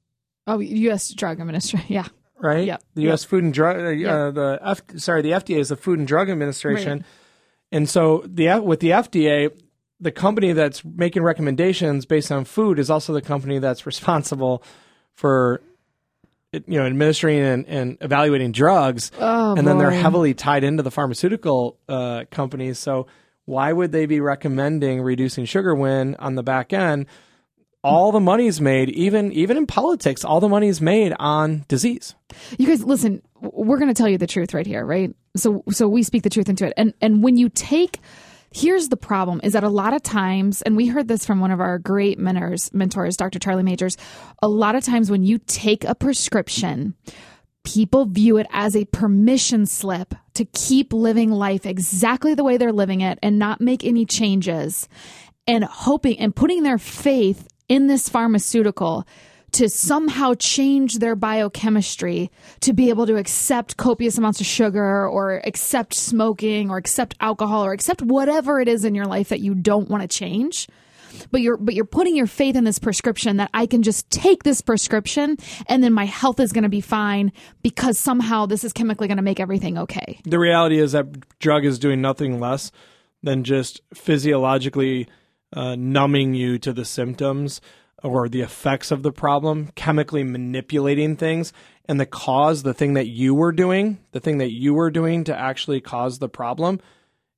Oh, 0.47 0.59
U.S. 0.59 1.13
Drug 1.15 1.41
Administration. 1.41 1.87
Yeah. 1.89 2.07
right? 2.39 2.67
Yeah. 2.67 2.77
The 2.95 3.03
U.S. 3.03 3.25
Food 3.25 3.45
and 3.45 3.55
Drug, 3.55 3.77
uh, 3.79 3.89
Yep. 3.89 4.11
uh, 4.13 4.31
the 4.31 4.59
F, 4.63 4.83
sorry, 4.97 5.23
the 5.23 5.31
FDA 5.31 5.59
is 5.59 5.69
the 5.71 5.77
Food 5.77 5.99
and 5.99 6.07
Drug 6.09 6.29
Administration, 6.29 6.99
Right. 6.99 7.07
and 7.73 7.89
so 7.89 8.23
the 8.27 8.59
with 8.61 8.81
the 8.81 8.91
FDA, 8.91 9.51
the 10.01 10.11
company 10.11 10.53
that's 10.53 10.85
making 10.85 11.23
recommendations 11.23 12.05
based 12.05 12.31
on 12.31 12.45
food 12.45 12.79
is 12.79 12.91
also 12.91 13.13
the 13.15 13.23
company 13.23 13.59
that's 13.59 13.87
responsible 13.87 14.63
for, 15.15 15.63
you 16.53 16.63
know, 16.79 16.85
administering 16.85 17.39
and, 17.39 17.67
and 17.67 17.97
evaluating 18.01 18.53
drugs, 18.53 19.11
Oh, 19.19 19.55
and 19.57 19.67
then 19.67 19.79
they're 19.79 19.91
heavily 19.91 20.35
tied 20.35 20.65
into 20.65 20.83
the 20.83 20.91
pharmaceutical 20.91 21.79
uh, 21.89 22.25
companies. 22.31 22.79
So 22.79 23.07
why 23.47 23.73
would 23.73 23.93
they 23.93 24.07
be 24.07 24.21
recommending 24.21 25.01
reducing 25.01 25.45
sugar 25.47 25.75
when 25.75 26.17
on 26.17 26.35
the 26.35 26.43
back 26.43 26.73
end? 26.73 27.07
All 27.85 28.13
the 28.13 28.21
money 28.21 28.47
is 28.47 28.61
made, 28.61 28.89
even 28.91 29.31
even 29.33 29.57
in 29.57 29.67
politics, 29.67 30.25
all 30.25 30.41
the 30.41 30.49
money 30.49 30.69
is 30.69 30.81
made 30.81 31.13
on 31.19 31.65
disease. 31.69 32.15
You 32.59 32.67
guys, 32.67 32.83
listen. 32.83 33.23
We're 33.41 33.77
going 33.79 33.93
to 33.93 33.95
tell 33.95 34.09
you 34.09 34.17
the 34.17 34.27
truth 34.27 34.55
right 34.55 34.67
here, 34.67 34.87
right? 34.87 35.15
So, 35.37 35.65
so 35.71 35.87
we 35.87 36.03
speak 36.03 36.23
the 36.23 36.31
truth 36.31 36.49
into 36.49 36.67
it. 36.67 36.73
And 36.79 36.95
and 37.03 37.23
when 37.23 37.37
you 37.37 37.51
take, 37.51 38.01
here's 38.51 38.89
the 38.89 38.97
problem: 38.97 39.41
is 39.45 39.53
that 39.53 39.65
a 39.65 39.69
lot 39.69 39.93
of 39.93 40.03
times, 40.03 40.63
and 40.63 40.77
we 40.77 40.87
heard 40.87 41.09
this 41.09 41.27
from 41.27 41.41
one 41.41 41.51
of 41.51 41.61
our 41.61 41.79
great 41.79 42.19
mentors, 42.19 42.73
mentors, 42.73 43.19
Dr. 43.19 43.39
Charlie 43.39 43.63
Majors. 43.63 43.99
A 44.43 44.49
lot 44.49 44.77
of 44.77 44.83
times, 44.83 45.11
when 45.11 45.23
you 45.23 45.39
take 45.47 45.85
a 45.85 45.95
prescription, 45.95 46.95
people 47.65 48.07
view 48.07 48.39
it 48.39 48.47
as 48.51 48.77
a 48.77 48.85
permission 48.87 49.67
slip 49.67 50.15
to 50.35 50.45
keep 50.47 50.93
living 50.93 51.31
life 51.31 51.67
exactly 51.67 52.35
the 52.35 52.45
way 52.45 52.57
they're 52.57 52.73
living 52.73 53.01
it 53.01 53.19
and 53.23 53.39
not 53.39 53.61
make 53.61 53.85
any 53.85 54.07
changes 54.07 54.89
and 55.47 55.65
hoping 55.65 56.19
and 56.19 56.35
putting 56.35 56.63
their 56.63 56.79
faith 56.79 57.49
in 57.69 57.87
this 57.87 58.09
pharmaceutical 58.09 59.07
to 59.53 59.69
somehow 59.69 60.35
change 60.35 60.99
their 60.99 61.15
biochemistry 61.15 62.31
to 62.61 62.73
be 62.73 62.89
able 62.89 63.07
to 63.07 63.15
accept 63.15 63.77
copious 63.77 64.19
amounts 64.19 64.41
of 64.41 64.47
sugar 64.47 65.07
or 65.07 65.41
accept 65.45 65.95
smoking 65.95 66.71
or 66.71 66.77
accept 66.77 67.15
alcohol 67.21 67.65
or 67.65 67.73
accept 67.73 68.03
whatever 68.03 68.61
it 68.61 68.67
is 68.67 68.85
in 68.85 68.97
your 68.97 69.07
life 69.07 69.29
that 69.29 69.41
you 69.41 69.55
don't 69.55 69.89
want 69.89 70.03
to 70.03 70.09
change 70.09 70.67
but 71.31 71.41
you're 71.41 71.57
but 71.57 71.75
you're 71.75 71.85
putting 71.85 72.17
your 72.17 72.27
faith 72.27 72.57
in 72.57 72.65
this 72.65 72.81
prescription 72.81 73.37
that 73.37 73.49
I 73.55 73.67
can 73.67 73.85
just 73.85 74.11
take 74.11 74.43
this 74.43 74.61
prescription 74.61 75.37
and 75.69 75.85
then 75.85 75.93
my 75.93 76.07
health 76.07 76.41
is 76.41 76.53
going 76.53 76.65
to 76.65 76.69
be 76.69 76.81
fine 76.81 77.33
because 77.63 77.97
somehow 77.97 78.47
this 78.47 78.65
is 78.65 78.73
chemically 78.73 79.07
going 79.07 79.19
to 79.19 79.23
make 79.23 79.39
everything 79.39 79.79
okay. 79.79 80.21
the 80.25 80.41
reality 80.41 80.81
is 80.81 80.93
that 80.93 81.39
drug 81.39 81.65
is 81.65 81.79
doing 81.79 82.01
nothing 82.01 82.41
less 82.41 82.73
than 83.23 83.45
just 83.45 83.81
physiologically 83.95 85.09
uh, 85.55 85.77
numbing 85.77 86.35
you 86.35 86.59
to 86.59 86.73
the 86.73 86.85
symptoms 86.85 87.61
or 88.03 88.29
the 88.29 88.43
effects 88.43 88.91
of 88.91 89.03
the 89.03 89.13
problem, 89.13 89.71
chemically 89.75 90.23
manipulating 90.23 91.17
things, 91.17 91.53
and 91.87 91.99
the 91.99 92.07
cause, 92.07 92.63
the 92.63 92.75
thing 92.75 92.95
that 92.95 93.07
you 93.07 93.35
were 93.35 93.53
doing, 93.53 93.99
the 94.13 94.21
thing 94.21 94.39
that 94.39 94.53
you 94.53 94.75
were 94.75 94.91
doing 94.91 95.25
to 95.25 95.39
actually 95.39 95.81
cause 95.81 96.19
the 96.19 96.29
problem. 96.29 96.81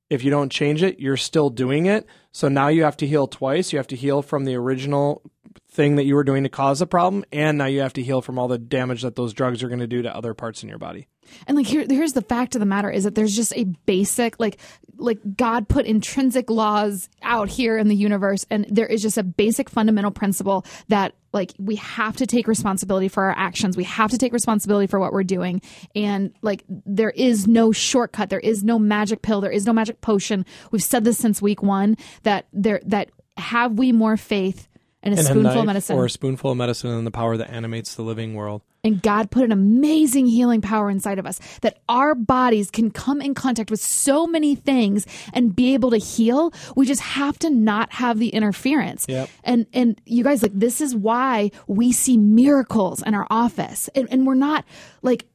If 0.09 0.23
you 0.23 0.31
don't 0.31 0.51
change 0.51 0.83
it, 0.83 0.99
you're 0.99 1.17
still 1.17 1.49
doing 1.49 1.85
it. 1.85 2.05
So 2.31 2.47
now 2.47 2.67
you 2.69 2.83
have 2.83 2.97
to 2.97 3.07
heal 3.07 3.27
twice. 3.27 3.71
You 3.71 3.77
have 3.77 3.87
to 3.87 3.95
heal 3.95 4.21
from 4.21 4.45
the 4.45 4.55
original 4.55 5.21
thing 5.69 5.95
that 5.95 6.05
you 6.05 6.15
were 6.15 6.23
doing 6.23 6.43
to 6.43 6.49
cause 6.49 6.79
the 6.79 6.87
problem, 6.87 7.23
and 7.31 7.57
now 7.57 7.65
you 7.65 7.81
have 7.81 7.93
to 7.93 8.03
heal 8.03 8.21
from 8.21 8.39
all 8.39 8.47
the 8.47 8.57
damage 8.57 9.01
that 9.01 9.15
those 9.15 9.33
drugs 9.33 9.63
are 9.63 9.67
going 9.67 9.79
to 9.79 9.87
do 9.87 10.01
to 10.01 10.15
other 10.15 10.33
parts 10.33 10.63
in 10.63 10.69
your 10.69 10.77
body. 10.77 11.07
And 11.45 11.57
like 11.57 11.67
here 11.67 11.85
here's 11.87 12.13
the 12.13 12.21
fact 12.21 12.55
of 12.55 12.59
the 12.59 12.65
matter 12.65 12.89
is 12.89 13.03
that 13.03 13.15
there's 13.15 13.35
just 13.35 13.53
a 13.55 13.65
basic 13.85 14.39
like 14.39 14.57
like 14.97 15.19
God 15.35 15.67
put 15.67 15.85
intrinsic 15.85 16.49
laws 16.49 17.09
out 17.21 17.49
here 17.49 17.77
in 17.77 17.87
the 17.87 17.95
universe 17.95 18.45
and 18.49 18.65
there 18.69 18.87
is 18.87 19.01
just 19.01 19.17
a 19.17 19.23
basic 19.23 19.69
fundamental 19.69 20.11
principle 20.11 20.65
that 20.87 21.13
like 21.33 21.53
we 21.59 21.75
have 21.75 22.15
to 22.17 22.25
take 22.25 22.47
responsibility 22.47 23.07
for 23.07 23.25
our 23.25 23.35
actions. 23.37 23.77
We 23.77 23.83
have 23.83 24.09
to 24.11 24.17
take 24.17 24.33
responsibility 24.33 24.87
for 24.87 24.99
what 24.99 25.13
we're 25.13 25.23
doing 25.23 25.61
and 25.95 26.33
like 26.41 26.63
there 26.67 27.11
is 27.11 27.47
no 27.47 27.71
shortcut. 27.71 28.29
There 28.29 28.39
is 28.39 28.63
no 28.63 28.79
magic 28.79 29.21
pill. 29.21 29.41
There 29.41 29.51
is 29.51 29.65
no 29.65 29.73
magic 29.73 30.01
potion. 30.01 30.45
We've 30.71 30.83
said 30.83 31.03
this 31.03 31.17
since 31.17 31.41
week 31.41 31.61
1 31.61 31.97
that 32.23 32.47
there 32.53 32.81
that 32.85 33.09
have 33.37 33.77
we 33.77 33.91
more 33.91 34.17
faith 34.17 34.67
in 35.03 35.13
a 35.13 35.15
And 35.15 35.19
a 35.19 35.23
spoonful 35.23 35.43
knife 35.43 35.57
of 35.59 35.65
medicine 35.67 35.95
or 35.97 36.05
a 36.05 36.09
spoonful 36.09 36.51
of 36.51 36.57
medicine 36.57 36.89
and 36.89 37.05
the 37.07 37.11
power 37.11 37.37
that 37.37 37.49
animates 37.51 37.95
the 37.95 38.01
living 38.01 38.33
world. 38.33 38.61
and 38.83 39.01
God 39.01 39.29
put 39.31 39.43
an 39.43 39.51
amazing 39.51 40.27
healing 40.27 40.61
power 40.61 40.89
inside 40.89 41.19
of 41.19 41.25
us 41.25 41.39
that 41.61 41.79
our 41.89 42.15
bodies 42.15 42.71
can 42.71 42.89
come 42.89 43.21
in 43.21 43.33
contact 43.33 43.69
with 43.69 43.81
so 43.81 44.25
many 44.25 44.55
things 44.55 45.05
and 45.33 45.55
be 45.55 45.73
able 45.73 45.91
to 45.91 45.97
heal. 45.97 46.53
We 46.75 46.85
just 46.85 47.01
have 47.01 47.37
to 47.39 47.49
not 47.49 47.91
have 47.93 48.17
the 48.17 48.29
interference. 48.29 49.05
Yep. 49.09 49.29
And 49.43 49.65
and 49.73 50.01
you 50.05 50.23
guys 50.23 50.41
like 50.41 50.53
this 50.53 50.79
is 50.81 50.95
why 50.95 51.51
we 51.67 51.91
see 51.91 52.17
miracles 52.17 53.03
in 53.03 53.13
our 53.13 53.27
office. 53.29 53.89
And 53.93 54.07
and 54.11 54.25
we're 54.25 54.35
not 54.35 54.63
like 55.01 55.25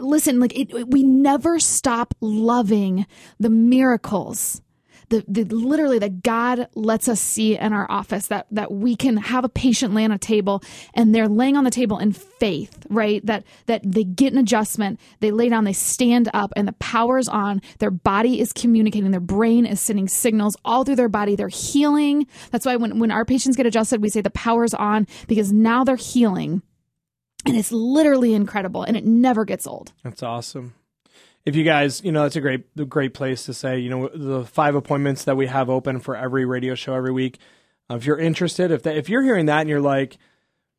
listen, 0.00 0.40
like 0.40 0.58
it- 0.58 0.88
we 0.88 1.02
never 1.04 1.60
stop 1.60 2.14
loving 2.20 3.06
the 3.38 3.50
miracles 3.50 4.60
the, 5.08 5.24
the 5.28 5.44
literally 5.44 5.98
that 5.98 6.22
God 6.22 6.68
lets 6.74 7.08
us 7.08 7.20
see 7.20 7.56
in 7.56 7.72
our 7.72 7.90
office 7.90 8.28
that 8.28 8.46
that 8.50 8.72
we 8.72 8.96
can 8.96 9.16
have 9.16 9.44
a 9.44 9.48
patient 9.48 9.94
lay 9.94 10.04
on 10.04 10.12
a 10.12 10.18
table 10.18 10.62
and 10.94 11.14
they're 11.14 11.28
laying 11.28 11.56
on 11.56 11.64
the 11.64 11.70
table 11.70 11.98
in 11.98 12.12
faith, 12.12 12.86
right? 12.88 13.24
That 13.26 13.44
that 13.66 13.82
they 13.84 14.04
get 14.04 14.32
an 14.32 14.38
adjustment, 14.38 15.00
they 15.20 15.30
lay 15.30 15.48
down, 15.48 15.64
they 15.64 15.72
stand 15.72 16.28
up, 16.34 16.52
and 16.56 16.66
the 16.66 16.72
power's 16.74 17.28
on. 17.28 17.62
Their 17.78 17.90
body 17.90 18.40
is 18.40 18.52
communicating, 18.52 19.10
their 19.10 19.20
brain 19.20 19.66
is 19.66 19.80
sending 19.80 20.08
signals 20.08 20.56
all 20.64 20.84
through 20.84 20.96
their 20.96 21.08
body. 21.08 21.36
They're 21.36 21.48
healing. 21.48 22.26
That's 22.50 22.66
why 22.66 22.76
when 22.76 22.98
when 22.98 23.10
our 23.10 23.24
patients 23.24 23.56
get 23.56 23.66
adjusted, 23.66 24.02
we 24.02 24.08
say 24.08 24.20
the 24.20 24.30
power's 24.30 24.74
on 24.74 25.06
because 25.28 25.52
now 25.52 25.84
they're 25.84 25.96
healing. 25.96 26.62
And 27.46 27.56
it's 27.56 27.72
literally 27.72 28.32
incredible 28.32 28.84
and 28.84 28.96
it 28.96 29.04
never 29.04 29.44
gets 29.44 29.66
old. 29.66 29.92
That's 30.02 30.22
awesome. 30.22 30.74
If 31.44 31.56
you 31.56 31.64
guys, 31.64 32.02
you 32.02 32.10
know, 32.10 32.22
that's 32.22 32.36
a 32.36 32.40
great, 32.40 32.88
great 32.88 33.12
place 33.12 33.44
to 33.44 33.54
say, 33.54 33.78
you 33.78 33.90
know, 33.90 34.08
the 34.08 34.44
five 34.44 34.74
appointments 34.74 35.24
that 35.24 35.36
we 35.36 35.46
have 35.46 35.68
open 35.68 36.00
for 36.00 36.16
every 36.16 36.46
radio 36.46 36.74
show 36.74 36.94
every 36.94 37.12
week. 37.12 37.38
Uh, 37.90 37.96
if 37.96 38.06
you're 38.06 38.18
interested, 38.18 38.70
if 38.70 38.82
that, 38.84 38.96
if 38.96 39.10
you're 39.10 39.22
hearing 39.22 39.46
that 39.46 39.60
and 39.60 39.68
you're 39.68 39.80
like, 39.80 40.16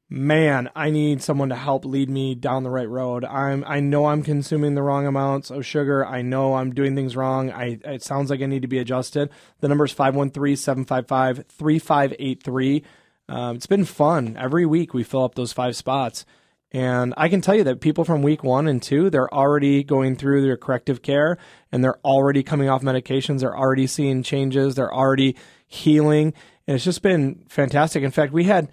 man, 0.10 0.70
I 0.76 0.90
need 0.92 1.22
someone 1.22 1.50
to 1.50 1.56
help 1.56 1.86
lead 1.86 2.10
me 2.10 2.36
down 2.36 2.64
the 2.64 2.70
right 2.70 2.90
road. 2.90 3.26
I'm, 3.26 3.64
I 3.68 3.80
know 3.80 4.06
I'm 4.06 4.22
consuming 4.24 4.76
the 4.76 4.84
wrong 4.84 5.08
amounts 5.08 5.50
of 5.50 5.66
sugar. 5.66 6.06
I 6.06 6.22
know 6.22 6.56
I'm 6.56 6.74
doing 6.74 6.96
things 6.96 7.16
wrong. 7.16 7.52
I, 7.52 7.80
it 7.84 8.04
sounds 8.04 8.30
like 8.30 8.42
I 8.42 8.46
need 8.46 8.62
to 8.62 8.68
be 8.68 8.80
adjusted. 8.80 9.30
The 9.62 9.68
number 9.68 9.86
is 9.86 9.94
513-755-3583. 9.94 12.84
Um, 13.28 13.56
it's 13.56 13.66
been 13.66 13.86
fun. 13.86 14.38
Every 14.40 14.68
week 14.68 14.94
we 14.94 15.04
fill 15.04 15.24
up 15.24 15.34
those 15.36 15.54
five 15.54 15.76
spots. 15.76 16.26
And 16.72 17.14
I 17.16 17.30
can 17.30 17.40
tell 17.42 17.56
you 17.56 17.64
that 17.66 17.80
people 17.80 18.04
from 18.04 18.22
week 18.22 18.44
one 18.44 18.68
and 18.68 18.82
two, 18.82 19.10
they're 19.10 19.34
already 19.34 19.84
going 19.84 20.16
through 20.18 20.42
their 20.42 20.58
corrective 20.58 21.02
care 21.02 21.38
and 21.72 21.84
they're 21.84 22.00
already 22.04 22.44
coming 22.44 22.68
off 22.70 22.82
medications. 22.82 23.40
They're 23.40 23.58
already 23.58 23.88
seeing 23.88 24.24
changes. 24.24 24.76
They're 24.76 24.94
already 24.94 25.38
healing. 25.68 26.34
And 26.68 26.76
it's 26.76 26.84
just 26.84 27.02
been 27.02 27.44
fantastic. 27.48 28.04
In 28.04 28.12
fact, 28.12 28.34
we 28.34 28.46
had, 28.46 28.70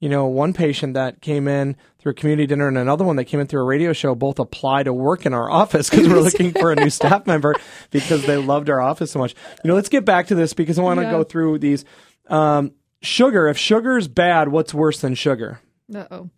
you 0.00 0.08
know, 0.10 0.26
one 0.26 0.52
patient 0.52 0.94
that 0.94 1.22
came 1.22 1.48
in 1.48 1.76
through 1.98 2.10
a 2.12 2.14
community 2.14 2.46
dinner 2.46 2.68
and 2.68 2.76
another 2.76 3.04
one 3.04 3.16
that 3.16 3.24
came 3.24 3.40
in 3.40 3.46
through 3.46 3.62
a 3.62 3.66
radio 3.66 3.94
show 3.94 4.14
both 4.14 4.38
apply 4.38 4.82
to 4.82 4.92
work 4.92 5.24
in 5.24 5.32
our 5.32 5.50
office 5.62 5.88
because 5.88 6.08
we're 6.08 6.20
looking 6.20 6.52
for 6.52 6.72
a 6.72 6.76
new 6.76 6.90
staff 6.98 7.26
member 7.26 7.54
because 7.90 8.26
they 8.26 8.36
loved 8.36 8.68
our 8.68 8.82
office 8.82 9.12
so 9.12 9.18
much. 9.18 9.34
You 9.64 9.68
know, 9.68 9.74
let's 9.74 9.88
get 9.88 10.04
back 10.04 10.26
to 10.26 10.34
this 10.34 10.52
because 10.52 10.78
I 10.78 10.82
want 10.82 10.98
to 10.98 11.04
Yeah. 11.04 11.10
go 11.12 11.24
through 11.24 11.60
these. 11.60 11.86
Um, 12.28 12.72
sugar, 13.00 13.48
if 13.48 13.56
sugar's 13.56 14.08
bad, 14.08 14.48
what's 14.48 14.74
worse 14.74 15.00
than 15.00 15.14
sugar? 15.14 15.60
Uh 15.94 16.04
oh. 16.10 16.30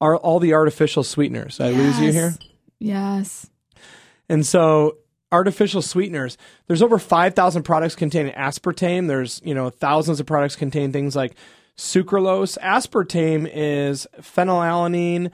Are 0.00 0.16
all 0.16 0.40
the 0.40 0.54
artificial 0.54 1.02
sweeteners. 1.02 1.60
I 1.60 1.70
lose 1.70 1.98
you 2.00 2.12
here. 2.12 2.34
Yes. 2.78 3.48
And 4.28 4.44
so 4.44 4.98
artificial 5.32 5.82
sweeteners, 5.82 6.36
there's 6.66 6.82
over 6.82 6.98
5,000 6.98 7.62
products 7.62 7.94
containing 7.94 8.32
aspartame. 8.34 9.08
There's, 9.08 9.40
you 9.44 9.54
know, 9.54 9.70
thousands 9.70 10.20
of 10.20 10.26
products 10.26 10.56
contain 10.56 10.92
things 10.92 11.16
like 11.16 11.34
sucralose. 11.76 12.58
Aspartame 12.58 13.50
is 13.52 14.06
phenylalanine, 14.20 15.30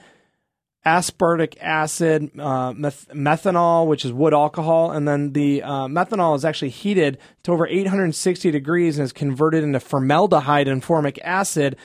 aspartic 0.85 1.57
acid, 1.61 2.31
uh, 2.39 2.73
meth- 2.73 3.09
methanol, 3.09 3.87
which 3.87 4.05
is 4.05 4.13
wood 4.13 4.35
alcohol, 4.35 4.91
and 4.91 5.07
then 5.07 5.33
the 5.33 5.63
uh, 5.63 5.87
methanol 5.87 6.35
is 6.35 6.45
actually 6.45 6.71
heated 6.71 7.19
to 7.45 7.53
over 7.53 7.67
860 7.67 8.51
degrees 8.51 8.99
and 8.99 9.05
is 9.05 9.13
converted 9.13 9.63
into 9.63 9.79
formaldehyde 9.79 10.69
and 10.69 10.83
formic 10.83 11.19
acid, 11.23 11.77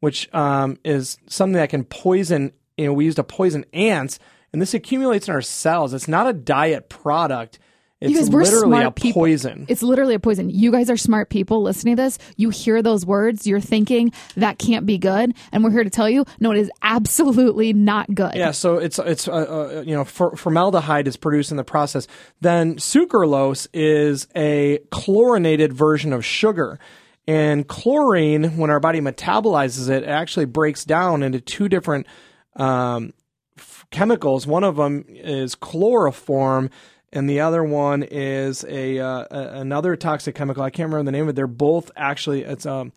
which 0.00 0.32
um, 0.34 0.78
is 0.84 1.18
something 1.26 1.54
that 1.54 1.70
can 1.70 1.84
poison. 1.84 2.52
You 2.76 2.86
know, 2.86 2.92
we 2.92 3.06
use 3.06 3.14
to 3.16 3.24
poison 3.24 3.64
ants, 3.72 4.18
and 4.52 4.60
this 4.60 4.74
accumulates 4.74 5.28
in 5.28 5.34
our 5.34 5.42
cells. 5.42 5.94
It's 5.94 6.08
not 6.08 6.26
a 6.26 6.32
diet 6.32 6.88
product. 6.88 7.58
It's 7.98 8.14
guys, 8.14 8.30
we're 8.30 8.42
literally 8.42 8.72
smart 8.72 8.86
a 8.86 8.90
people. 8.90 9.22
poison. 9.22 9.64
It's 9.68 9.82
literally 9.82 10.14
a 10.14 10.20
poison. 10.20 10.50
You 10.50 10.70
guys 10.70 10.90
are 10.90 10.98
smart 10.98 11.30
people 11.30 11.62
listening 11.62 11.96
to 11.96 12.02
this. 12.02 12.18
You 12.36 12.50
hear 12.50 12.82
those 12.82 13.06
words, 13.06 13.46
you're 13.46 13.58
thinking 13.58 14.12
that 14.36 14.58
can't 14.58 14.84
be 14.84 14.98
good, 14.98 15.34
and 15.50 15.64
we're 15.64 15.70
here 15.70 15.82
to 15.84 15.88
tell 15.88 16.08
you, 16.08 16.26
no, 16.38 16.52
it 16.52 16.58
is 16.58 16.70
absolutely 16.82 17.72
not 17.72 18.14
good. 18.14 18.34
Yeah, 18.34 18.50
so 18.50 18.76
it's 18.76 18.98
it's 18.98 19.26
uh, 19.26 19.32
uh, 19.32 19.82
you 19.86 19.94
know 19.94 20.04
for, 20.04 20.36
formaldehyde 20.36 21.08
is 21.08 21.16
produced 21.16 21.50
in 21.50 21.56
the 21.56 21.64
process. 21.64 22.06
Then 22.42 22.76
sucralose 22.76 23.66
is 23.72 24.28
a 24.36 24.80
chlorinated 24.90 25.72
version 25.72 26.12
of 26.12 26.22
sugar, 26.22 26.78
and 27.26 27.66
chlorine, 27.66 28.56
when 28.56 28.70
our 28.70 28.80
body 28.80 29.00
metabolizes 29.00 29.88
it, 29.88 30.02
it 30.04 30.08
actually 30.08 30.46
breaks 30.46 30.84
down 30.84 31.22
into 31.22 31.40
two 31.40 31.68
different 31.68 32.06
um, 32.54 33.12
f- 33.58 33.84
chemicals. 33.90 34.46
One 34.46 34.64
of 34.64 34.76
them 34.76 35.04
is 35.08 35.54
chloroform. 35.54 36.70
And 37.12 37.30
the 37.30 37.40
other 37.40 37.62
one 37.62 38.02
is 38.02 38.64
a, 38.68 38.98
uh, 38.98 39.24
a 39.30 39.60
another 39.60 39.96
toxic 39.96 40.34
chemical. 40.34 40.62
I 40.62 40.70
can't 40.70 40.88
remember 40.88 41.04
the 41.04 41.12
name 41.12 41.22
of 41.22 41.28
it. 41.30 41.36
They're 41.36 41.46
both 41.46 41.90
actually 41.96 42.42
it's 42.42 42.66
um 42.66 42.92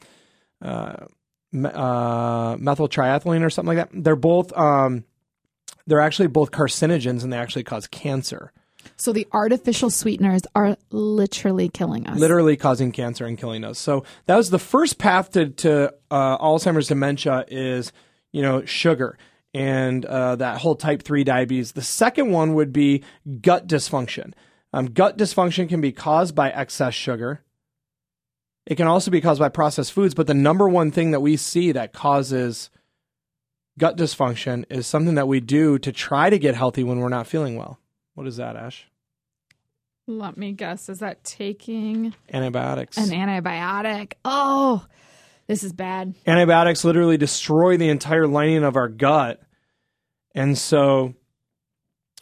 uh, 0.61 1.05
me- 1.51 1.69
uh, 1.71 2.57
methyl 2.57 2.89
triethylene 2.89 3.45
or 3.45 3.49
something 3.49 3.77
like 3.77 3.91
that. 3.91 4.03
They're 4.03 4.15
both 4.15 4.51
um, 4.57 5.05
they're 5.87 6.01
actually 6.01 6.27
both 6.27 6.51
carcinogens 6.51 7.23
and 7.23 7.31
they 7.31 7.37
actually 7.37 7.63
cause 7.63 7.87
cancer, 7.87 8.51
So 8.99 9.13
the 9.13 9.27
artificial 9.31 9.89
sweeteners 9.89 10.41
are 10.55 10.75
literally 10.91 11.69
killing 11.69 12.05
us. 12.05 12.19
literally 12.19 12.57
causing 12.57 12.91
cancer 12.91 13.25
and 13.25 13.37
killing 13.37 13.63
us. 13.63 13.79
So 13.79 14.03
that 14.25 14.35
was 14.35 14.49
the 14.49 14.59
first 14.59 14.97
path 14.97 15.31
to, 15.31 15.49
to 15.49 15.93
uh, 16.11 16.37
Alzheimer's 16.37 16.89
dementia 16.89 17.45
is 17.47 17.93
you 18.33 18.41
know 18.41 18.65
sugar 18.65 19.17
and 19.53 20.05
uh, 20.05 20.35
that 20.35 20.59
whole 20.59 20.75
type 20.75 21.01
three 21.01 21.23
diabetes. 21.23 21.71
The 21.71 21.81
second 21.81 22.31
one 22.31 22.53
would 22.55 22.73
be 22.73 23.03
gut 23.41 23.67
dysfunction. 23.67 24.33
Um, 24.73 24.87
gut 24.87 25.17
dysfunction 25.17 25.67
can 25.67 25.81
be 25.81 25.91
caused 25.91 26.35
by 26.35 26.49
excess 26.49 26.93
sugar. 26.93 27.41
It 28.65 28.75
can 28.75 28.85
also 28.85 29.09
be 29.09 29.21
caused 29.21 29.39
by 29.39 29.49
processed 29.49 29.93
foods, 29.93 30.13
but 30.13 30.27
the 30.27 30.35
number 30.35 30.69
one 30.69 30.91
thing 30.91 31.11
that 31.11 31.21
we 31.21 31.37
see 31.37 31.71
that 31.71 31.93
causes 31.93 32.69
gut 33.79 33.97
dysfunction 33.97 34.65
is 34.69 34.85
something 34.85 35.15
that 35.15 35.27
we 35.27 35.39
do 35.39 35.79
to 35.79 35.91
try 35.91 36.29
to 36.29 36.37
get 36.37 36.53
healthy 36.53 36.83
when 36.83 36.99
we're 36.99 37.09
not 37.09 37.25
feeling 37.25 37.55
well. 37.55 37.79
What 38.19 38.27
is 38.27 38.35
that, 38.35 38.57
Ash? 38.57 38.85
Let 40.05 40.35
me 40.35 40.51
guess. 40.51 40.89
Is 40.89 40.99
that 40.99 41.23
taking 41.23 42.13
Antibiotics. 42.33 42.97
an 42.97 43.11
antibiotic? 43.11 44.15
Oh, 44.25 44.85
this 45.47 45.63
is 45.63 45.71
bad. 45.71 46.15
Antibiotics 46.27 46.83
literally 46.83 47.15
destroy 47.15 47.77
the 47.77 47.87
entire 47.87 48.27
lining 48.27 48.65
of 48.65 48.75
our 48.75 48.89
gut. 48.89 49.41
And 50.35 50.57
so 50.57 51.13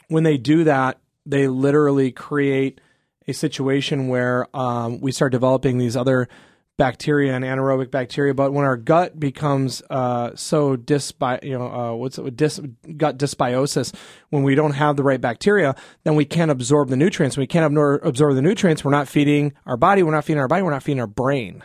when 0.06 0.22
they 0.22 0.38
do 0.38 0.62
that, 0.62 1.00
they 1.26 1.48
literally 1.48 2.12
create 2.12 2.80
a 3.26 3.32
situation 3.34 4.06
where 4.06 4.46
um, 4.56 5.00
we 5.00 5.10
start 5.10 5.32
developing 5.32 5.78
these 5.78 5.96
other 5.96 6.28
bacteria 6.78 7.34
and 7.34 7.44
anaerobic 7.44 7.90
bacteria. 7.90 8.32
But 8.32 8.52
when 8.52 8.64
our 8.64 8.76
gut 8.76 9.20
becomes 9.20 9.82
uh, 9.90 10.30
so 10.34 10.76
dysbi, 10.76 11.44
you 11.44 11.58
know, 11.58 11.66
uh, 11.66 11.94
what's 11.94 12.16
it, 12.16 12.36
dis, 12.36 12.60
gut 12.96 13.18
dysbiosis, 13.18 13.94
when 14.30 14.42
we 14.44 14.54
don't 14.54 14.72
have 14.72 14.96
the 14.96 15.02
right 15.02 15.20
bacteria, 15.20 15.74
then 16.04 16.14
we 16.14 16.24
can't 16.24 16.50
absorb 16.50 16.88
the 16.88 16.96
nutrients. 16.96 17.36
When 17.36 17.42
we 17.42 17.48
can't 17.48 17.76
absorb 18.02 18.34
the 18.34 18.42
nutrients, 18.42 18.84
we're 18.84 18.92
not 18.92 19.08
feeding 19.08 19.52
our 19.66 19.76
body. 19.76 20.02
We're 20.02 20.12
not 20.12 20.24
feeding 20.24 20.40
our 20.40 20.48
body. 20.48 20.62
We're 20.62 20.70
not 20.70 20.82
feeding 20.82 21.00
our 21.00 21.06
brain. 21.06 21.64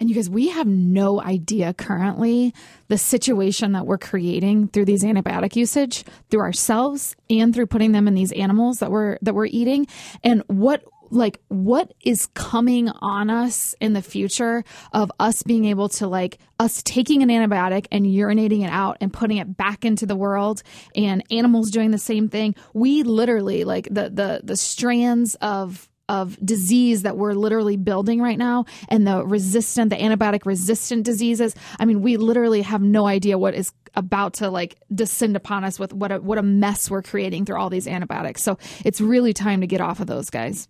And 0.00 0.08
you 0.08 0.16
guys, 0.16 0.28
we 0.28 0.48
have 0.48 0.66
no 0.66 1.22
idea 1.22 1.72
currently 1.72 2.52
the 2.88 2.98
situation 2.98 3.72
that 3.72 3.86
we're 3.86 3.96
creating 3.98 4.68
through 4.68 4.86
these 4.86 5.04
antibiotic 5.04 5.54
usage, 5.56 6.04
through 6.30 6.40
ourselves 6.40 7.14
and 7.30 7.54
through 7.54 7.66
putting 7.66 7.92
them 7.92 8.08
in 8.08 8.14
these 8.14 8.32
animals 8.32 8.80
that 8.80 8.90
we're 8.90 9.18
that 9.22 9.34
we're 9.34 9.46
eating, 9.46 9.86
and 10.22 10.42
what 10.48 10.84
like 11.10 11.40
what 11.48 11.92
is 12.04 12.26
coming 12.34 12.88
on 12.88 13.30
us 13.30 13.74
in 13.80 13.92
the 13.92 14.02
future 14.02 14.64
of 14.92 15.10
us 15.18 15.42
being 15.42 15.64
able 15.66 15.88
to 15.88 16.06
like 16.06 16.38
us 16.58 16.82
taking 16.82 17.22
an 17.22 17.28
antibiotic 17.28 17.86
and 17.92 18.06
urinating 18.06 18.62
it 18.62 18.70
out 18.70 18.96
and 19.00 19.12
putting 19.12 19.38
it 19.38 19.56
back 19.56 19.84
into 19.84 20.06
the 20.06 20.16
world 20.16 20.62
and 20.94 21.22
animals 21.30 21.70
doing 21.70 21.90
the 21.90 21.98
same 21.98 22.28
thing? 22.28 22.54
We 22.72 23.02
literally 23.02 23.64
like 23.64 23.88
the 23.90 24.10
the 24.10 24.40
the 24.42 24.56
strands 24.56 25.34
of 25.36 25.88
of 26.06 26.38
disease 26.44 27.02
that 27.02 27.16
we're 27.16 27.32
literally 27.32 27.78
building 27.78 28.20
right 28.20 28.36
now 28.36 28.66
and 28.90 29.06
the 29.06 29.24
resistant 29.24 29.88
the 29.88 29.96
antibiotic 29.96 30.44
resistant 30.44 31.02
diseases 31.02 31.54
i 31.80 31.86
mean 31.86 32.02
we 32.02 32.18
literally 32.18 32.60
have 32.60 32.82
no 32.82 33.06
idea 33.06 33.38
what 33.38 33.54
is 33.54 33.72
about 33.96 34.34
to 34.34 34.50
like 34.50 34.76
descend 34.94 35.36
upon 35.36 35.64
us 35.64 35.78
with 35.78 35.92
what 35.92 36.12
a, 36.12 36.20
what 36.20 36.38
a 36.38 36.42
mess 36.42 36.90
we're 36.90 37.02
creating 37.02 37.44
through 37.44 37.58
all 37.58 37.70
these 37.70 37.86
antibiotics. 37.86 38.42
So 38.42 38.58
it's 38.84 39.00
really 39.00 39.32
time 39.32 39.60
to 39.60 39.66
get 39.66 39.80
off 39.80 40.00
of 40.00 40.06
those 40.06 40.30
guys 40.30 40.68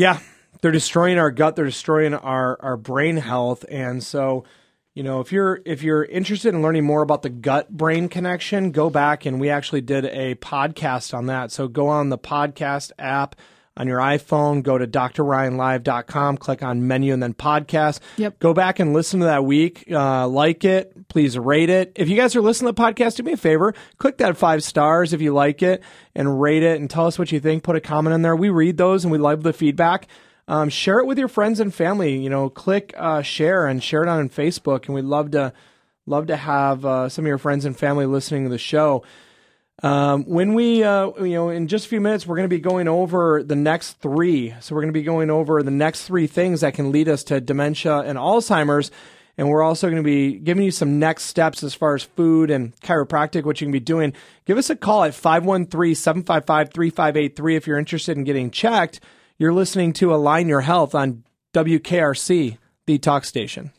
Yeah, 0.00 0.18
they're 0.62 0.72
destroying 0.72 1.18
our 1.18 1.30
gut. 1.30 1.56
They're 1.56 1.66
destroying 1.66 2.14
our 2.14 2.58
our 2.62 2.78
brain 2.78 3.18
health. 3.18 3.66
And 3.68 4.02
so, 4.02 4.44
you 4.94 5.02
know, 5.02 5.20
if 5.20 5.30
you're 5.30 5.60
if 5.66 5.82
you're 5.82 6.06
interested 6.06 6.54
in 6.54 6.62
learning 6.62 6.86
more 6.86 7.02
about 7.02 7.20
the 7.20 7.28
gut 7.28 7.68
brain 7.68 8.08
connection, 8.08 8.70
go 8.70 8.88
back 8.88 9.26
and 9.26 9.38
we 9.38 9.50
actually 9.50 9.82
did 9.82 10.06
a 10.06 10.36
podcast 10.36 11.12
on 11.12 11.26
that. 11.26 11.52
So 11.52 11.68
go 11.68 11.88
on 11.88 12.08
the 12.08 12.16
podcast 12.16 12.92
app 12.98 13.36
on 13.76 13.86
your 13.86 13.98
iPhone, 13.98 14.62
go 14.62 14.76
to 14.76 14.86
drryanlive.com, 14.86 16.36
click 16.36 16.62
on 16.62 16.86
menu 16.86 17.12
and 17.12 17.22
then 17.22 17.34
podcast. 17.34 18.00
Yep. 18.16 18.38
Go 18.38 18.52
back 18.52 18.78
and 18.78 18.92
listen 18.92 19.20
to 19.20 19.26
that 19.26 19.44
week. 19.44 19.84
Uh, 19.90 20.26
like 20.28 20.64
it. 20.64 21.08
Please 21.08 21.38
rate 21.38 21.70
it. 21.70 21.92
If 21.96 22.08
you 22.08 22.16
guys 22.16 22.34
are 22.36 22.40
listening 22.40 22.74
to 22.74 22.76
the 22.76 22.82
podcast, 22.82 23.16
do 23.16 23.22
me 23.22 23.32
a 23.32 23.36
favor. 23.36 23.74
Click 23.98 24.18
that 24.18 24.36
five 24.36 24.62
stars 24.62 25.12
if 25.12 25.20
you 25.20 25.32
like 25.32 25.62
it 25.62 25.82
and 26.14 26.40
rate 26.40 26.62
it 26.62 26.80
and 26.80 26.90
tell 26.90 27.06
us 27.06 27.18
what 27.18 27.32
you 27.32 27.40
think. 27.40 27.62
Put 27.62 27.76
a 27.76 27.80
comment 27.80 28.14
in 28.14 28.22
there. 28.22 28.36
We 28.36 28.50
read 28.50 28.76
those 28.76 29.04
and 29.04 29.12
we 29.12 29.18
love 29.18 29.42
the 29.42 29.52
feedback. 29.52 30.08
Um, 30.48 30.68
share 30.68 30.98
it 30.98 31.06
with 31.06 31.18
your 31.18 31.28
friends 31.28 31.60
and 31.60 31.72
family. 31.72 32.18
You 32.18 32.28
know, 32.28 32.50
click 32.50 32.92
uh, 32.96 33.22
share 33.22 33.66
and 33.66 33.82
share 33.82 34.02
it 34.02 34.08
on 34.08 34.28
Facebook. 34.28 34.86
And 34.86 34.94
we'd 34.94 35.04
love 35.04 35.30
to 35.30 35.52
love 36.06 36.26
to 36.26 36.36
have 36.36 36.84
uh, 36.84 37.08
some 37.08 37.24
of 37.24 37.28
your 37.28 37.38
friends 37.38 37.64
and 37.64 37.78
family 37.78 38.04
listening 38.04 38.44
to 38.44 38.50
the 38.50 38.58
show. 38.58 39.04
Um, 39.82 40.24
when 40.24 40.54
we, 40.54 40.84
uh, 40.84 41.10
you 41.20 41.34
know, 41.34 41.48
in 41.48 41.66
just 41.66 41.86
a 41.86 41.88
few 41.88 42.00
minutes, 42.00 42.26
we're 42.26 42.36
going 42.36 42.48
to 42.48 42.54
be 42.54 42.60
going 42.60 42.86
over 42.86 43.42
the 43.42 43.56
next 43.56 43.94
three. 44.00 44.54
So 44.60 44.74
we're 44.74 44.82
going 44.82 44.92
to 44.92 44.98
be 44.98 45.02
going 45.02 45.30
over 45.30 45.62
the 45.62 45.70
next 45.70 46.04
three 46.04 46.26
things 46.26 46.60
that 46.60 46.74
can 46.74 46.92
lead 46.92 47.08
us 47.08 47.24
to 47.24 47.40
dementia 47.40 47.98
and 48.00 48.18
Alzheimer's. 48.18 48.90
And 49.38 49.48
we're 49.48 49.62
also 49.62 49.86
going 49.86 50.02
to 50.02 50.06
be 50.06 50.38
giving 50.38 50.64
you 50.64 50.70
some 50.70 50.98
next 50.98 51.24
steps 51.24 51.62
as 51.62 51.72
far 51.72 51.94
as 51.94 52.02
food 52.02 52.50
and 52.50 52.76
chiropractic, 52.80 53.44
what 53.44 53.60
you 53.60 53.66
can 53.66 53.72
be 53.72 53.80
doing. 53.80 54.12
Give 54.44 54.58
us 54.58 54.68
a 54.68 54.76
call 54.76 55.04
at 55.04 55.14
513 55.14 55.94
755 55.94 56.74
3583 56.74 57.56
if 57.56 57.66
you're 57.66 57.78
interested 57.78 58.18
in 58.18 58.24
getting 58.24 58.50
checked. 58.50 59.00
You're 59.38 59.54
listening 59.54 59.94
to 59.94 60.14
Align 60.14 60.48
Your 60.48 60.60
Health 60.60 60.94
on 60.94 61.24
WKRC, 61.54 62.58
the 62.84 62.98
talk 62.98 63.24
station. 63.24 63.72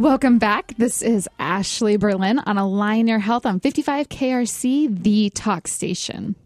Welcome 0.00 0.38
back. 0.38 0.72
This 0.78 1.02
is 1.02 1.28
Ashley 1.38 1.98
Berlin 1.98 2.38
on 2.38 2.56
Align 2.56 3.06
Your 3.06 3.18
Health 3.18 3.44
on 3.44 3.60
55 3.60 4.08
KRC, 4.08 5.02
the 5.02 5.28
talk 5.28 5.68
station. 5.68 6.36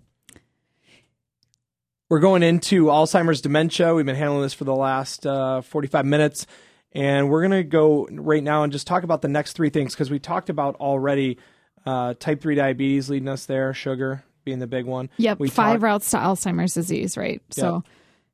We're 2.09 2.19
going 2.19 2.43
into 2.43 2.87
Alzheimer's 2.87 3.41
dementia. 3.41 3.95
We've 3.95 4.05
been 4.05 4.17
handling 4.17 4.43
this 4.43 4.55
for 4.55 4.65
the 4.65 4.75
last 4.75 5.25
uh, 5.25 5.61
45 5.61 6.05
minutes. 6.05 6.49
And 6.91 7.31
we're 7.31 7.43
going 7.47 7.53
to 7.53 7.63
go 7.63 8.09
right 8.11 8.43
now 8.43 8.65
and 8.65 8.73
just 8.73 8.89
talk 8.89 9.05
about 9.05 9.23
the 9.23 9.29
next 9.29 9.53
three 9.53 9.71
things 9.71 9.95
because 9.95 10.11
we 10.11 10.19
talked 10.19 10.51
about 10.51 10.75
already 10.81 11.39
uh, 11.87 12.15
type 12.15 12.41
3 12.41 12.57
diabetes 12.57 13.09
leading 13.09 13.29
us 13.29 13.47
there, 13.47 13.73
sugar 13.73 14.25
being 14.45 14.59
the 14.59 14.67
big 14.67 14.85
one. 14.85 15.11
Yep, 15.19 15.39
We 15.39 15.49
five 15.49 15.75
talked- 15.75 15.83
routes 15.85 16.11
to 16.11 16.17
Alzheimer's 16.17 16.75
disease, 16.75 17.17
right? 17.17 17.41
So, 17.51 17.85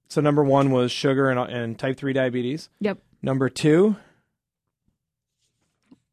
So, 0.09 0.23
number 0.23 0.43
one 0.43 0.71
was 0.71 0.91
sugar 0.91 1.29
and, 1.29 1.39
and 1.39 1.79
type 1.79 1.99
3 1.99 2.14
diabetes. 2.14 2.71
yep. 2.81 2.97
Number 3.23 3.51
two, 3.51 3.97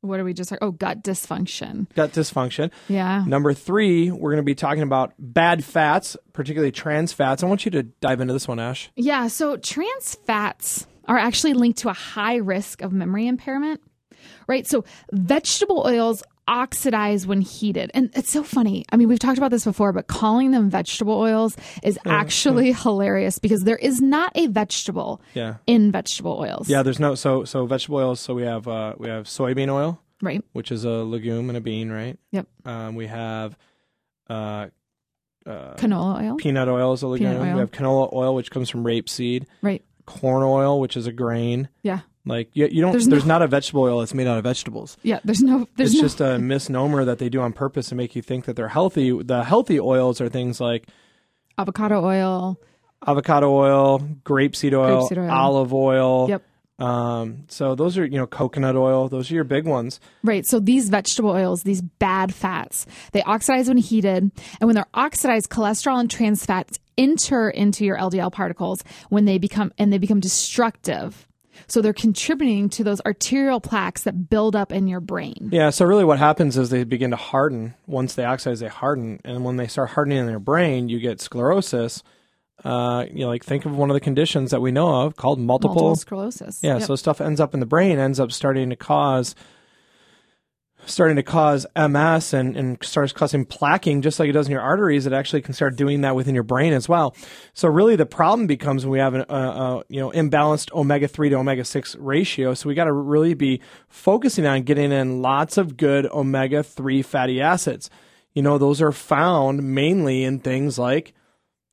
What 0.01 0.19
are 0.19 0.23
we 0.23 0.33
just 0.33 0.53
Oh, 0.61 0.71
gut 0.71 1.03
dysfunction. 1.03 1.87
gut 1.95 2.11
dysfunction. 2.13 2.71
Yeah. 2.87 3.23
Number 3.27 3.53
three, 3.53 4.11
we're 4.11 4.31
going 4.31 4.37
to 4.37 4.43
be 4.43 4.55
talking 4.55 4.83
about 4.83 5.13
bad 5.17 5.63
fats, 5.63 6.15
particularly 6.33 6.71
trans 6.71 7.13
fats. 7.13 7.43
I 7.43 7.47
want 7.47 7.65
you 7.65 7.71
to 7.71 7.83
dive 7.83 8.21
into 8.21 8.33
this 8.33 8.47
one, 8.47 8.59
Ash. 8.59 8.89
Yeah, 8.95 9.27
so 9.27 9.57
trans 9.57 10.15
fats 10.25 10.85
are 11.05 11.17
actually 11.17 11.53
linked 11.53 11.79
to 11.79 11.89
a 11.89 11.93
high 11.93 12.35
risk 12.35 12.81
of 12.81 12.91
memory 12.93 13.27
impairment, 13.27 13.81
right? 14.47 14.67
So 14.67 14.85
vegetable 15.11 15.83
oils 15.85 16.21
oxidize 16.47 17.27
when 17.27 17.41
heated. 17.41 17.91
And 17.93 18.09
it's 18.15 18.29
so 18.31 18.43
funny. 18.43 18.85
I 18.91 18.97
mean, 18.97 19.07
we've 19.09 19.19
talked 19.19 19.37
about 19.37 19.51
this 19.51 19.65
before, 19.65 19.91
but 19.93 20.07
calling 20.07 20.51
them 20.51 20.69
vegetable 20.69 21.19
oils 21.19 21.57
is 21.83 21.99
actually 22.05 22.71
hilarious 22.73 23.39
because 23.39 23.63
there 23.63 23.75
is 23.77 24.01
not 24.01 24.31
a 24.35 24.47
vegetable 24.47 25.21
Yeah. 25.33 25.55
in 25.67 25.91
vegetable 25.91 26.37
oils. 26.39 26.69
Yeah, 26.69 26.83
there's 26.83 26.99
no 26.99 27.15
so 27.15 27.43
so 27.43 27.65
vegetable 27.65 27.97
oils. 27.99 28.19
So 28.19 28.33
we 28.33 28.43
have 28.43 28.67
uh, 28.67 28.93
we 28.97 29.07
have 29.09 29.25
soybean 29.25 29.69
oil, 29.69 30.01
Right. 30.21 30.43
which 30.53 30.71
is 30.71 30.83
a 30.85 30.89
legume 31.03 31.49
and 31.49 31.57
a 31.57 31.61
bean, 31.61 31.89
right? 31.89 32.17
Yep. 32.31 32.47
Um, 32.65 32.95
we 32.95 33.07
have 33.07 33.57
uh, 34.29 34.67
uh, 35.45 35.75
Canola 35.75 36.21
oil. 36.23 36.35
peanut 36.37 36.67
oil 36.67 36.93
is 36.93 37.01
a 37.03 37.07
legume. 37.07 37.37
Oil. 37.37 37.53
We 37.53 37.59
have 37.59 37.71
canola 37.71 38.11
oil, 38.13 38.35
which 38.35 38.51
comes 38.51 38.69
from 38.69 38.83
rapeseed. 38.83 39.45
Right. 39.61 39.83
Corn 40.05 40.43
oil, 40.43 40.79
which 40.79 40.95
is 40.97 41.07
a 41.07 41.11
grain. 41.11 41.69
Yeah. 41.83 41.99
Like 42.27 42.49
you, 42.53 42.67
you 42.67 42.81
don't. 42.81 42.91
There's 42.91 43.07
There's, 43.07 43.25
no- 43.25 43.35
not 43.35 43.41
a 43.41 43.47
vegetable 43.47 43.83
oil 43.83 43.99
that's 43.99 44.13
made 44.13 44.27
out 44.27 44.37
of 44.37 44.43
vegetables. 44.43 44.97
Yeah, 45.03 45.19
there's 45.23 45.41
no 45.41 45.67
there's 45.77 45.91
it's 45.91 45.97
no 46.01 46.05
just 46.05 46.21
a 46.21 46.37
misnomer 46.51 47.05
that 47.05 47.19
they 47.19 47.29
do 47.29 47.41
on 47.41 47.53
purpose 47.53 47.89
to 47.89 47.95
make 47.95 48.15
you 48.15 48.21
think 48.21 48.45
that 48.45 48.55
they're 48.55 48.67
healthy. 48.67 49.11
The 49.23 49.43
healthy 49.43 49.79
oils 49.79 50.19
are 50.21 50.29
things 50.29 50.59
like 50.61 50.87
avocado 51.57 52.03
oil. 52.05 52.59
avocado 53.05 53.51
oil, 53.53 53.99
grapeseed 54.23 54.73
oil, 54.73 55.07
Grapeseed 55.09 55.17
oil. 55.17 55.31
olive 55.31 55.73
oil. 55.73 56.29
Yep. 56.29 56.43
Um, 56.79 57.45
so 57.47 57.73
those 57.73 57.97
are 57.97 58.05
you 58.05 58.17
know 58.19 58.27
coconut 58.27 58.75
oil. 58.75 59.07
Those 59.09 59.31
are 59.31 59.33
your 59.33 59.43
big 59.43 59.65
ones. 59.65 59.99
Right. 60.23 60.45
So 60.45 60.59
these 60.59 60.89
vegetable 60.89 61.31
oils, 61.31 61.63
these 61.63 61.81
bad 61.81 62.33
fats, 62.35 62.85
they 63.13 63.23
oxidize 63.23 63.67
when 63.67 63.77
heated. 63.77 64.31
And 64.59 64.67
when 64.67 64.75
they're 64.75 64.85
oxidized, 64.93 65.49
cholesterol 65.49 65.99
and 65.99 66.09
trans 66.09 66.45
fats 66.45 66.77
enter 66.95 67.49
into 67.49 67.83
your 67.85 67.97
LDL 67.97 68.31
particles 68.31 68.83
when 69.09 69.25
they 69.25 69.37
become 69.39 69.71
and 69.79 69.91
they 69.91 69.97
become 69.97 70.19
destructive. 70.19 71.26
So 71.67 71.81
they're 71.81 71.93
contributing 71.93 72.69
to 72.69 72.83
those 72.83 73.01
arterial 73.01 73.59
plaques 73.59 74.03
that 74.03 74.29
build 74.29 74.55
up 74.55 74.71
in 74.71 74.87
your 74.87 74.99
brain. 74.99 75.49
Yeah. 75.51 75.69
So 75.71 75.85
really, 75.85 76.05
what 76.05 76.19
happens 76.19 76.57
is 76.57 76.69
they 76.69 76.83
begin 76.83 77.11
to 77.11 77.17
harden. 77.17 77.73
Once 77.85 78.15
they 78.15 78.25
oxidize, 78.25 78.59
they 78.59 78.67
harden, 78.67 79.19
and 79.25 79.43
when 79.43 79.57
they 79.57 79.67
start 79.67 79.89
hardening 79.89 80.19
in 80.19 80.27
their 80.27 80.39
brain, 80.39 80.89
you 80.89 80.99
get 80.99 81.19
sclerosis. 81.19 82.03
Uh, 82.63 83.05
you 83.11 83.19
know, 83.19 83.27
like 83.27 83.43
think 83.43 83.65
of 83.65 83.77
one 83.77 83.89
of 83.89 83.93
the 83.93 83.99
conditions 83.99 84.51
that 84.51 84.61
we 84.61 84.71
know 84.71 85.03
of 85.03 85.15
called 85.15 85.39
multiple. 85.39 85.75
Multiple 85.75 85.95
sclerosis. 85.95 86.59
yeah. 86.63 86.77
Yep. 86.77 86.87
So 86.87 86.95
stuff 86.95 87.21
ends 87.21 87.39
up 87.39 87.53
in 87.53 87.59
the 87.59 87.65
brain, 87.65 87.99
ends 87.99 88.19
up 88.19 88.31
starting 88.31 88.69
to 88.69 88.75
cause. 88.75 89.35
Starting 90.87 91.17
to 91.17 91.23
cause 91.23 91.67
MS 91.75 92.33
and, 92.33 92.55
and 92.55 92.81
starts 92.81 93.11
causing 93.11 93.45
plaquing 93.45 94.01
just 94.01 94.19
like 94.19 94.29
it 94.29 94.31
does 94.31 94.47
in 94.47 94.53
your 94.53 94.61
arteries. 94.61 95.05
It 95.05 95.11
actually 95.11 95.41
can 95.41 95.53
start 95.53 95.75
doing 95.75 96.01
that 96.01 96.15
within 96.15 96.33
your 96.33 96.45
brain 96.45 96.71
as 96.71 96.87
well. 96.87 97.13
So 97.53 97.67
really, 97.67 97.97
the 97.97 98.05
problem 98.05 98.47
becomes 98.47 98.85
when 98.85 98.91
we 98.93 98.99
have 98.99 99.13
an 99.13 99.25
uh, 99.29 99.33
uh, 99.33 99.83
you 99.89 99.99
know 99.99 100.11
imbalanced 100.11 100.71
omega 100.71 101.09
three 101.09 101.27
to 101.29 101.35
omega 101.35 101.65
six 101.65 101.95
ratio. 101.97 102.53
So 102.53 102.69
we 102.69 102.73
got 102.73 102.85
to 102.85 102.93
really 102.93 103.33
be 103.33 103.59
focusing 103.89 104.45
on 104.45 104.63
getting 104.63 104.93
in 104.93 105.21
lots 105.21 105.57
of 105.57 105.75
good 105.75 106.05
omega 106.05 106.63
three 106.63 107.01
fatty 107.01 107.41
acids. 107.41 107.89
You 108.33 108.41
know, 108.41 108.57
those 108.57 108.81
are 108.81 108.93
found 108.93 109.63
mainly 109.63 110.23
in 110.23 110.39
things 110.39 110.79
like 110.79 111.13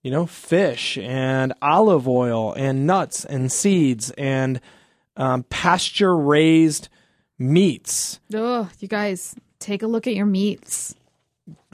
you 0.02 0.10
know 0.10 0.26
fish 0.26 0.98
and 0.98 1.52
olive 1.62 2.08
oil 2.08 2.52
and 2.54 2.84
nuts 2.86 3.24
and 3.24 3.52
seeds 3.52 4.10
and 4.12 4.60
um, 5.16 5.44
pasture 5.44 6.16
raised 6.16 6.88
meats. 7.44 8.20
Ugh, 8.34 8.68
you 8.80 8.88
guys, 8.88 9.34
take 9.58 9.82
a 9.82 9.86
look 9.86 10.06
at 10.06 10.14
your 10.14 10.26
meats. 10.26 10.94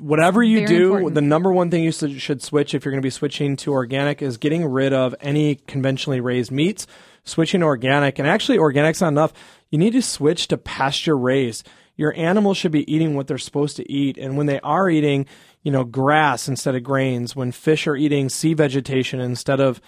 whatever 0.01 0.43
you 0.43 0.59
Very 0.59 0.67
do, 0.67 0.85
important. 0.87 1.15
the 1.15 1.21
number 1.21 1.53
one 1.53 1.71
thing 1.71 1.85
you 1.85 1.93
should 1.93 2.21
should 2.21 2.43
switch 2.43 2.75
if 2.75 2.85
you're 2.85 2.93
going 2.93 3.03
to 3.03 3.07
be 3.07 3.11
switching 3.11 3.57
to 3.57 3.73
organic 3.73 4.21
is 4.23 4.37
getting 4.37 4.65
rid 4.67 4.93
of 4.93 5.15
any 5.21 5.57
conventionally 5.57 6.21
raised 6.21 6.51
meats, 6.51 6.87
switching 7.25 7.61
to 7.61 7.67
organic. 7.67 8.19
And 8.19 8.27
actually, 8.27 8.59
organic's 8.59 9.01
not 9.01 9.09
enough. 9.09 9.33
You 9.71 9.79
need 9.79 9.93
to 9.93 10.03
switch 10.03 10.49
to 10.49 10.57
pasture 10.59 11.17
raised. 11.17 11.69
Your 11.97 12.17
animals 12.17 12.57
should 12.57 12.73
be 12.73 12.91
eating 12.93 13.15
what 13.15 13.27
they're 13.27 13.39
supposed 13.39 13.77
to 13.77 13.93
eat. 13.93 14.17
And 14.17 14.37
when 14.37 14.47
they 14.47 14.59
are 14.61 14.89
eating, 14.89 15.27
you 15.63 15.71
know, 15.71 15.85
grass 15.85 16.49
instead 16.49 16.75
of 16.75 16.83
grains, 16.83 17.37
when 17.37 17.53
fish 17.53 17.87
are 17.87 17.95
eating 17.95 18.31
sea 18.31 18.55
vegetation 18.55 19.21
instead 19.21 19.61
of 19.61 19.81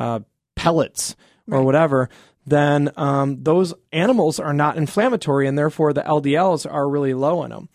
uh, 0.00 0.20
pellets 0.56 1.14
or 1.48 1.62
whatever, 1.62 2.08
then 2.46 2.90
um, 2.96 3.42
those 3.42 3.74
animals 3.92 4.38
are 4.38 4.52
not 4.54 4.76
inflammatory, 4.76 5.46
and 5.48 5.58
therefore 5.58 5.92
the 5.92 6.02
LDLs 6.02 6.70
are 6.72 6.88
really 6.88 7.12
low 7.14 7.42
in 7.42 7.50
them. 7.50 7.68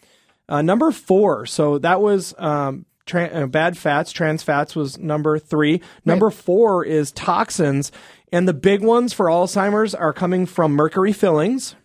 Uh, 0.47 0.61
number 0.61 0.91
four, 0.91 1.45
so 1.45 1.77
that 1.79 2.01
was 2.01 2.33
um, 2.37 2.85
tra- 3.05 3.25
uh, 3.27 3.45
bad 3.47 3.77
fats. 3.77 4.11
Trans 4.11 4.43
fats 4.43 4.75
was 4.75 4.97
number 4.97 5.37
three. 5.39 5.81
Number 6.05 6.29
four 6.29 6.83
is 6.85 7.11
toxins, 7.11 7.91
and 8.31 8.47
the 8.47 8.53
big 8.53 8.81
ones 8.83 9.13
for 9.13 9.27
Alzheimer's 9.27 9.93
are 9.93 10.13
coming 10.13 10.45
from 10.45 10.73
mercury 10.73 11.13
fillings. 11.13 11.75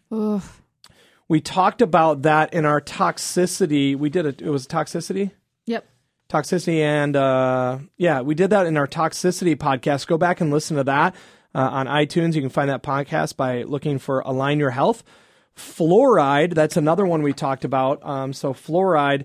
We 1.29 1.41
talked 1.41 1.83
about 1.83 2.23
that 2.23 2.55
in 2.55 2.65
our 2.65 2.81
toxicity. 2.81 3.97
We 3.97 4.11
did 4.11 4.27
it. 4.27 4.41
It 4.43 4.51
was 4.51 4.67
toxicity 4.67 5.33
Yep. 5.67 5.85
toxicity 6.29 6.79
and 6.79 7.17
uh, 7.17 7.79
yeah 7.97 8.21
we 8.21 8.35
did 8.37 8.51
that 8.51 8.67
in 8.67 8.77
our 8.77 8.87
toxicity 8.87 9.57
podcast 9.57 10.07
go 10.07 10.17
back 10.17 10.41
and 10.41 10.53
listen 10.53 10.77
to 10.77 10.85
that 10.85 11.15
uh, 11.57 11.71
on 11.73 11.87
itunes 11.87 12.35
you 12.35 12.41
can 12.41 12.51
find 12.51 12.71
that 12.71 12.83
podcast 12.83 13.37
by 13.37 13.63
looking 13.63 13.99
for 13.99 14.21
align 14.21 14.59
your 14.59 14.71
health 14.71 15.03
fluoride 15.57 16.55
that's 16.55 16.77
another 16.77 17.07
one 17.07 17.23
we 17.23 17.33
talked 17.33 17.65
about 17.65 18.05
um, 18.05 18.33
so 18.33 18.53
fluoride 18.53 19.25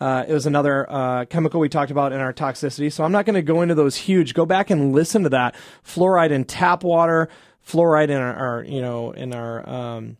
uh, 0.00 0.24
is 0.28 0.46
another 0.46 0.90
uh, 0.90 1.24
chemical 1.26 1.60
we 1.60 1.68
talked 1.68 1.90
about 1.90 2.12
in 2.12 2.20
our 2.20 2.32
toxicity 2.32 2.92
so 2.92 3.02
i'm 3.02 3.12
not 3.12 3.24
going 3.24 3.34
to 3.34 3.42
go 3.42 3.62
into 3.62 3.74
those 3.74 3.96
huge 3.96 4.34
go 4.34 4.46
back 4.46 4.70
and 4.70 4.92
listen 4.92 5.22
to 5.24 5.28
that 5.30 5.54
fluoride 5.84 6.30
in 6.30 6.44
tap 6.44 6.84
water 6.84 7.28
fluoride 7.66 8.10
in 8.10 8.16
our, 8.16 8.34
our 8.34 8.64
you 8.64 8.80
know 8.80 9.10
in 9.12 9.34
our 9.34 9.68
um, 9.68 10.16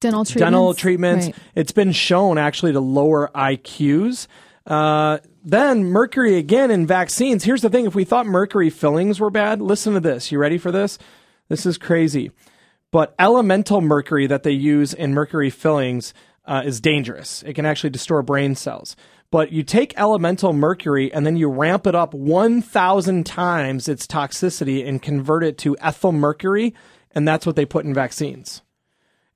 Dental 0.00 0.24
treatments. 0.24 0.40
dental 0.44 0.74
treatments. 0.74 1.26
Right. 1.26 1.36
It's 1.54 1.72
been 1.72 1.92
shown 1.92 2.36
actually 2.36 2.72
to 2.72 2.80
lower 2.80 3.30
IQs. 3.34 4.26
Uh, 4.66 5.18
then 5.44 5.84
mercury 5.84 6.36
again 6.36 6.70
in 6.70 6.86
vaccines. 6.86 7.44
Here's 7.44 7.62
the 7.62 7.70
thing: 7.70 7.86
if 7.86 7.94
we 7.94 8.04
thought 8.04 8.26
mercury 8.26 8.70
fillings 8.70 9.20
were 9.20 9.30
bad, 9.30 9.60
listen 9.60 9.94
to 9.94 10.00
this. 10.00 10.32
You 10.32 10.38
ready 10.38 10.58
for 10.58 10.72
this? 10.72 10.98
This 11.48 11.66
is 11.66 11.78
crazy. 11.78 12.32
But 12.90 13.14
elemental 13.18 13.80
mercury 13.80 14.26
that 14.26 14.42
they 14.42 14.52
use 14.52 14.92
in 14.94 15.14
mercury 15.14 15.50
fillings 15.50 16.14
uh, 16.44 16.62
is 16.64 16.80
dangerous. 16.80 17.42
It 17.42 17.54
can 17.54 17.66
actually 17.66 17.90
destroy 17.90 18.22
brain 18.22 18.54
cells. 18.54 18.96
But 19.30 19.52
you 19.52 19.62
take 19.62 19.98
elemental 19.98 20.52
mercury 20.52 21.12
and 21.12 21.26
then 21.26 21.36
you 21.36 21.48
ramp 21.48 21.86
it 21.86 21.94
up 21.94 22.14
1,000 22.14 23.26
times 23.26 23.88
its 23.88 24.06
toxicity 24.06 24.86
and 24.86 25.02
convert 25.02 25.42
it 25.42 25.58
to 25.58 25.76
ethyl 25.80 26.12
mercury, 26.12 26.74
and 27.12 27.26
that's 27.26 27.44
what 27.44 27.56
they 27.56 27.66
put 27.66 27.84
in 27.84 27.92
vaccines. 27.92 28.62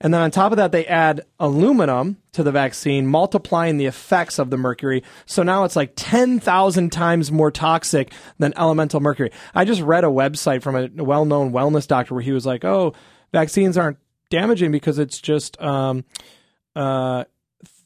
And 0.00 0.14
then 0.14 0.22
on 0.22 0.30
top 0.30 0.52
of 0.52 0.56
that, 0.56 0.72
they 0.72 0.86
add 0.86 1.20
aluminum 1.38 2.16
to 2.32 2.42
the 2.42 2.52
vaccine, 2.52 3.06
multiplying 3.06 3.76
the 3.76 3.86
effects 3.86 4.38
of 4.38 4.48
the 4.48 4.56
mercury. 4.56 5.02
So 5.26 5.42
now 5.42 5.64
it's 5.64 5.76
like 5.76 5.92
10,000 5.96 6.90
times 6.90 7.30
more 7.30 7.50
toxic 7.50 8.12
than 8.38 8.54
elemental 8.56 9.00
mercury. 9.00 9.30
I 9.54 9.66
just 9.66 9.82
read 9.82 10.04
a 10.04 10.08
website 10.08 10.62
from 10.62 10.76
a 10.76 10.88
well 11.02 11.26
known 11.26 11.52
wellness 11.52 11.86
doctor 11.86 12.14
where 12.14 12.22
he 12.22 12.32
was 12.32 12.46
like, 12.46 12.64
oh, 12.64 12.94
vaccines 13.32 13.76
aren't 13.76 13.98
damaging 14.30 14.72
because 14.72 14.98
it's 14.98 15.20
just 15.20 15.60
um, 15.60 16.04
uh, 16.74 17.24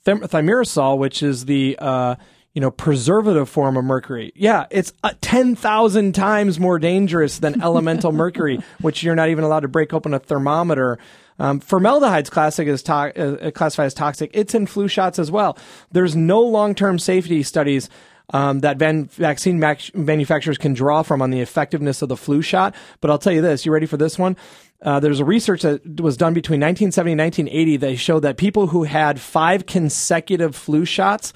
thimerosal, 0.07 0.99
which 0.99 1.23
is 1.23 1.47
the. 1.47 1.77
Uh, 1.81 2.15
you 2.55 2.61
know, 2.61 2.71
preservative 2.71 3.49
form 3.49 3.77
of 3.77 3.85
mercury. 3.85 4.33
Yeah, 4.35 4.67
it's 4.71 4.93
uh, 5.03 5.13
10,000 5.21 6.15
times 6.15 6.61
more 6.61 6.79
dangerous 6.79 7.41
than 7.41 7.61
elemental 7.61 8.13
mercury, 8.25 8.61
which 8.81 9.03
you're 9.03 9.17
not 9.17 9.29
even 9.29 9.45
allowed 9.45 9.61
to 9.61 9.69
break 9.69 9.93
open 9.93 10.15
a 10.15 10.21
thermometer. 10.21 10.99
Um, 11.39 11.59
formaldehyde's 11.59 12.31
classic 12.31 12.69
is 12.69 12.83
to- 12.85 13.47
uh, 13.47 13.51
classified 13.51 13.87
as 13.87 13.95
toxic. 13.95 14.31
It's 14.33 14.55
in 14.55 14.67
flu 14.67 14.87
shots 14.87 15.19
as 15.19 15.33
well. 15.33 15.59
There's 15.91 16.15
no 16.15 16.41
long-term 16.41 17.01
safety 17.01 17.43
studies 17.43 17.91
um, 18.33 18.61
that 18.61 18.79
van- 18.79 19.07
vaccine 19.07 19.59
manufacturers 19.59 20.57
can 20.57 20.75
draw 20.75 21.03
from 21.03 21.21
on 21.21 21.31
the 21.31 21.41
effectiveness 21.41 22.03
of 22.03 22.09
the 22.09 22.17
flu 22.17 22.41
shot. 22.41 22.75
But 23.01 23.11
I'll 23.11 23.19
tell 23.19 23.33
you 23.33 23.43
this: 23.43 23.67
you 23.67 23.73
ready 23.73 23.87
for 23.87 23.97
this 23.97 24.19
one? 24.19 24.37
Uh, 24.81 25.01
there's 25.01 25.21
a 25.21 25.25
research 25.25 25.63
that 25.63 26.01
was 26.01 26.17
done 26.17 26.35
between 26.35 26.61
1970 26.61 27.13
and 27.13 27.21
1980 27.21 27.77
that 27.79 27.97
showed 27.97 28.21
that 28.21 28.37
people 28.37 28.69
who 28.69 28.85
had 28.85 29.21
five 29.21 29.67
consecutive 29.67 30.55
flu 30.55 30.85
shots, 30.85 31.33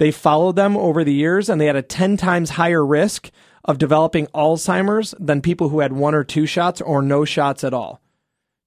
they 0.00 0.10
followed 0.10 0.56
them 0.56 0.78
over 0.78 1.04
the 1.04 1.12
years, 1.12 1.50
and 1.50 1.60
they 1.60 1.66
had 1.66 1.76
a 1.76 1.82
10 1.82 2.16
times 2.16 2.50
higher 2.50 2.84
risk 2.84 3.30
of 3.66 3.76
developing 3.76 4.26
Alzheimer's 4.28 5.14
than 5.20 5.42
people 5.42 5.68
who 5.68 5.80
had 5.80 5.92
one 5.92 6.14
or 6.14 6.24
two 6.24 6.46
shots 6.46 6.80
or 6.80 7.02
no 7.02 7.26
shots 7.26 7.62
at 7.62 7.74
all 7.74 8.00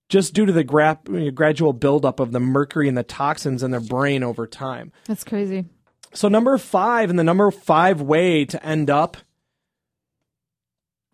just 0.10 0.36
due 0.36 0.46
to 0.46 0.52
the 0.52 0.64
gra- 0.64 1.00
gradual 1.34 1.74
buildup 1.74 2.20
of 2.20 2.34
the 2.34 2.40
mercury 2.40 2.88
and 2.88 2.96
the 2.96 3.02
toxins 3.02 3.64
in 3.64 3.72
their 3.72 3.80
brain 3.80 4.22
over 4.22 4.46
time. 4.46 4.92
That's 5.06 5.24
crazy. 5.24 5.66
So 6.14 6.28
number 6.28 6.56
five, 6.60 7.10
and 7.10 7.18
the 7.18 7.24
number 7.24 7.50
five 7.50 8.00
way 8.00 8.46
to 8.46 8.64
end 8.64 8.92
up 8.92 9.18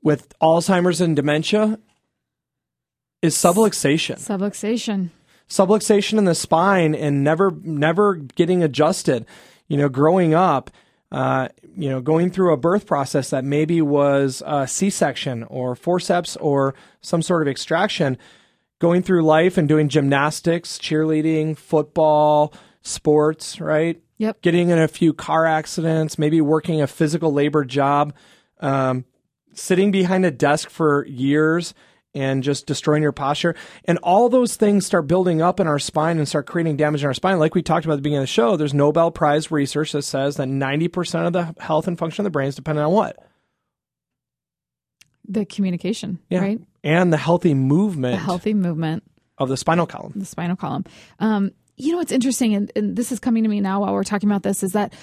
with 0.04 0.38
Alzheimer's 0.40 1.00
and 1.00 1.16
dementia 1.16 1.80
is 3.22 3.36
subluxation. 3.36 4.18
Subluxation. 4.18 5.12
Subluxation 5.50 6.18
in 6.18 6.26
the 6.26 6.36
spine 6.36 6.94
and 6.94 7.24
never 7.24 7.52
never 7.64 8.16
getting 8.16 8.64
adjusted. 8.64 9.26
You 9.70 9.78
know, 9.78 9.88
growing 9.88 10.34
up, 10.34 10.70
uh, 11.12 11.48
you 11.78 11.90
know, 11.90 12.02
going 12.02 12.30
through 12.30 12.54
a 12.54 12.58
birth 12.58 12.86
process 12.86 13.30
that 13.30 13.46
maybe 13.46 13.82
was 13.82 14.44
a 14.46 14.68
C-section 14.68 15.44
or 15.46 15.76
forceps 15.76 16.36
or 16.38 16.76
some 17.02 17.22
sort 17.22 17.42
of 17.42 17.48
extraction, 17.48 18.18
going 18.80 19.02
through 19.02 19.24
life 19.24 19.58
and 19.58 19.68
doing 19.68 19.88
gymnastics, 19.88 20.78
cheerleading, 20.78 21.58
football, 21.58 22.54
sports, 22.82 23.62
right? 23.62 24.02
Yep. 24.18 24.42
getting 24.42 24.70
in 24.70 24.78
a 24.78 24.90
few 24.90 25.14
car 25.14 25.46
accidents, 25.46 26.20
maybe 26.20 26.42
working 26.42 26.82
a 26.82 26.88
physical 26.88 27.32
labor 27.32 27.64
job, 27.64 28.14
um, 28.60 29.06
sitting 29.54 29.92
behind 29.92 30.26
a 30.26 30.32
desk 30.32 30.70
for 30.70 31.06
years 31.06 31.74
and 32.16 32.42
just 32.44 32.66
destroying 32.66 33.04
your 33.04 33.12
posture. 33.12 33.56
And 33.86 33.98
all 34.02 34.30
those 34.30 34.56
things 34.56 34.86
start 34.86 35.06
building 35.08 35.42
up 35.42 35.60
in 35.60 35.68
our 35.68 35.78
spine 35.80 36.18
and 36.18 36.28
start 36.28 36.48
creating 36.48 36.76
damage 36.78 37.02
in 37.04 37.08
our 37.08 37.14
spine. 37.14 37.38
Like 37.40 37.54
we 37.56 37.62
talked 37.62 37.86
about 37.86 37.94
at 37.94 37.98
the 37.98 38.02
beginning 38.02 38.24
of 38.24 38.24
the 38.24 38.28
show, 38.28 38.56
there's 38.58 38.74
Nobel 38.74 39.12
Prize 39.12 39.52
research 39.52 39.92
that 39.92 40.02
says 40.02 40.38
that 40.38 40.48
90% 40.48 41.28
of 41.28 41.34
the 41.34 41.56
health 41.62 41.88
and 41.88 41.98
function 41.98 42.22
of 42.22 42.26
the 42.26 42.32
brain 42.32 42.48
is 42.48 42.56
dependent 42.56 42.88
on 42.88 42.94
what? 42.94 43.18
the 45.32 45.46
communication, 45.46 46.20
Yeah. 46.30 46.40
right? 46.40 46.62
and 46.84 47.14
the 47.14 47.18
healthy 47.18 47.54
movement 47.54 48.16
The 48.16 48.24
healthy 48.24 48.54
movement, 48.56 49.04
of 49.38 49.48
the 49.50 49.58
spinal 49.58 49.86
column. 49.86 50.14
the 50.16 50.26
spinal 50.26 50.56
column. 50.56 50.86
Um, 51.20 51.52
you 51.78 51.92
know 51.92 51.98
what's 52.00 52.12
interesting, 52.12 52.56
and, 52.56 52.72
and 52.76 52.96
this 52.96 53.12
is 53.12 53.20
coming 53.20 53.44
to 53.44 53.50
me 53.50 53.60
now 53.62 53.82
while 53.82 53.94
we're 53.94 54.04
talking 54.04 54.28
about 54.30 54.44
this, 54.44 54.64
is 54.64 54.72
that 54.74 54.94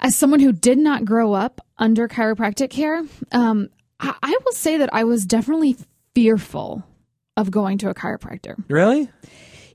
as 0.00 0.16
someone 0.16 0.40
who 0.40 0.52
did 0.52 0.78
not 0.78 1.04
grow 1.04 1.32
up 1.32 1.60
under 1.78 2.08
chiropractic 2.08 2.70
care, 2.70 3.04
um, 3.32 3.68
I, 4.00 4.14
I 4.22 4.38
will 4.44 4.52
say 4.52 4.78
that 4.78 4.90
I 4.92 5.04
was 5.04 5.24
definitely 5.24 5.76
fearful 6.14 6.84
of 7.36 7.50
going 7.50 7.78
to 7.78 7.88
a 7.88 7.94
chiropractor. 7.94 8.62
Really? 8.68 9.08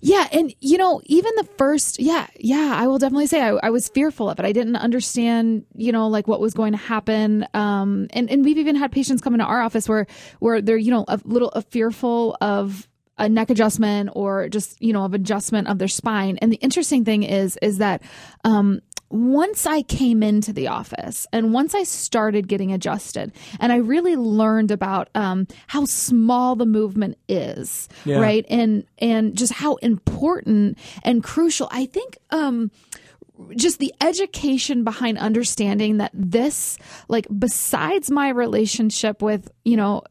Yeah, 0.01 0.27
and 0.31 0.53
you 0.59 0.77
know, 0.77 1.01
even 1.05 1.31
the 1.35 1.47
first, 1.57 1.99
yeah, 1.99 2.27
yeah, 2.39 2.75
I 2.77 2.85
will 2.85 2.99
definitely 2.99 3.25
say 3.25 3.41
I, 3.41 3.53
I 3.63 3.69
was 3.71 3.89
fearful 3.89 4.29
of 4.29 4.37
it. 4.37 4.45
I 4.45 4.51
didn't 4.51 4.75
understand, 4.75 5.65
you 5.73 5.91
know, 5.91 6.07
like 6.09 6.27
what 6.27 6.39
was 6.39 6.53
going 6.53 6.73
to 6.73 6.77
happen. 6.77 7.47
Um, 7.55 8.07
and 8.11 8.29
and 8.29 8.45
we've 8.45 8.59
even 8.59 8.75
had 8.75 8.91
patients 8.91 9.21
come 9.21 9.33
into 9.33 9.45
our 9.45 9.61
office 9.61 9.89
where 9.89 10.05
where 10.39 10.61
they're 10.61 10.77
you 10.77 10.91
know 10.91 11.05
a 11.07 11.19
little 11.23 11.51
uh, 11.55 11.61
fearful 11.61 12.37
of 12.39 12.87
a 13.17 13.29
neck 13.29 13.49
adjustment 13.49 14.09
or 14.13 14.49
just 14.49 14.79
you 14.79 14.93
know 14.93 15.05
of 15.05 15.15
adjustment 15.15 15.67
of 15.67 15.79
their 15.79 15.87
spine. 15.87 16.37
And 16.39 16.51
the 16.51 16.57
interesting 16.57 17.03
thing 17.03 17.23
is 17.23 17.57
is 17.63 17.79
that 17.79 18.03
um, 18.43 18.81
once 19.09 19.65
I 19.65 19.81
came 19.83 20.23
into 20.23 20.51
the 20.51 20.67
office 20.67 21.27
and 21.31 21.53
once 21.53 21.75
I 21.75 21.83
started 21.83 22.47
getting 22.47 22.73
adjusted 22.73 23.31
and 23.59 23.71
I 23.71 23.77
really 23.77 24.15
learned 24.15 24.71
about 24.71 25.09
um, 25.15 25.47
how 25.67 25.85
small 25.85 26.55
the 26.55 26.65
movement 26.65 27.17
is, 27.29 27.87
Yeah. 28.03 28.19
right? 28.19 28.45
And 28.49 28.85
and 28.97 29.37
just 29.37 29.53
how 29.53 29.75
important 29.75 30.77
and 31.03 31.23
crucial. 31.23 31.67
I 31.71 31.85
think 31.85 32.17
um 32.31 32.71
just 33.57 33.79
the 33.79 33.93
education 34.01 34.83
behind 34.85 35.17
understanding 35.17 35.97
that 35.97 36.11
this 36.13 36.77
like 37.09 37.27
besides 37.37 38.09
my 38.09 38.29
relationship 38.29 39.21
with, 39.21 39.51
you 39.65 39.75
know, 39.77 40.01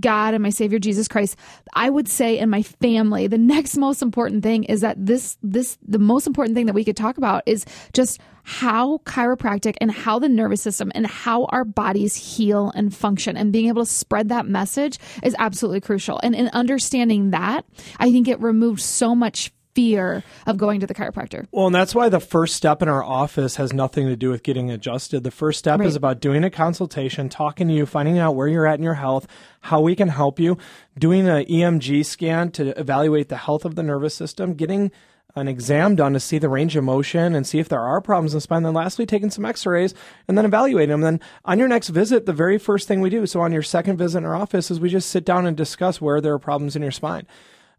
God 0.00 0.34
and 0.34 0.42
my 0.42 0.50
Savior 0.50 0.78
Jesus 0.78 1.08
Christ, 1.08 1.36
I 1.74 1.90
would 1.90 2.08
say 2.08 2.38
in 2.38 2.50
my 2.50 2.62
family, 2.62 3.26
the 3.26 3.38
next 3.38 3.76
most 3.76 4.02
important 4.02 4.42
thing 4.42 4.64
is 4.64 4.80
that 4.80 4.96
this 5.04 5.36
this 5.42 5.78
the 5.86 5.98
most 5.98 6.26
important 6.26 6.54
thing 6.54 6.66
that 6.66 6.74
we 6.74 6.84
could 6.84 6.96
talk 6.96 7.18
about 7.18 7.42
is 7.46 7.64
just 7.92 8.20
how 8.44 8.98
chiropractic 8.98 9.74
and 9.80 9.90
how 9.90 10.18
the 10.18 10.28
nervous 10.28 10.60
system 10.60 10.92
and 10.94 11.06
how 11.06 11.46
our 11.46 11.64
bodies 11.64 12.14
heal 12.14 12.70
and 12.74 12.94
function 12.94 13.38
and 13.38 13.52
being 13.52 13.68
able 13.68 13.84
to 13.84 13.90
spread 13.90 14.28
that 14.28 14.46
message 14.46 14.98
is 15.22 15.34
absolutely 15.38 15.80
crucial. 15.80 16.20
And 16.22 16.34
in 16.34 16.48
understanding 16.48 17.30
that, 17.30 17.64
I 17.98 18.12
think 18.12 18.28
it 18.28 18.40
removed 18.40 18.82
so 18.82 19.14
much 19.14 19.50
fear 19.74 20.22
of 20.46 20.56
going 20.56 20.80
to 20.80 20.86
the 20.86 20.94
chiropractor. 20.94 21.46
Well, 21.50 21.66
and 21.66 21.74
that's 21.74 21.94
why 21.94 22.08
the 22.08 22.20
first 22.20 22.54
step 22.54 22.80
in 22.82 22.88
our 22.88 23.02
office 23.02 23.56
has 23.56 23.72
nothing 23.72 24.06
to 24.06 24.16
do 24.16 24.30
with 24.30 24.42
getting 24.42 24.70
adjusted. 24.70 25.24
The 25.24 25.30
first 25.30 25.58
step 25.58 25.80
Right. 25.80 25.88
is 25.88 25.96
about 25.96 26.20
doing 26.20 26.44
a 26.44 26.50
consultation, 26.50 27.28
talking 27.28 27.68
to 27.68 27.74
you, 27.74 27.86
finding 27.86 28.18
out 28.18 28.36
where 28.36 28.48
you're 28.48 28.66
at 28.66 28.78
in 28.78 28.84
your 28.84 28.94
health, 28.94 29.26
how 29.62 29.80
we 29.80 29.96
can 29.96 30.08
help 30.08 30.38
you, 30.38 30.56
doing 30.98 31.28
an 31.28 31.44
EMG 31.48 32.02
scan 32.04 32.50
to 32.52 32.78
evaluate 32.78 33.28
the 33.28 33.36
health 33.36 33.64
of 33.64 33.74
the 33.74 33.82
nervous 33.82 34.14
system, 34.14 34.54
getting 34.54 34.90
an 35.36 35.48
exam 35.48 35.96
done 35.96 36.12
to 36.12 36.20
see 36.20 36.38
the 36.38 36.48
range 36.48 36.76
of 36.76 36.84
motion 36.84 37.34
and 37.34 37.44
see 37.44 37.58
if 37.58 37.68
there 37.68 37.80
are 37.80 38.00
problems 38.00 38.32
in 38.34 38.36
the 38.36 38.40
spine. 38.40 38.62
Then 38.62 38.72
lastly, 38.74 39.04
taking 39.04 39.30
some 39.32 39.44
x-rays 39.44 39.92
and 40.28 40.38
then 40.38 40.44
evaluating 40.44 40.90
them. 40.90 41.00
Then 41.00 41.18
on 41.44 41.58
your 41.58 41.66
next 41.66 41.88
visit, 41.88 42.24
the 42.24 42.32
very 42.32 42.56
first 42.56 42.86
thing 42.86 43.00
we 43.00 43.10
do, 43.10 43.26
so 43.26 43.40
on 43.40 43.50
your 43.50 43.62
second 43.62 43.96
visit 43.96 44.18
in 44.18 44.24
our 44.24 44.36
office 44.36 44.70
is 44.70 44.78
we 44.78 44.88
just 44.90 45.10
sit 45.10 45.24
down 45.24 45.44
and 45.44 45.56
discuss 45.56 46.00
where 46.00 46.20
there 46.20 46.34
are 46.34 46.38
problems 46.38 46.76
in 46.76 46.82
your 46.82 46.92
spine. 46.92 47.26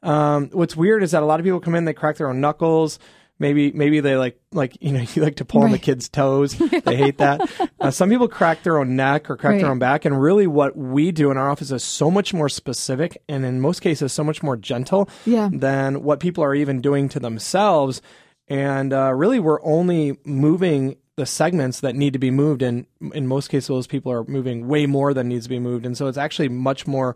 Um, 0.06 0.50
what's 0.54 0.76
weird 0.76 1.04
is 1.04 1.12
that 1.12 1.24
a 1.24 1.26
lot 1.26 1.40
of 1.40 1.44
people 1.44 1.60
come 1.60 1.76
in, 1.76 1.86
they 1.86 1.94
crack 1.94 2.18
their 2.18 2.30
own 2.30 2.40
knuckles. 2.42 3.00
Maybe, 3.38 3.74
maybe 3.74 4.00
they 4.00 4.16
like, 4.16 4.40
like, 4.54 4.78
you 4.80 4.94
know, 4.94 5.02
you 5.14 5.22
like 5.22 5.36
to 5.38 5.46
pull 5.46 5.64
on 5.64 5.72
the 5.72 5.80
kids' 5.80 6.08
toes. 6.08 6.56
They 6.86 6.96
hate 6.96 7.18
that. 7.18 7.42
Uh, 7.82 7.92
some 7.92 8.10
people 8.10 8.28
crack 8.30 8.64
their 8.64 8.78
own 8.78 8.96
neck 8.96 9.30
or 9.30 9.36
crack 9.36 9.60
their 9.60 9.70
own 9.72 9.80
back. 9.80 10.06
And 10.06 10.22
really 10.22 10.48
what 10.48 10.78
we 10.78 11.12
do 11.12 11.32
in 11.32 11.38
our 11.38 11.50
office 11.50 11.72
is 11.72 11.84
so 11.84 12.10
much 12.10 12.34
more 12.34 12.48
specific 12.48 13.22
and 13.28 13.44
in 13.44 13.60
most 13.60 13.82
cases, 13.82 14.14
so 14.14 14.24
much 14.24 14.42
more 14.42 14.56
gentle 14.56 15.10
Yeah. 15.26 15.50
than 15.52 16.04
what 16.04 16.20
people 16.22 16.44
are 16.44 16.56
even 16.56 16.80
doing 16.80 17.10
to 17.10 17.20
themselves. 17.20 18.02
And, 18.48 18.94
uh, 18.94 19.12
really 19.14 19.40
we're 19.40 19.62
only 19.64 20.18
moving 20.24 20.96
the 21.18 21.26
segments 21.26 21.80
that 21.80 21.96
need 21.96 22.14
to 22.14 22.20
be 22.20 22.30
moved. 22.32 22.62
And 22.62 22.86
in 23.14 23.26
most 23.28 23.48
cases, 23.50 23.68
those 23.68 23.88
people 23.88 24.12
are 24.12 24.24
moving 24.26 24.68
way 24.68 24.86
more 24.86 25.14
than 25.14 25.28
needs 25.30 25.46
to 25.46 25.50
be 25.50 25.60
moved. 25.60 25.86
And 25.86 25.98
so 25.98 26.08
it's 26.08 26.18
actually 26.18 26.50
much 26.50 26.86
more 26.88 27.16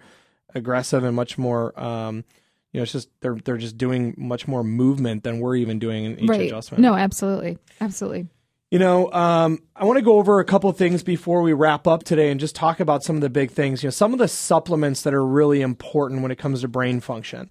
aggressive 0.56 1.04
and 1.04 1.16
much 1.16 1.38
more, 1.38 1.80
um, 1.80 2.24
you 2.72 2.80
know, 2.80 2.84
it's 2.84 2.92
just 2.92 3.10
they're 3.22 3.38
they're 3.44 3.58
just 3.58 3.78
doing 3.78 4.14
much 4.18 4.48
more 4.48 4.64
movement 4.64 5.24
than 5.24 5.40
we're 5.40 5.56
even 5.56 5.80
doing 5.80 6.06
in 6.06 6.20
each 6.20 6.30
right. 6.30 6.42
adjustment. 6.42 6.82
No, 6.82 6.96
absolutely. 6.96 7.58
Absolutely. 7.82 8.28
You 8.72 8.78
know, 8.78 9.12
um, 9.12 9.64
I 9.76 9.86
want 9.86 9.98
to 9.98 10.04
go 10.04 10.20
over 10.20 10.40
a 10.40 10.46
couple 10.46 10.72
things 10.74 11.02
before 11.02 11.42
we 11.42 11.54
wrap 11.54 11.88
up 11.88 12.04
today 12.04 12.30
and 12.30 12.40
just 12.40 12.56
talk 12.56 12.80
about 12.80 13.04
some 13.04 13.16
of 13.16 13.24
the 13.24 13.30
big 13.30 13.50
things. 13.50 13.82
You 13.82 13.88
know, 13.88 13.92
some 13.92 14.14
of 14.14 14.20
the 14.20 14.28
supplements 14.28 15.02
that 15.02 15.14
are 15.16 15.26
really 15.26 15.62
important 15.62 16.22
when 16.22 16.30
it 16.32 16.38
comes 16.38 16.62
to 16.62 16.68
brain 16.68 17.00
function 17.00 17.50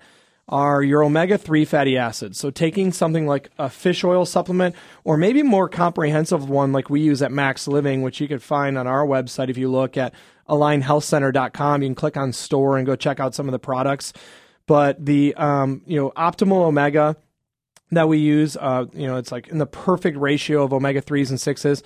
are 0.49 0.81
your 0.81 1.03
omega 1.03 1.37
3 1.37 1.65
fatty 1.65 1.99
acids. 1.99 2.39
So, 2.39 2.51
taking 2.51 2.93
something 2.93 3.27
like 3.27 3.51
a 3.59 3.69
fish 3.69 4.05
oil 4.05 4.25
supplement 4.25 4.77
or 5.03 5.17
maybe 5.17 5.43
more 5.43 5.69
comprehensive 5.69 6.49
one 6.49 6.73
like 6.73 6.89
we 6.89 7.01
use 7.01 7.21
at 7.21 7.33
Max 7.33 7.67
Living, 7.67 8.03
which 8.03 8.21
you 8.21 8.29
could 8.29 8.43
find 8.43 8.79
on 8.79 8.87
our 8.87 9.05
website 9.05 9.51
if 9.51 9.59
you 9.59 9.69
look 9.69 9.97
at 9.97 10.15
alignhealthcenter.com. 10.49 11.83
You 11.83 11.89
can 11.89 11.95
click 11.97 12.17
on 12.17 12.33
store 12.33 12.79
and 12.79 12.87
go 12.87 12.95
check 12.95 13.19
out 13.19 13.35
some 13.35 13.49
of 13.49 13.53
the 13.53 13.59
products. 13.59 14.13
But 14.69 15.05
the, 15.05 15.35
um, 15.35 15.83
you 15.87 15.99
know, 15.99 16.13
optimal 16.13 16.63
omega 16.65 17.17
that 17.91 18.09
we 18.09 18.19
use. 18.19 18.57
Uh, 18.57 18.85
you 18.93 19.07
know, 19.07 19.17
it's 19.17 19.33
like 19.33 19.49
in 19.49 19.59
the 19.59 19.67
perfect 19.67 20.19
ratio 20.19 20.63
of 20.63 20.73
omega 20.73 21.01
threes 21.01 21.31
and 21.31 21.41
sixes. 21.41 21.83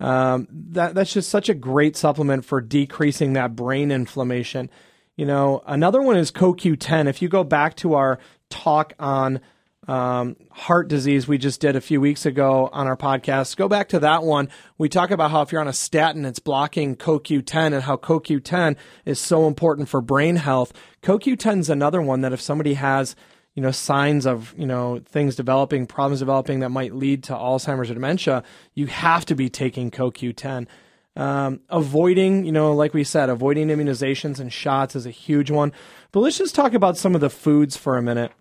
Um, 0.00 0.48
that 0.50 0.94
that's 0.94 1.12
just 1.12 1.30
such 1.30 1.48
a 1.48 1.54
great 1.54 1.96
supplement 1.96 2.44
for 2.44 2.60
decreasing 2.60 3.34
that 3.34 3.54
brain 3.54 3.90
inflammation. 3.90 4.68
You 5.16 5.26
know, 5.26 5.62
another 5.66 6.02
one 6.02 6.16
is 6.16 6.32
CoQ10. 6.32 7.08
If 7.08 7.22
you 7.22 7.28
go 7.28 7.44
back 7.44 7.76
to 7.76 7.94
our 7.94 8.18
talk 8.50 8.92
on 8.98 9.40
um, 9.88 10.36
heart 10.50 10.88
disease 10.88 11.28
we 11.28 11.38
just 11.38 11.60
did 11.60 11.76
a 11.76 11.80
few 11.80 12.00
weeks 12.00 12.26
ago 12.26 12.68
on 12.72 12.86
our 12.86 12.96
podcast, 12.96 13.56
go 13.56 13.68
back 13.68 13.88
to 13.90 14.00
that 14.00 14.22
one. 14.22 14.48
We 14.78 14.88
talk 14.88 15.10
about 15.10 15.30
how 15.30 15.42
if 15.42 15.52
you're 15.52 15.60
on 15.60 15.68
a 15.68 15.72
statin, 15.72 16.24
it's 16.24 16.38
blocking 16.38 16.96
CoQ10 16.96 17.74
and 17.74 17.82
how 17.82 17.96
CoQ10 17.96 18.76
is 19.04 19.20
so 19.20 19.46
important 19.46 19.88
for 19.88 20.00
brain 20.00 20.36
health. 20.36 20.72
CoQ10 21.02 21.60
is 21.60 21.70
another 21.70 22.00
one 22.00 22.22
that 22.22 22.32
if 22.32 22.40
somebody 22.40 22.74
has 22.74 23.14
you 23.54 23.62
know 23.62 23.70
signs 23.70 24.26
of 24.26 24.54
you 24.58 24.66
know 24.66 25.00
things 25.04 25.36
developing 25.36 25.86
problems 25.86 26.18
developing 26.18 26.60
that 26.60 26.70
might 26.70 26.92
lead 26.92 27.22
to 27.22 27.32
alzheimer's 27.32 27.88
or 27.88 27.94
dementia 27.94 28.42
you 28.74 28.88
have 28.88 29.24
to 29.24 29.36
be 29.36 29.48
taking 29.48 29.92
coq10 29.92 30.66
um, 31.14 31.60
avoiding 31.68 32.44
you 32.44 32.50
know 32.50 32.72
like 32.72 32.92
we 32.92 33.04
said 33.04 33.30
avoiding 33.30 33.68
immunizations 33.68 34.40
and 34.40 34.52
shots 34.52 34.96
is 34.96 35.06
a 35.06 35.10
huge 35.10 35.52
one 35.52 35.70
but 36.10 36.18
let's 36.18 36.36
just 36.36 36.56
talk 36.56 36.74
about 36.74 36.96
some 36.96 37.14
of 37.14 37.20
the 37.20 37.30
foods 37.30 37.76
for 37.76 37.96
a 37.96 38.02
minute 38.02 38.32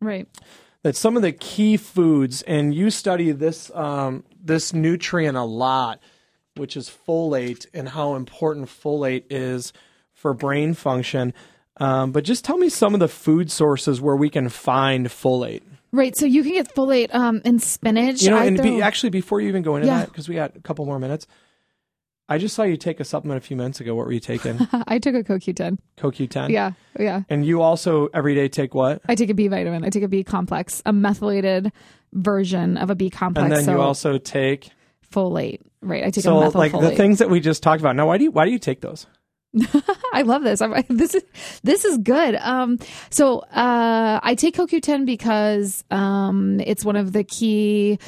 Right. 0.00 0.28
That 0.82 0.96
some 0.96 1.16
of 1.16 1.22
the 1.22 1.32
key 1.32 1.76
foods, 1.76 2.42
and 2.42 2.74
you 2.74 2.90
study 2.90 3.32
this 3.32 3.70
um, 3.74 4.24
this 4.42 4.72
nutrient 4.72 5.36
a 5.36 5.42
lot, 5.44 6.00
which 6.56 6.76
is 6.76 6.90
folate, 7.06 7.66
and 7.74 7.88
how 7.88 8.14
important 8.14 8.66
folate 8.68 9.24
is 9.30 9.72
for 10.12 10.34
brain 10.34 10.74
function. 10.74 11.32
Um, 11.78 12.10
but 12.10 12.24
just 12.24 12.44
tell 12.44 12.58
me 12.58 12.68
some 12.68 12.94
of 12.94 13.00
the 13.00 13.08
food 13.08 13.50
sources 13.50 14.00
where 14.00 14.16
we 14.16 14.30
can 14.30 14.48
find 14.48 15.06
folate. 15.06 15.62
Right. 15.92 16.16
So 16.16 16.26
you 16.26 16.42
can 16.42 16.52
get 16.52 16.74
folate 16.74 17.14
um, 17.14 17.40
in 17.44 17.60
spinach. 17.60 18.22
You 18.22 18.30
know, 18.30 18.38
and 18.38 18.60
be, 18.60 18.82
actually, 18.82 19.10
before 19.10 19.40
you 19.40 19.48
even 19.48 19.62
go 19.62 19.76
into 19.76 19.86
Yeah. 19.86 19.98
that, 19.98 20.08
because 20.08 20.28
we 20.28 20.34
got 20.34 20.56
a 20.56 20.60
couple 20.60 20.84
more 20.86 20.98
minutes, 20.98 21.26
I 22.28 22.36
just 22.38 22.54
saw 22.54 22.62
you 22.62 22.76
take 22.76 23.00
a 23.00 23.04
supplement 23.04 23.42
a 23.42 23.46
few 23.46 23.56
minutes 23.56 23.80
ago. 23.80 23.94
What 23.94 24.06
were 24.06 24.12
you 24.12 24.20
taking? 24.20 24.58
I 24.86 24.98
took 24.98 25.14
a 25.14 25.22
CoQ10. 25.24 25.78
CoQ10. 25.96 26.50
Yeah. 26.50 26.72
Yeah. 26.98 27.22
And 27.30 27.46
you 27.46 27.62
also 27.62 28.08
every 28.12 28.34
day 28.34 28.48
take 28.48 28.74
what? 28.74 29.00
I 29.08 29.14
take 29.14 29.30
a 29.30 29.34
B 29.34 29.48
vitamin. 29.48 29.84
I 29.84 29.88
take 29.90 30.02
a 30.02 30.08
B 30.08 30.22
complex, 30.24 30.82
a 30.84 30.92
methylated 30.92 31.72
version 32.12 32.76
of 32.76 32.90
a 32.90 32.94
B 32.94 33.08
complex. 33.10 33.44
And 33.44 33.52
then 33.52 33.64
so 33.64 33.72
you 33.72 33.80
also 33.80 34.18
take. 34.18 34.70
folate. 35.10 35.60
Right. 35.80 36.04
I 36.04 36.10
take 36.10 36.24
So, 36.24 36.38
a 36.38 36.50
methylfolate. 36.50 36.54
like 36.54 36.72
the 36.72 36.90
things 36.96 37.18
that 37.20 37.30
we 37.30 37.40
just 37.40 37.62
talked 37.62 37.80
about. 37.80 37.96
Now, 37.96 38.06
why 38.06 38.18
do 38.18 38.24
you 38.24 38.30
why 38.30 38.44
do 38.44 38.50
you 38.50 38.58
take 38.58 38.80
those? 38.82 39.06
I 40.12 40.22
love 40.22 40.42
this. 40.42 40.60
I'm, 40.60 40.74
this 40.90 41.14
is 41.14 41.22
this 41.62 41.84
is 41.86 41.96
good. 41.98 42.34
Um, 42.36 42.78
so 43.10 43.38
uh, 43.38 44.20
I 44.22 44.34
take 44.34 44.54
CoQ10 44.56 45.06
because 45.06 45.82
um, 45.90 46.60
it's 46.60 46.84
one 46.84 46.96
of 46.96 47.12
the 47.14 47.24
key 47.24 47.98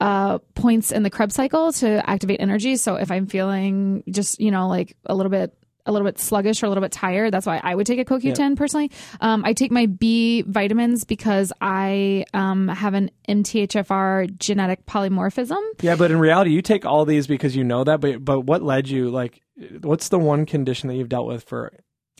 uh, 0.00 0.38
points 0.54 0.90
in 0.92 1.02
the 1.02 1.10
Krebs 1.10 1.34
cycle 1.34 1.72
to 1.74 2.08
activate 2.08 2.40
energy. 2.40 2.76
So 2.76 2.96
if 2.96 3.10
I'm 3.10 3.26
feeling 3.26 4.02
just 4.10 4.40
you 4.40 4.50
know 4.50 4.68
like 4.68 4.96
a 5.06 5.14
little 5.14 5.30
bit 5.30 5.54
a 5.86 5.92
little 5.92 6.06
bit 6.06 6.18
sluggish 6.18 6.62
or 6.62 6.66
a 6.66 6.68
little 6.68 6.82
bit 6.82 6.92
tired, 6.92 7.32
that's 7.32 7.46
why 7.46 7.58
I 7.62 7.74
would 7.74 7.86
take 7.86 7.98
a 7.98 8.04
CoQ10 8.04 8.54
personally. 8.54 8.90
Um, 9.22 9.44
I 9.46 9.54
take 9.54 9.72
my 9.72 9.86
B 9.86 10.42
vitamins 10.42 11.04
because 11.04 11.54
I 11.60 12.26
um, 12.34 12.68
have 12.68 12.92
an 12.92 13.10
MTHFR 13.28 14.36
genetic 14.38 14.84
polymorphism. 14.86 15.60
Yeah, 15.80 15.96
but 15.96 16.10
in 16.10 16.18
reality, 16.18 16.50
you 16.50 16.60
take 16.62 16.84
all 16.84 17.04
these 17.06 17.26
because 17.26 17.56
you 17.56 17.64
know 17.64 17.82
that. 17.84 18.00
But 18.00 18.24
but 18.24 18.40
what 18.42 18.62
led 18.62 18.88
you? 18.88 19.10
Like, 19.10 19.40
what's 19.80 20.08
the 20.10 20.18
one 20.18 20.46
condition 20.46 20.88
that 20.88 20.96
you've 20.96 21.08
dealt 21.08 21.26
with 21.26 21.44
for? 21.44 21.72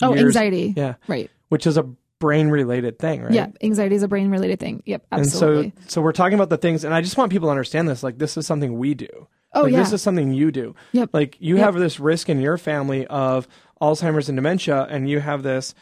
Oh, 0.02 0.14
years? 0.14 0.24
anxiety. 0.24 0.72
Yeah, 0.76 0.94
Right. 1.08 1.30
which 1.50 1.66
is 1.66 1.76
a 1.76 1.86
brain 2.20 2.48
related 2.48 2.98
thing, 3.00 3.22
right? 3.22 3.32
Yeah, 3.32 3.48
anxiety 3.62 3.96
is 3.96 4.04
a 4.04 4.08
brain 4.08 4.30
related 4.30 4.60
thing. 4.60 4.82
Yep, 4.86 5.06
absolutely. 5.10 5.64
And 5.64 5.72
so 5.84 5.88
so 5.88 6.02
we're 6.02 6.12
talking 6.12 6.34
about 6.34 6.50
the 6.50 6.56
things, 6.58 6.84
and 6.84 6.94
I 6.94 7.00
just 7.00 7.16
want 7.16 7.32
people 7.32 7.48
to 7.48 7.50
understand 7.50 7.88
this. 7.88 8.04
Like, 8.04 8.18
this 8.18 8.36
is 8.36 8.46
something 8.46 8.78
we 8.78 8.94
do. 8.94 9.26
Oh, 9.52 9.62
like, 9.62 9.72
This 9.72 9.92
is 9.92 10.00
something 10.00 10.32
you 10.32 10.52
do. 10.52 10.76
Yep. 10.92 11.10
Like 11.12 11.36
you 11.40 11.56
Yep. 11.56 11.64
have 11.64 11.74
this 11.74 11.98
risk 11.98 12.28
in 12.28 12.40
your 12.40 12.56
family 12.56 13.04
of 13.08 13.48
Alzheimer's 13.82 14.28
and 14.28 14.36
dementia, 14.36 14.86
and 14.88 15.10
you 15.10 15.18
have 15.18 15.42
this, 15.42 15.74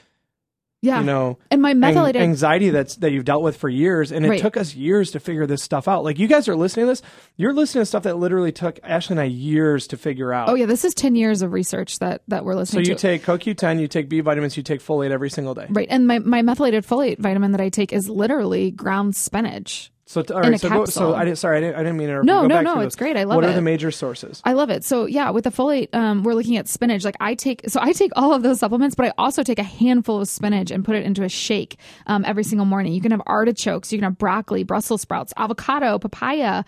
Yeah. 0.80 1.00
you 1.00 1.06
know, 1.06 1.38
and 1.50 1.60
my 1.60 1.74
methylated 1.74 2.22
anxiety 2.22 2.70
that's 2.70 2.94
that 2.96 3.10
you've 3.10 3.24
dealt 3.24 3.42
with 3.42 3.56
for 3.56 3.68
years, 3.68 4.12
and 4.12 4.24
it 4.24 4.28
Right. 4.28 4.40
took 4.40 4.56
us 4.56 4.76
years 4.76 5.10
to 5.10 5.18
figure 5.18 5.44
this 5.44 5.60
stuff 5.60 5.88
out. 5.88 6.04
Like 6.04 6.20
you 6.20 6.28
guys 6.28 6.46
are 6.48 6.54
listening 6.54 6.86
to 6.86 6.92
this, 6.92 7.02
you're 7.36 7.52
listening 7.52 7.82
to 7.82 7.86
stuff 7.86 8.04
that 8.04 8.16
literally 8.18 8.52
took 8.52 8.78
Ashley 8.84 9.14
and 9.14 9.20
I 9.20 9.24
years 9.24 9.88
to 9.88 9.96
figure 9.96 10.32
out. 10.32 10.48
Oh 10.48 10.54
yeah, 10.54 10.66
this 10.66 10.84
is 10.84 10.94
10 10.94 11.16
years 11.16 11.42
of 11.42 11.52
research 11.52 11.98
that 11.98 12.22
that 12.28 12.44
we're 12.44 12.54
listening. 12.54 12.84
To. 12.84 12.86
So 12.86 12.90
you 12.92 12.94
to. 12.96 13.00
take 13.00 13.24
CoQ10, 13.24 13.80
you 13.80 13.88
take 13.88 14.08
B 14.08 14.20
vitamins, 14.20 14.56
you 14.56 14.62
take 14.62 14.80
folate 14.80 15.10
every 15.10 15.30
single 15.30 15.52
day. 15.54 15.66
right. 15.68 15.88
And 15.90 16.06
my 16.06 16.20
my 16.20 16.42
methylated 16.42 16.86
folate 16.86 17.18
vitamin 17.18 17.50
that 17.52 17.60
I 17.60 17.70
take 17.70 17.92
is 17.92 18.08
literally 18.08 18.70
ground 18.70 19.16
spinach. 19.16 19.90
So 20.08 20.24
all 20.34 20.40
right, 20.40 20.58
so 20.58 20.70
go, 20.70 20.84
so. 20.86 21.14
I 21.14 21.26
didn't, 21.26 21.36
sorry, 21.36 21.58
I 21.58 21.60
didn't, 21.60 21.74
I 21.74 21.78
didn't 21.80 21.98
mean 21.98 22.08
to. 22.08 22.24
No. 22.24 22.40
Go 22.40 22.46
no, 22.46 22.54
back 22.54 22.64
no, 22.64 22.80
it's 22.80 22.96
great. 22.96 23.18
I 23.18 23.24
love 23.24 23.34
it. 23.34 23.36
What 23.36 23.44
are 23.44 23.52
the 23.52 23.60
major 23.60 23.90
sources? 23.90 24.40
I 24.42 24.54
love 24.54 24.70
it. 24.70 24.82
So 24.82 25.04
yeah, 25.04 25.28
with 25.28 25.44
the 25.44 25.50
folate, 25.50 25.94
um, 25.94 26.22
we're 26.22 26.32
looking 26.32 26.56
at 26.56 26.66
spinach. 26.66 27.04
Like 27.04 27.16
I 27.20 27.34
take, 27.34 27.68
so 27.68 27.78
I 27.82 27.92
take 27.92 28.12
all 28.16 28.32
of 28.32 28.42
those 28.42 28.58
supplements, 28.58 28.94
but 28.94 29.04
I 29.04 29.12
also 29.18 29.42
take 29.42 29.58
a 29.58 29.62
handful 29.62 30.22
of 30.22 30.26
spinach 30.26 30.70
and 30.70 30.82
put 30.82 30.96
it 30.96 31.04
into 31.04 31.24
a 31.24 31.28
shake 31.28 31.76
um, 32.06 32.24
every 32.24 32.42
single 32.42 32.64
morning. 32.64 32.94
You 32.94 33.02
can 33.02 33.10
have 33.10 33.20
artichokes, 33.26 33.92
you 33.92 33.98
can 33.98 34.04
have 34.04 34.16
broccoli, 34.16 34.64
Brussels 34.64 35.02
sprouts, 35.02 35.34
avocado, 35.36 35.98
papaya. 35.98 36.64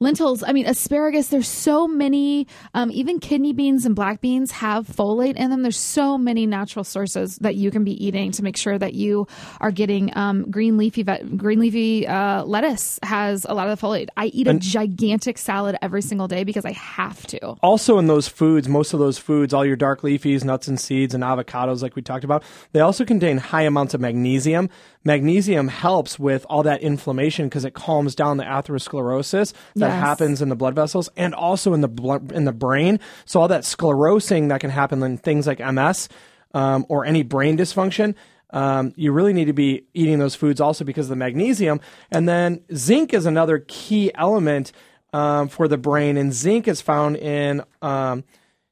Lentils, 0.00 0.42
I 0.42 0.52
mean, 0.52 0.66
asparagus, 0.66 1.28
there's 1.28 1.48
so 1.48 1.86
many, 1.86 2.46
um, 2.74 2.90
even 2.90 3.20
kidney 3.20 3.52
beans 3.52 3.86
and 3.86 3.94
black 3.94 4.20
beans 4.20 4.50
have 4.52 4.86
folate 4.86 5.36
in 5.36 5.50
them. 5.50 5.62
There's 5.62 5.78
so 5.78 6.18
many 6.18 6.46
natural 6.46 6.84
sources 6.84 7.36
that 7.38 7.54
you 7.54 7.70
can 7.70 7.84
be 7.84 8.04
eating 8.04 8.32
to 8.32 8.42
make 8.42 8.56
sure 8.56 8.78
that 8.78 8.94
you 8.94 9.26
are 9.60 9.70
getting 9.70 10.16
um, 10.16 10.50
green 10.50 10.76
leafy, 10.76 11.02
green 11.02 11.60
leafy 11.60 12.06
uh, 12.06 12.44
lettuce 12.44 12.98
has 13.02 13.44
a 13.48 13.54
lot 13.54 13.68
of 13.68 13.78
the 13.78 13.86
folate. 13.86 14.08
I 14.16 14.26
eat 14.26 14.46
a 14.48 14.54
gigantic 14.54 15.38
salad 15.38 15.76
every 15.80 16.02
single 16.02 16.28
day 16.28 16.44
because 16.44 16.64
I 16.64 16.72
have 16.72 17.26
to. 17.28 17.56
also 17.62 17.98
in 17.98 18.06
those 18.06 18.28
foods, 18.28 18.68
most 18.68 18.92
of 18.92 19.00
those 19.00 19.18
foods, 19.18 19.54
all 19.54 19.64
your 19.64 19.76
dark 19.76 20.02
leafies, 20.02 20.44
nuts 20.44 20.68
and 20.68 20.78
seeds, 20.78 21.14
and 21.14 21.22
avocados, 21.22 21.82
like 21.82 21.96
we 21.96 22.02
talked 22.02 22.24
about, 22.24 22.42
they 22.72 22.80
also 22.80 23.04
contain 23.04 23.38
high 23.38 23.62
amounts 23.62 23.94
of 23.94 24.00
magnesium. 24.00 24.68
Magnesium 25.04 25.68
helps 25.68 26.18
with 26.18 26.46
all 26.48 26.62
that 26.62 26.80
inflammation 26.80 27.46
because 27.46 27.64
it 27.64 27.74
calms 27.74 28.14
down 28.14 28.38
the 28.38 28.44
atherosclerosis 28.44 29.52
that 29.76 29.88
Yes. 29.88 30.00
happens 30.02 30.40
in 30.40 30.48
the 30.48 30.56
blood 30.56 30.74
vessels 30.74 31.10
and 31.16 31.34
also 31.34 31.74
in 31.74 31.82
the 31.82 31.88
blood 31.88 32.32
in 32.32 32.44
the 32.44 32.52
brain. 32.52 32.98
So 33.26 33.40
all 33.40 33.48
that 33.48 33.62
sclerosing 33.62 34.48
that 34.48 34.60
can 34.60 34.70
happen 34.70 35.02
in 35.02 35.18
things 35.18 35.46
like 35.46 35.60
MS 35.60 36.08
um, 36.54 36.86
or 36.88 37.04
any 37.04 37.22
brain 37.22 37.58
dysfunction. 37.58 38.14
Um, 38.50 38.92
you 38.96 39.10
really 39.12 39.32
need 39.32 39.46
to 39.46 39.52
be 39.52 39.84
eating 39.94 40.20
those 40.20 40.34
foods 40.36 40.60
also 40.60 40.84
because 40.84 41.06
of 41.06 41.10
the 41.10 41.16
magnesium. 41.16 41.80
And 42.10 42.28
then 42.28 42.62
zinc 42.74 43.12
is 43.12 43.26
another 43.26 43.64
key 43.66 44.10
element 44.14 44.72
um, 45.12 45.48
for 45.48 45.68
the 45.68 45.78
brain, 45.78 46.16
and 46.16 46.32
zinc 46.32 46.66
is 46.66 46.80
found 46.80 47.16
in. 47.16 47.62
Um, 47.82 48.24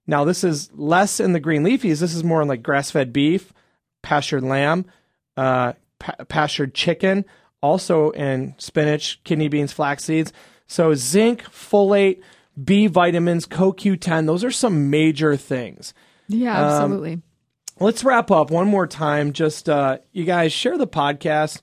now, 0.06 0.24
this 0.24 0.42
is 0.44 0.70
less 0.74 1.20
in 1.20 1.32
the 1.32 1.40
green 1.40 1.62
leafies. 1.62 2.00
This 2.00 2.14
is 2.14 2.24
more 2.24 2.42
in 2.42 2.48
like 2.48 2.62
grass-fed 2.62 3.12
beef, 3.12 3.52
pastured 4.02 4.42
lamb, 4.42 4.86
uh, 5.36 5.74
pa- 6.02 6.24
pastured 6.28 6.74
chicken, 6.74 7.24
also 7.62 8.10
in 8.10 8.54
spinach, 8.58 9.22
kidney 9.24 9.48
beans, 9.48 9.72
flax 9.72 10.04
seeds. 10.04 10.32
So 10.66 10.94
zinc, 10.94 11.42
folate, 11.44 12.20
B 12.62 12.86
vitamins, 12.88 13.46
CoQ10. 13.46 14.26
Those 14.26 14.44
are 14.44 14.50
some 14.50 14.90
major 14.90 15.36
things. 15.36 15.94
Yeah, 16.28 16.58
Um, 16.58 16.64
absolutely. 16.82 17.22
Let's 17.80 18.04
wrap 18.04 18.30
up 18.30 18.50
one 18.50 18.68
more 18.68 18.86
time. 18.86 19.32
Just 19.32 19.68
uh, 19.68 19.98
you 20.12 20.24
guys 20.24 20.52
share 20.52 20.76
the 20.76 20.86
podcast. 20.86 21.60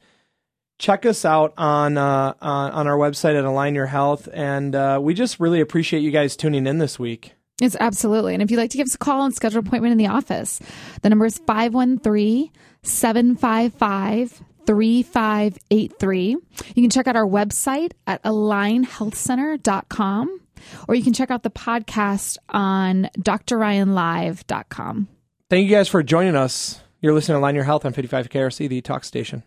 Check 0.78 1.06
us 1.06 1.26
out 1.26 1.54
on 1.58 1.98
uh, 1.98 2.34
on, 2.42 2.72
on 2.72 2.88
our 2.88 2.98
website 2.98 3.38
at 3.38 3.44
Align 3.46 3.76
Your 3.76 3.86
Health, 3.86 4.28
and 4.34 4.74
uh, 4.76 5.00
we 5.02 5.14
just 5.14 5.40
really 5.40 5.60
appreciate 5.60 6.00
you 6.02 6.12
guys 6.12 6.36
tuning 6.38 6.66
in 6.68 6.78
this 6.78 6.98
week. 6.98 7.34
It's 7.62 7.76
absolutely. 7.80 8.34
And 8.34 8.42
if 8.42 8.50
you'd 8.50 8.58
like 8.58 8.72
to 8.72 8.78
give 8.78 8.86
us 8.86 8.96
a 8.96 8.98
call 8.98 9.26
and 9.26 9.36
schedule 9.36 9.60
an 9.60 9.68
appointment 9.68 9.92
in 9.92 9.98
the 9.98 10.08
office, 10.08 10.62
the 11.02 11.10
number 11.10 11.26
is 11.26 11.38
513 11.40 12.50
755 12.84 14.44
3583. 14.66 16.28
You 16.28 16.42
can 16.76 16.90
check 16.90 17.08
out 17.08 17.16
our 17.16 17.26
website 17.26 17.94
at 18.06 18.22
alignhealthcenter.com 18.24 20.42
or 20.88 20.96
you 20.96 21.04
can 21.04 21.14
check 21.14 21.32
out 21.32 21.44
the 21.44 21.50
podcast 21.50 22.38
on 22.50 23.10
drryanlive.com. 23.18 25.08
Thank 25.50 25.68
you 25.68 25.76
guys 25.76 25.88
for 25.88 26.04
joining 26.04 26.36
us. 26.36 26.82
You're 27.02 27.14
listening 27.14 27.36
to 27.36 27.40
Align 27.40 27.56
Your 27.56 27.64
Health 27.64 27.86
on 27.86 27.94
55 27.94 28.30
KRC, 28.30 28.70
the 28.70 28.82
talk 28.82 29.04
station. 29.04 29.44